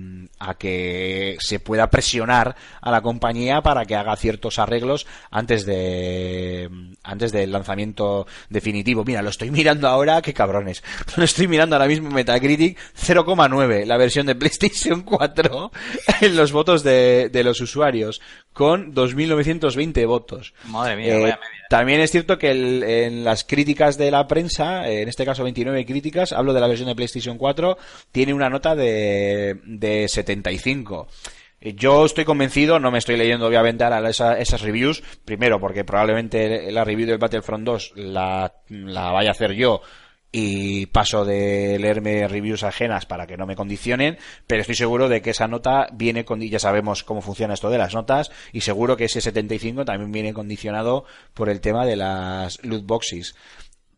[0.44, 6.70] a que se pueda presionar a la compañía para que haga ciertos arreglos antes de
[7.04, 9.04] antes del lanzamiento definitivo.
[9.06, 10.84] Mira, lo estoy mirando ahora, qué cabrones.
[11.18, 15.72] Lo estoy mirando ahora mismo Metacritic 0,9, la versión de PlayStation 4
[16.22, 18.22] en los votos de, de los usuarios
[18.54, 20.54] con 2.920 votos.
[20.66, 21.68] Madre mía, Eh, vaya media.
[21.70, 25.86] también es cierto que el- en las críticas de la prensa, en este caso 29
[25.86, 27.78] críticas, hablo de la versión de PlayStation 4,
[28.12, 31.08] tiene una nota de, de 75.
[31.60, 35.84] Eh, Yo estoy convencido, no me estoy leyendo obviamente ahora esa- esas reviews, primero porque
[35.84, 39.82] probablemente la review del Battlefront 2 la, la vaya a hacer yo
[40.34, 44.18] y paso de leerme reviews ajenas para que no me condicionen,
[44.48, 47.78] pero estoy seguro de que esa nota viene con, ya sabemos cómo funciona esto de
[47.78, 51.04] las notas, y seguro que ese 75 también viene condicionado
[51.34, 53.36] por el tema de las loot boxes.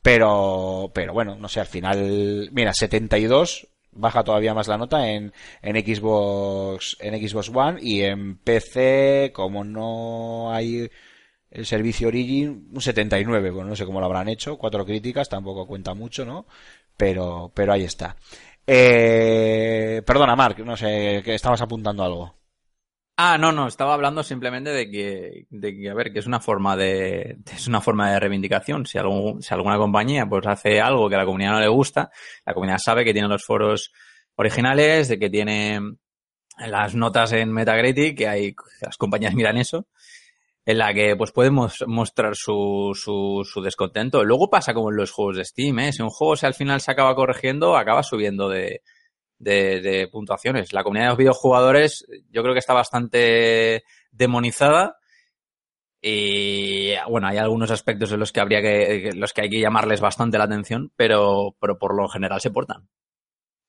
[0.02, 5.34] Pero, pero bueno, no sé, al final, mira, 72 baja todavía más la nota en,
[5.62, 10.90] en Xbox, en Xbox One y en PC, como no hay
[11.52, 15.68] el servicio Origin, un 79, bueno, no sé cómo lo habrán hecho, cuatro críticas, tampoco
[15.68, 16.48] cuenta mucho, ¿no?
[16.98, 18.16] Pero, pero ahí está.
[18.66, 22.36] Eh, perdona, Mark, no sé, que estabas apuntando algo.
[23.16, 26.40] Ah, no, no, estaba hablando simplemente de que, de que, a ver, que es una
[26.40, 28.88] forma de, es una forma de reivindicación.
[28.88, 32.10] Si, algún, si alguna compañía pues hace algo que a la comunidad no le gusta,
[32.44, 33.92] la comunidad sabe que tiene los foros
[34.36, 35.80] originales, de que tiene
[36.58, 39.86] las notas en Metacritic, que hay, las compañías miran eso,
[40.66, 44.24] en la que pues podemos mostrar su, su, su descontento.
[44.24, 45.94] Luego pasa como en los juegos de Steam, ¿eh?
[45.94, 48.82] Si un juego se al final se acaba corrigiendo, acaba subiendo de,
[49.44, 50.74] de, de puntuaciones.
[50.74, 54.98] La comunidad de los videojugadores yo creo que está bastante demonizada
[56.02, 60.02] y bueno, hay algunos aspectos en los que habría que, los que hay que llamarles
[60.02, 62.88] bastante la atención, pero, pero por lo general se portan.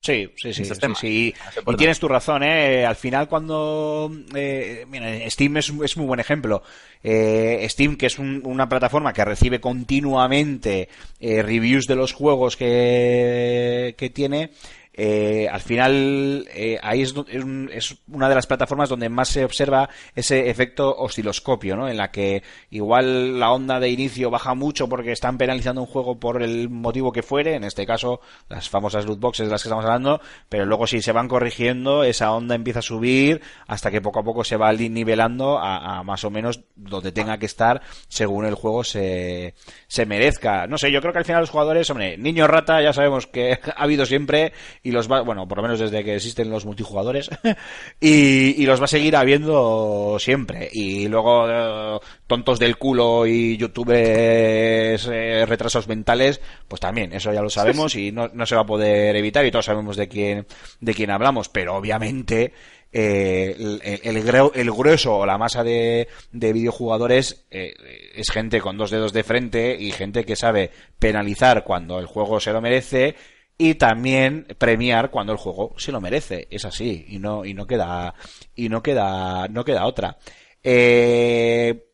[0.01, 1.35] Sí, sí, sí, sí,
[1.71, 2.85] Y tienes tu razón, ¿eh?
[2.85, 4.11] Al final cuando...
[4.35, 6.63] eh, mira, Steam es, es muy buen ejemplo.
[7.03, 10.91] Eh, Steam, que es un- una plataforma que recibe continuamente
[11.21, 14.51] eh, reviews de los juegos que, que tiene,
[14.97, 19.29] eh, al final eh, ahí es, es un- es una de las plataformas donde más
[19.29, 21.89] se observa ese efecto osciloscopio, ¿no?
[21.89, 26.19] En la que igual la onda de inicio baja mucho porque están penalizando un juego
[26.21, 29.69] por el motivo que fuere, en este caso las famosas loot boxes de las que
[29.69, 34.01] estamos hablando, pero luego si se van corrigiendo esa onda empieza a subir hasta que
[34.01, 37.83] poco a poco se va nivelando a, a más o menos donde tenga que estar
[38.09, 39.55] según el juego se,
[39.89, 40.67] se merezca.
[40.67, 43.59] No sé, yo creo que al final los jugadores, hombre, niño rata ya sabemos que
[43.77, 44.53] ha habido siempre
[44.85, 47.31] y los va, bueno, por lo menos desde que existen los multijugadores
[48.01, 50.69] y, y los va a seguir habiendo siempre.
[50.71, 57.41] Y luego eh, tontos del culo y youtubers eh, retrasos mentales, pues también, eso ya
[57.41, 60.47] lo sabemos y no, no se va a poder evitar y todos sabemos de quién,
[60.81, 62.53] de quién hablamos, pero obviamente
[62.97, 67.75] eh, el, el, el grueso o la masa de, de videojugadores eh,
[68.15, 70.71] es gente con dos dedos de frente y gente que sabe
[71.01, 73.17] penalizar cuando el juego se lo merece
[73.57, 77.67] y también premiar cuando el juego se lo merece es así y no y no
[77.67, 78.15] queda
[78.55, 80.19] y no queda no queda otra
[80.63, 81.87] eh,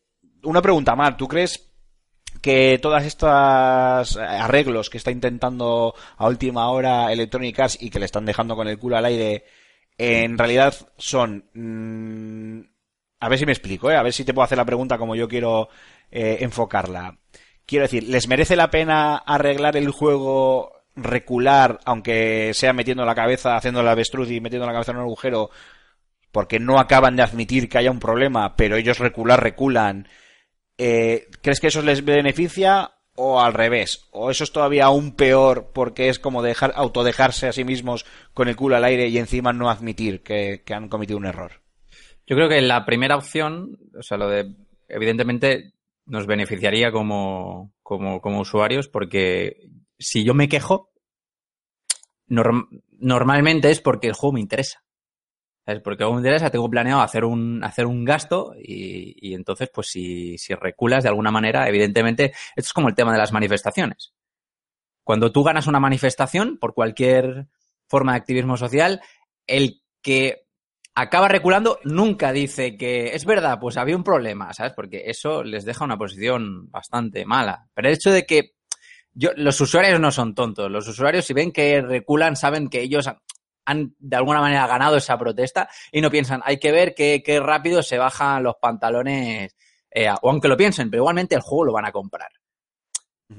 [0.42, 1.70] una pregunta Mar ¿tú crees
[2.40, 8.06] que todas estas arreglos que está intentando a última hora Electronic Arts y que le
[8.06, 9.44] están dejando con el culo al aire
[9.98, 12.70] en realidad son mm,
[13.20, 13.96] a ver si me explico, ¿eh?
[13.96, 15.68] a ver si te puedo hacer la pregunta como yo quiero
[16.10, 17.18] eh, enfocarla.
[17.66, 23.56] Quiero decir, ¿les merece la pena arreglar el juego, recular, aunque sea metiendo la cabeza,
[23.56, 25.50] haciendo la avestruz y metiendo la cabeza en un agujero,
[26.32, 30.08] porque no acaban de admitir que haya un problema, pero ellos recular, reculan?
[30.78, 34.08] Eh, ¿Crees que eso les beneficia o al revés?
[34.12, 38.48] ¿O eso es todavía aún peor porque es como dejar, autodejarse a sí mismos con
[38.48, 41.62] el culo al aire y encima no admitir que, que han cometido un error?
[42.26, 44.54] Yo creo que la primera opción, o sea, lo de,
[44.88, 45.74] evidentemente,
[46.06, 49.68] nos beneficiaría como, como, como usuarios porque
[49.98, 50.89] si yo me quejo,
[52.30, 54.82] norm- normalmente es porque el juego me interesa.
[55.66, 55.82] ¿Sabes?
[55.82, 59.70] Porque el juego me interesa, tengo planeado hacer un, hacer un gasto y, y entonces,
[59.72, 62.26] pues si, si reculas de alguna manera, evidentemente,
[62.56, 64.12] esto es como el tema de las manifestaciones.
[65.04, 67.46] Cuando tú ganas una manifestación por cualquier
[67.88, 69.00] forma de activismo social,
[69.46, 70.46] el que
[70.94, 74.72] acaba reculando nunca dice que es verdad, pues había un problema, ¿sabes?
[74.74, 77.68] Porque eso les deja una posición bastante mala.
[77.74, 78.52] Pero el hecho de que
[79.12, 80.70] yo, los usuarios no son tontos.
[80.70, 83.18] Los usuarios, si ven que reculan, saben que ellos han,
[83.66, 87.40] han, de alguna manera ganado esa protesta y no piensan, hay que ver qué, qué
[87.40, 89.54] rápido se bajan los pantalones.
[89.90, 92.28] eh, o aunque lo piensen, pero igualmente el juego lo van a comprar.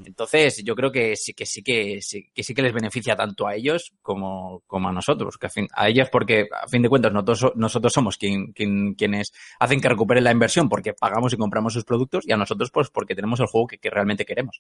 [0.06, 3.46] Entonces, yo creo que sí que sí que sí que, sí que les beneficia tanto
[3.46, 5.38] a ellos como, como a nosotros.
[5.38, 8.96] Que a, fin, a ellos porque, a fin de cuentas, nosotros, nosotros somos quien, quien-
[8.96, 12.72] quienes hacen que recuperen la inversión porque pagamos y compramos sus productos y a nosotros
[12.72, 14.58] pues porque tenemos el juego que, que realmente queremos.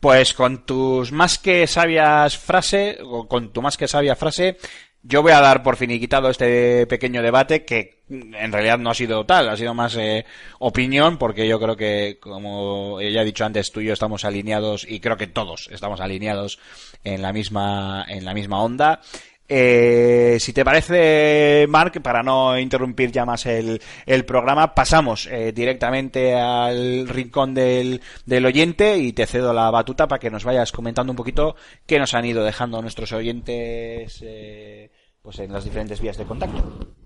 [0.00, 4.56] Pues con tus más que sabias frase, o con tu más que sabia frase,
[5.02, 8.94] yo voy a dar por finiquitado este pequeño debate que mm, en realidad no ha
[8.94, 10.24] sido tal, ha sido más eh,
[10.58, 14.86] opinión, porque yo creo que, como ya he dicho antes, tú y yo estamos alineados
[14.88, 16.58] y creo que todos estamos alineados
[17.04, 19.00] en la misma, en la misma onda.
[19.48, 23.80] Eh, si te parece, Mark, para no interrumpir ya más el,
[24.26, 30.18] programa, pasamos eh, directamente al rincón del, del oyente y te cedo la batuta para
[30.18, 31.56] que nos vayas comentando un poquito
[31.86, 34.90] qué nos han ido dejando nuestros oyentes eh,
[35.20, 37.01] pues en las diferentes vías de contacto.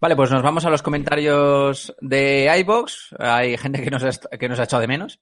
[0.00, 3.16] Vale, pues nos vamos a los comentarios de iBox.
[3.18, 5.18] Hay gente que nos, ha, que nos ha echado de menos.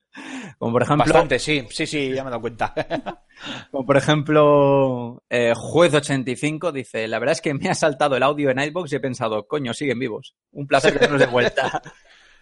[0.59, 1.05] Como por ejemplo.
[1.07, 2.75] Bastante, sí, sí, sí, ya me he dado cuenta.
[3.71, 8.51] Como por ejemplo, eh, Juez85 dice: La verdad es que me ha saltado el audio
[8.51, 10.35] en iBox y he pensado, coño, siguen vivos.
[10.53, 11.81] Un placer tenerlos de vuelta.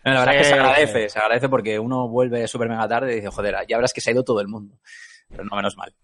[0.04, 3.12] No, la verdad es que se agradece, se agradece porque uno vuelve súper mega tarde
[3.12, 4.80] y dice, joder, ya verás que se ha ido todo el mundo.
[5.28, 5.94] Pero no, menos mal.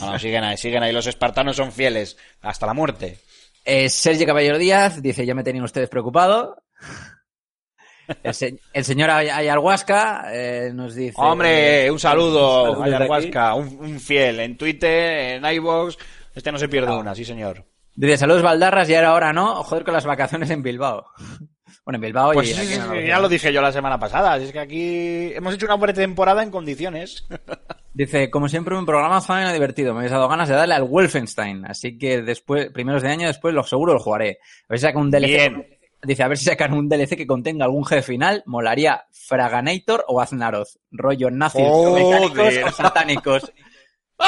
[0.00, 0.92] No, no, siguen ahí, siguen ahí.
[0.92, 3.18] Los espartanos son fieles hasta la muerte.
[3.64, 6.56] Eh, Sergio Caballero Díaz dice, ya me tenían ustedes preocupado.
[8.24, 11.14] El, se- el señor Ay- Ayahuasca eh, nos dice...
[11.16, 15.96] Hombre, un saludo, Ayahuasca, un, un fiel en Twitter, en iVoox.
[16.34, 17.64] Este no se pierde una, sí señor.
[17.94, 21.06] Dice, saludos Valdarras, y ahora ahora no, joder con las vacaciones en Bilbao.
[21.84, 22.54] Bueno, en Bilbao Pues y...
[22.54, 24.36] sí, sí, ya lo dije yo la semana pasada.
[24.36, 27.26] Es que aquí hemos hecho una buena temporada en condiciones.
[27.94, 29.92] Dice, como siempre, un programa fan y divertido.
[29.92, 31.66] Me habéis dado ganas de darle al Wolfenstein.
[31.66, 34.38] Así que después, primeros de año, después lo seguro lo jugaré.
[34.64, 35.26] A ver si sacan un DLC.
[35.26, 35.66] Bien.
[36.04, 38.42] Dice, a ver si sacan un DLC que contenga algún jefe final.
[38.46, 40.70] Molaría Fraganator o Aznaroth.
[40.90, 43.52] Rollo nazis, mecánicos o satánicos.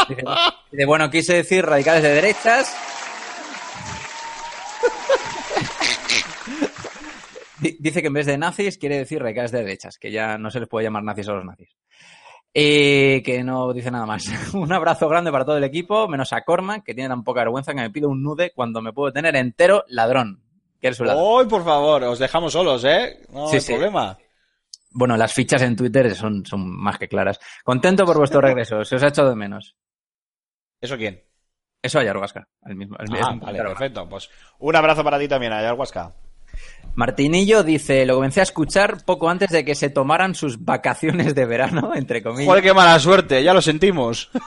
[0.08, 0.24] Dice,
[0.70, 2.76] dice, bueno, quise decir radicales de derechas.
[7.60, 10.50] Di- Dice que en vez de nazis quiere decir radicales de derechas, que ya no
[10.50, 11.70] se les puede llamar nazis a los nazis.
[12.56, 14.26] Y que no dice nada más.
[14.54, 17.74] un abrazo grande para todo el equipo, menos a Cormac, que tiene tan poca vergüenza
[17.74, 20.40] que me pide un nude cuando me puedo tener entero ladrón.
[20.80, 21.24] Que eres un ladrón.
[21.26, 23.22] Hoy, por favor, os dejamos solos, ¿eh?
[23.32, 23.72] No Sí, hay sí.
[23.72, 24.16] problema.
[24.92, 27.40] Bueno, las fichas en Twitter son, son más que claras.
[27.64, 29.74] Contento por vuestro regreso, se os ha echado de menos.
[30.80, 31.24] ¿Eso quién?
[31.82, 32.96] Eso hay Argasca, el mismo.
[33.00, 34.08] el Ah, vale, perfecto.
[34.08, 36.14] Pues un abrazo para ti también, Ayahuasca.
[36.96, 41.44] Martinillo dice, lo comencé a escuchar poco antes de que se tomaran sus vacaciones de
[41.46, 42.46] verano, entre comillas.
[42.48, 44.30] Joder, qué mala suerte, ya lo sentimos.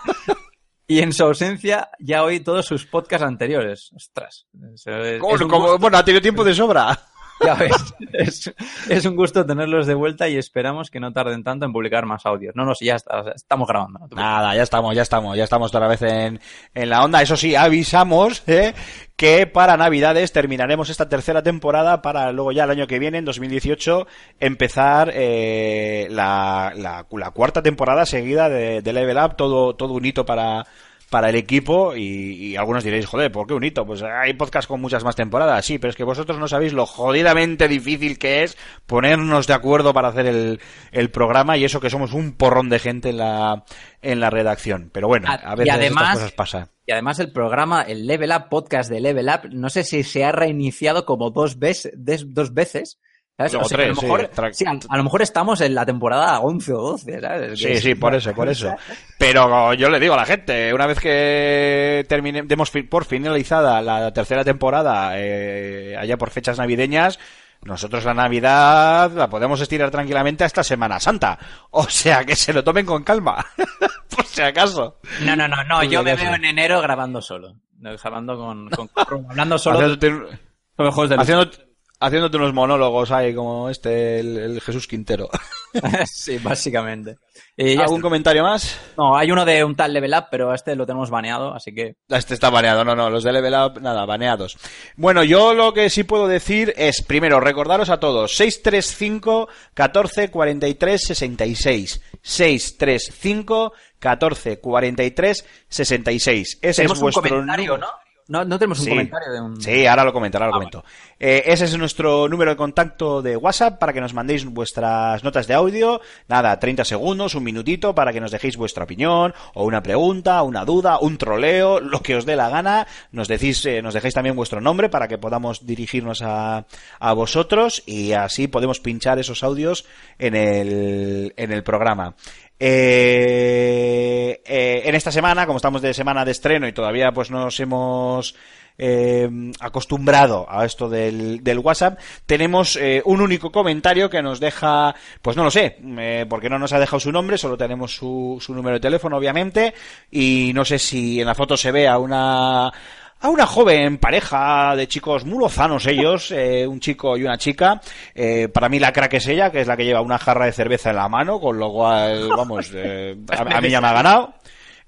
[0.89, 3.91] Y en su ausencia ya oí todos sus podcasts anteriores.
[3.93, 4.47] Ostras.
[4.73, 6.97] Es- es como- bueno, ha tenido tiempo de sobra.
[7.45, 8.53] Ya ves, es,
[8.89, 12.25] es un gusto tenerlos de vuelta y esperamos que no tarden tanto en publicar más
[12.25, 12.55] audios.
[12.55, 13.99] No, no, sí, ya está- estamos grabando.
[14.15, 16.39] Nada, ya estamos, ya estamos, ya estamos otra vez en,
[16.73, 17.21] en la onda.
[17.21, 18.73] Eso sí, avisamos ¿eh?
[19.15, 23.25] que para Navidades terminaremos esta tercera temporada para luego ya el año que viene, en
[23.25, 24.07] 2018,
[24.39, 30.05] empezar eh, la, la, la cuarta temporada seguida de, de Level Up, todo, todo un
[30.05, 30.65] hito para
[31.09, 32.01] para el equipo y,
[32.47, 33.85] y algunos diréis, joder, ¿por qué un hito?
[33.85, 36.85] Pues hay podcast con muchas más temporadas, sí, pero es que vosotros no sabéis lo
[36.85, 40.59] jodidamente difícil que es ponernos de acuerdo para hacer el,
[40.91, 43.63] el programa y eso que somos un porrón de gente en la,
[44.01, 44.89] en la redacción.
[44.93, 46.69] Pero bueno, a veces además- estas cosas pasan.
[46.85, 50.23] Y además el programa, el Level Up podcast de Level Up, no sé si se
[50.23, 52.99] ha reiniciado como dos veces, des- dos veces.
[53.37, 53.53] ¿Sabes?
[53.55, 55.75] O O sea, que a, lo sí, mejor, sí, a, a lo mejor estamos en
[55.75, 57.59] la temporada 11 o 12, ¿sabes?
[57.59, 58.75] Sí, Que- sí, por eso, por eso.
[59.19, 64.11] Pero yo le digo a la gente, una vez que termine, demos por finalizada la
[64.11, 67.19] tercera temporada, eh, allá por fechas navideñas,
[67.63, 71.37] nosotros la Navidad la podemos estirar tranquilamente hasta Semana Santa.
[71.71, 73.43] O sea, que se lo tomen con calma.
[74.15, 74.99] por si acaso.
[75.21, 77.55] No, no, no, no, yo me veo en enero grabando solo.
[77.79, 80.37] Grabando con, con, con- hablando solo Haciéndote,
[80.77, 81.66] sobre juegos de lucha.
[81.99, 85.29] Haciéndote- unos monólogos ahí como este, el, el Jesús Quintero.
[86.05, 87.17] sí, básicamente.
[87.55, 88.03] Y ya ¿Algún está.
[88.03, 88.79] comentario más?
[88.97, 91.95] No, hay uno de un tal Level Up, pero este lo tenemos baneado, así que...
[92.09, 94.57] Este está baneado, no, no, los de Level Up, nada, baneados.
[94.95, 101.01] Bueno, yo lo que sí puedo decir es, primero, recordaros a todos, 635 14 43
[101.01, 102.01] 66.
[102.21, 106.59] 635 14 43 66.
[106.61, 108.06] Ese es vuestro un comentario, número- ¿no?
[108.27, 108.43] ¿No?
[108.45, 108.89] No tenemos un Sí.
[108.91, 109.61] comentario de un...
[109.61, 110.83] Sí, ahora lo comento, ahora lo Ah, comento.
[111.19, 115.47] Eh, ese es nuestro número de contacto de WhatsApp para que nos mandéis vuestras notas
[115.47, 116.01] de audio.
[116.27, 120.65] Nada, 30 segundos, un minutito para que nos dejéis vuestra opinión o una pregunta, una
[120.65, 122.87] duda, un troleo, lo que os dé la gana.
[123.11, 126.65] Nos decís, eh, nos dejáis también vuestro nombre para que podamos dirigirnos a,
[126.99, 129.85] a vosotros y así podemos pinchar esos audios
[130.19, 132.15] en el, en el programa.
[132.59, 137.39] Eh, eh, en esta semana, como estamos de semana de estreno y todavía pues no
[137.39, 138.35] nos hemos
[138.77, 139.29] eh,
[139.59, 145.35] acostumbrado a esto del, del WhatsApp, tenemos eh, un único comentario que nos deja, pues
[145.35, 148.53] no lo sé, eh, porque no nos ha dejado su nombre, solo tenemos su, su
[148.53, 149.73] número de teléfono, obviamente,
[150.11, 152.71] y no sé si en la foto se ve a una
[153.19, 157.81] a una joven pareja de chicos muy lozanos ellos, eh, un chico y una chica.
[158.13, 160.51] Eh, para mí la crack es ella, que es la que lleva una jarra de
[160.51, 163.93] cerveza en la mano, con lo cual, vamos, eh, a, a mí ya me ha
[163.93, 164.33] ganado.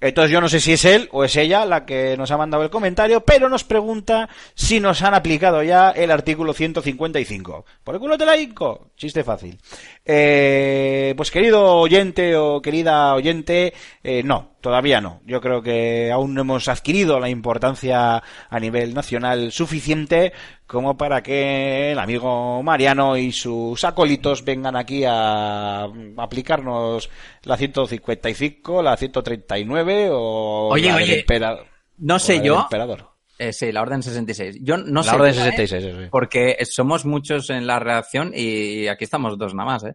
[0.00, 2.62] Entonces yo no sé si es él o es ella la que nos ha mandado
[2.62, 7.64] el comentario, pero nos pregunta si nos han aplicado ya el artículo 155.
[7.84, 8.90] ¿Por el culo te la hinco?
[8.96, 9.58] Chiste fácil.
[10.04, 15.20] Eh, pues querido oyente o querida oyente, eh, no, todavía no.
[15.26, 20.32] Yo creo que aún no hemos adquirido la importancia a nivel nacional suficiente
[20.70, 27.10] como para que el amigo Mariano y sus acólitos vengan aquí a aplicarnos
[27.42, 31.58] la 155, la 139 o Oye, la del oye, empera-
[31.98, 32.60] No sé la del yo.
[32.60, 33.10] emperador.
[33.36, 34.58] Eh, sí, la Orden 66.
[34.60, 35.16] Yo no La sé.
[35.16, 35.44] orden tú, ¿eh?
[35.44, 36.08] 66, eso sí.
[36.08, 39.94] Porque somos muchos en la redacción y aquí estamos dos nada más, ¿eh?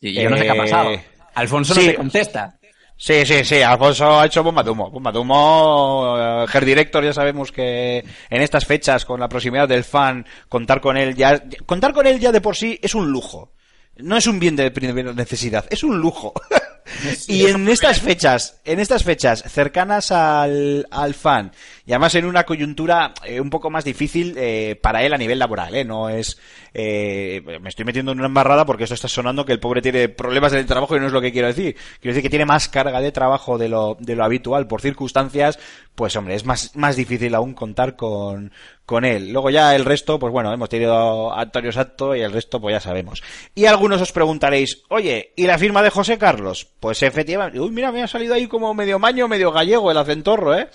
[0.00, 0.90] Y yo no sé qué ha Eh, pasado.
[1.34, 1.80] Alfonso sí.
[1.82, 2.58] no te contesta.
[3.04, 4.88] Sí, sí, sí, Alfonso ha hecho bomba de humo.
[4.88, 7.98] Bomba de humo, eh, Her Director, ya sabemos que
[8.30, 12.20] en estas fechas, con la proximidad del fan, contar con él ya, contar con él
[12.20, 13.54] ya de por sí es un lujo.
[13.96, 16.32] No es un bien de primera necesidad, es un lujo.
[17.28, 21.52] y en estas fechas, en estas fechas cercanas al, al fan,
[21.84, 25.38] y además en una coyuntura eh, un poco más difícil eh, para él a nivel
[25.38, 25.84] laboral, ¿eh?
[25.84, 26.38] No es,
[26.74, 30.08] eh, me estoy metiendo en una embarrada porque esto está sonando que el pobre tiene
[30.08, 31.74] problemas en el trabajo y no es lo que quiero decir.
[32.00, 35.58] Quiero decir que tiene más carga de trabajo de lo, de lo habitual por circunstancias,
[35.94, 38.52] pues hombre, es más, más difícil aún contar con,
[38.92, 39.32] con él.
[39.32, 42.74] Luego ya el resto, pues bueno, hemos tenido a Antonio Sato y el resto pues
[42.74, 43.22] ya sabemos.
[43.54, 46.68] Y algunos os preguntaréis, oye, ¿y la firma de José Carlos?
[46.78, 50.54] Pues efectivamente, uy, mira, me ha salido ahí como medio maño, medio gallego el acentorro,
[50.54, 50.68] ¿eh?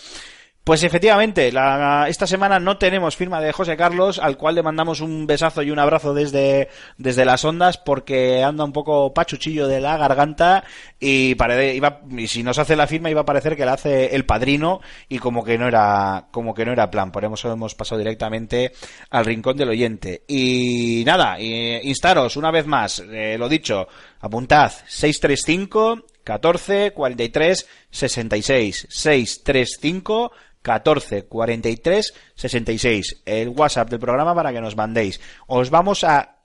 [0.67, 4.99] Pues efectivamente, la- esta semana no tenemos firma de José Carlos, al cual le mandamos
[4.99, 6.67] un besazo y un abrazo desde,
[6.97, 10.65] desde las ondas, porque anda un poco pachuchillo de la garganta
[10.99, 14.13] y, parece, iba, y si nos hace la firma iba a parecer que la hace
[14.13, 17.13] el padrino y como que no era, como que no era plan.
[17.13, 18.73] Por eso hemos pasado directamente
[19.09, 20.23] al rincón del oyente.
[20.27, 23.87] Y nada, instaros una vez más, eh, lo dicho,
[24.19, 30.33] apuntad 635 14 43 66 635
[30.67, 35.19] 14 43 66 el WhatsApp del programa para que nos mandéis.
[35.47, 36.35] Os vamos a,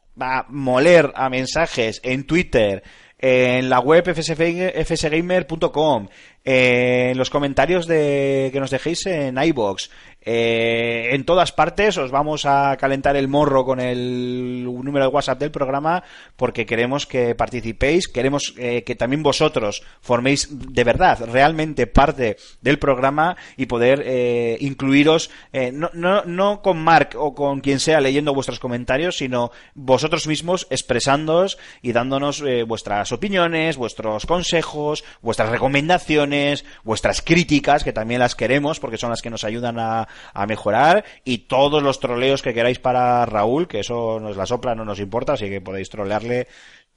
[0.49, 2.82] moler a mensajes en Twitter,
[3.19, 6.09] en la web fsg- fsgamer.com,
[6.44, 9.90] en los comentarios de que nos dejéis en iBox,
[10.24, 15.40] eh, en todas partes os vamos a calentar el morro con el número de WhatsApp
[15.40, 16.03] del programa
[16.36, 22.78] porque queremos que participéis, queremos eh, que también vosotros forméis de verdad, realmente parte del
[22.78, 28.01] programa y poder eh, incluiros, eh, no, no, no con Mark o con quien sea
[28.01, 35.51] leyendo vuestros comentarios, sino vosotros mismos expresándoos y dándonos eh, vuestras opiniones, vuestros consejos, vuestras
[35.51, 40.47] recomendaciones, vuestras críticas, que también las queremos porque son las que nos ayudan a, a
[40.47, 44.84] mejorar, y todos los troleos que queráis para Raúl, que eso nos la sopla, no
[44.84, 46.48] nos importa, así que podéis trolearle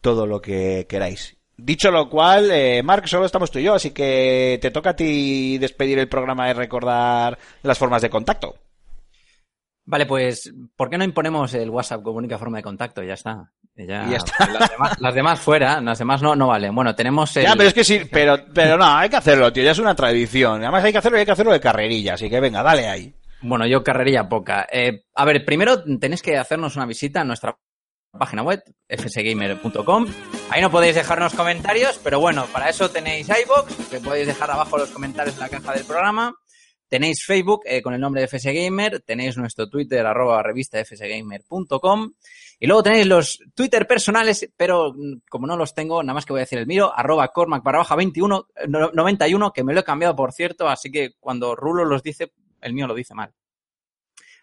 [0.01, 1.37] todo lo que queráis.
[1.57, 4.95] Dicho lo cual, eh, Mark, solo estamos tú y yo, así que te toca a
[4.95, 8.55] ti despedir el programa y recordar las formas de contacto.
[9.85, 13.03] Vale, pues, ¿por qué no imponemos el WhatsApp como única forma de contacto?
[13.03, 13.51] Ya está.
[13.77, 14.47] Ya, Y ya está.
[14.47, 16.73] Las, demás, las demás fuera, las demás no, no valen.
[16.73, 17.43] Bueno, tenemos el...
[17.43, 19.95] Ya, pero es que sí, pero, pero no, hay que hacerlo, tío, ya es una
[19.95, 20.61] tradición.
[20.61, 23.13] Además hay que hacerlo y hay que hacerlo de carrerilla, así que venga, dale ahí.
[23.41, 24.65] Bueno, yo carrerilla poca.
[24.71, 27.57] Eh, a ver, primero tenéis que hacernos una visita a nuestra
[28.17, 30.07] página web, fsgamer.com.
[30.49, 34.77] Ahí no podéis dejarnos comentarios, pero bueno, para eso tenéis iBox, que podéis dejar abajo
[34.77, 36.33] los comentarios en la caja del programa.
[36.87, 42.13] Tenéis Facebook eh, con el nombre de FSGamer, tenéis nuestro Twitter, arroba revista fsgamer.com.
[42.59, 46.33] Y luego tenéis los Twitter personales, pero mm, como no los tengo, nada más que
[46.33, 49.73] voy a decir el mío, arroba cormac barra baja 21, eh, no- 91, que me
[49.73, 53.13] lo he cambiado por cierto, así que cuando Rulo los dice, el mío lo dice
[53.13, 53.33] mal.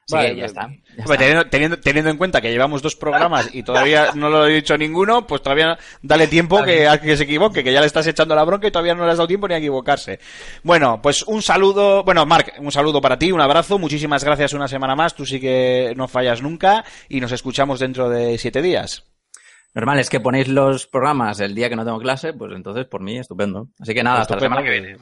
[0.05, 0.69] Así Vale, que ya está.
[1.17, 4.77] teniendo, teniendo, teniendo en cuenta que llevamos dos programas y todavía no lo he dicho
[4.77, 8.35] ninguno, pues todavía dale tiempo que, a que se equivoque, que ya le estás echando
[8.35, 10.19] la bronca y todavía no le has dado tiempo ni a equivocarse.
[10.65, 14.67] Bueno, pues un saludo, bueno, Marc, un saludo para ti, un abrazo, muchísimas gracias una
[14.67, 19.05] semana más, tú sí que no fallas nunca y nos escuchamos dentro de siete días.
[19.75, 23.01] Normal es que ponéis los programas el día que no tengo clase, pues entonces por
[23.01, 23.69] mí estupendo.
[23.81, 24.97] Así que nada, hasta la semana que viene.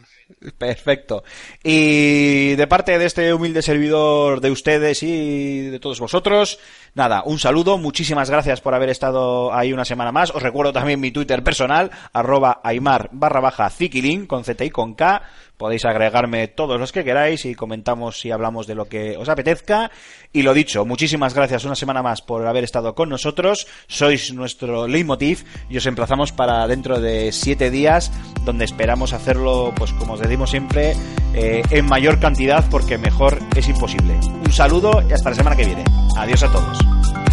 [0.59, 1.25] Perfecto.
[1.65, 6.61] Y de parte de este humilde servidor de ustedes y de todos vosotros,
[6.95, 10.31] nada, un saludo, muchísimas gracias por haber estado ahí una semana más.
[10.31, 14.95] Os recuerdo también mi Twitter personal, arroba aymar barra baja zikilin, con Z y con
[14.95, 15.23] K.
[15.61, 19.91] Podéis agregarme todos los que queráis y comentamos y hablamos de lo que os apetezca.
[20.33, 23.67] Y lo dicho, muchísimas gracias una semana más por haber estado con nosotros.
[23.87, 28.11] Sois nuestro leitmotiv y os emplazamos para dentro de siete días,
[28.47, 30.95] donde esperamos hacerlo, pues como os decimos siempre,
[31.35, 34.15] eh, en mayor cantidad porque mejor es imposible.
[34.43, 35.85] Un saludo y hasta la semana que viene.
[36.17, 37.30] Adiós a todos.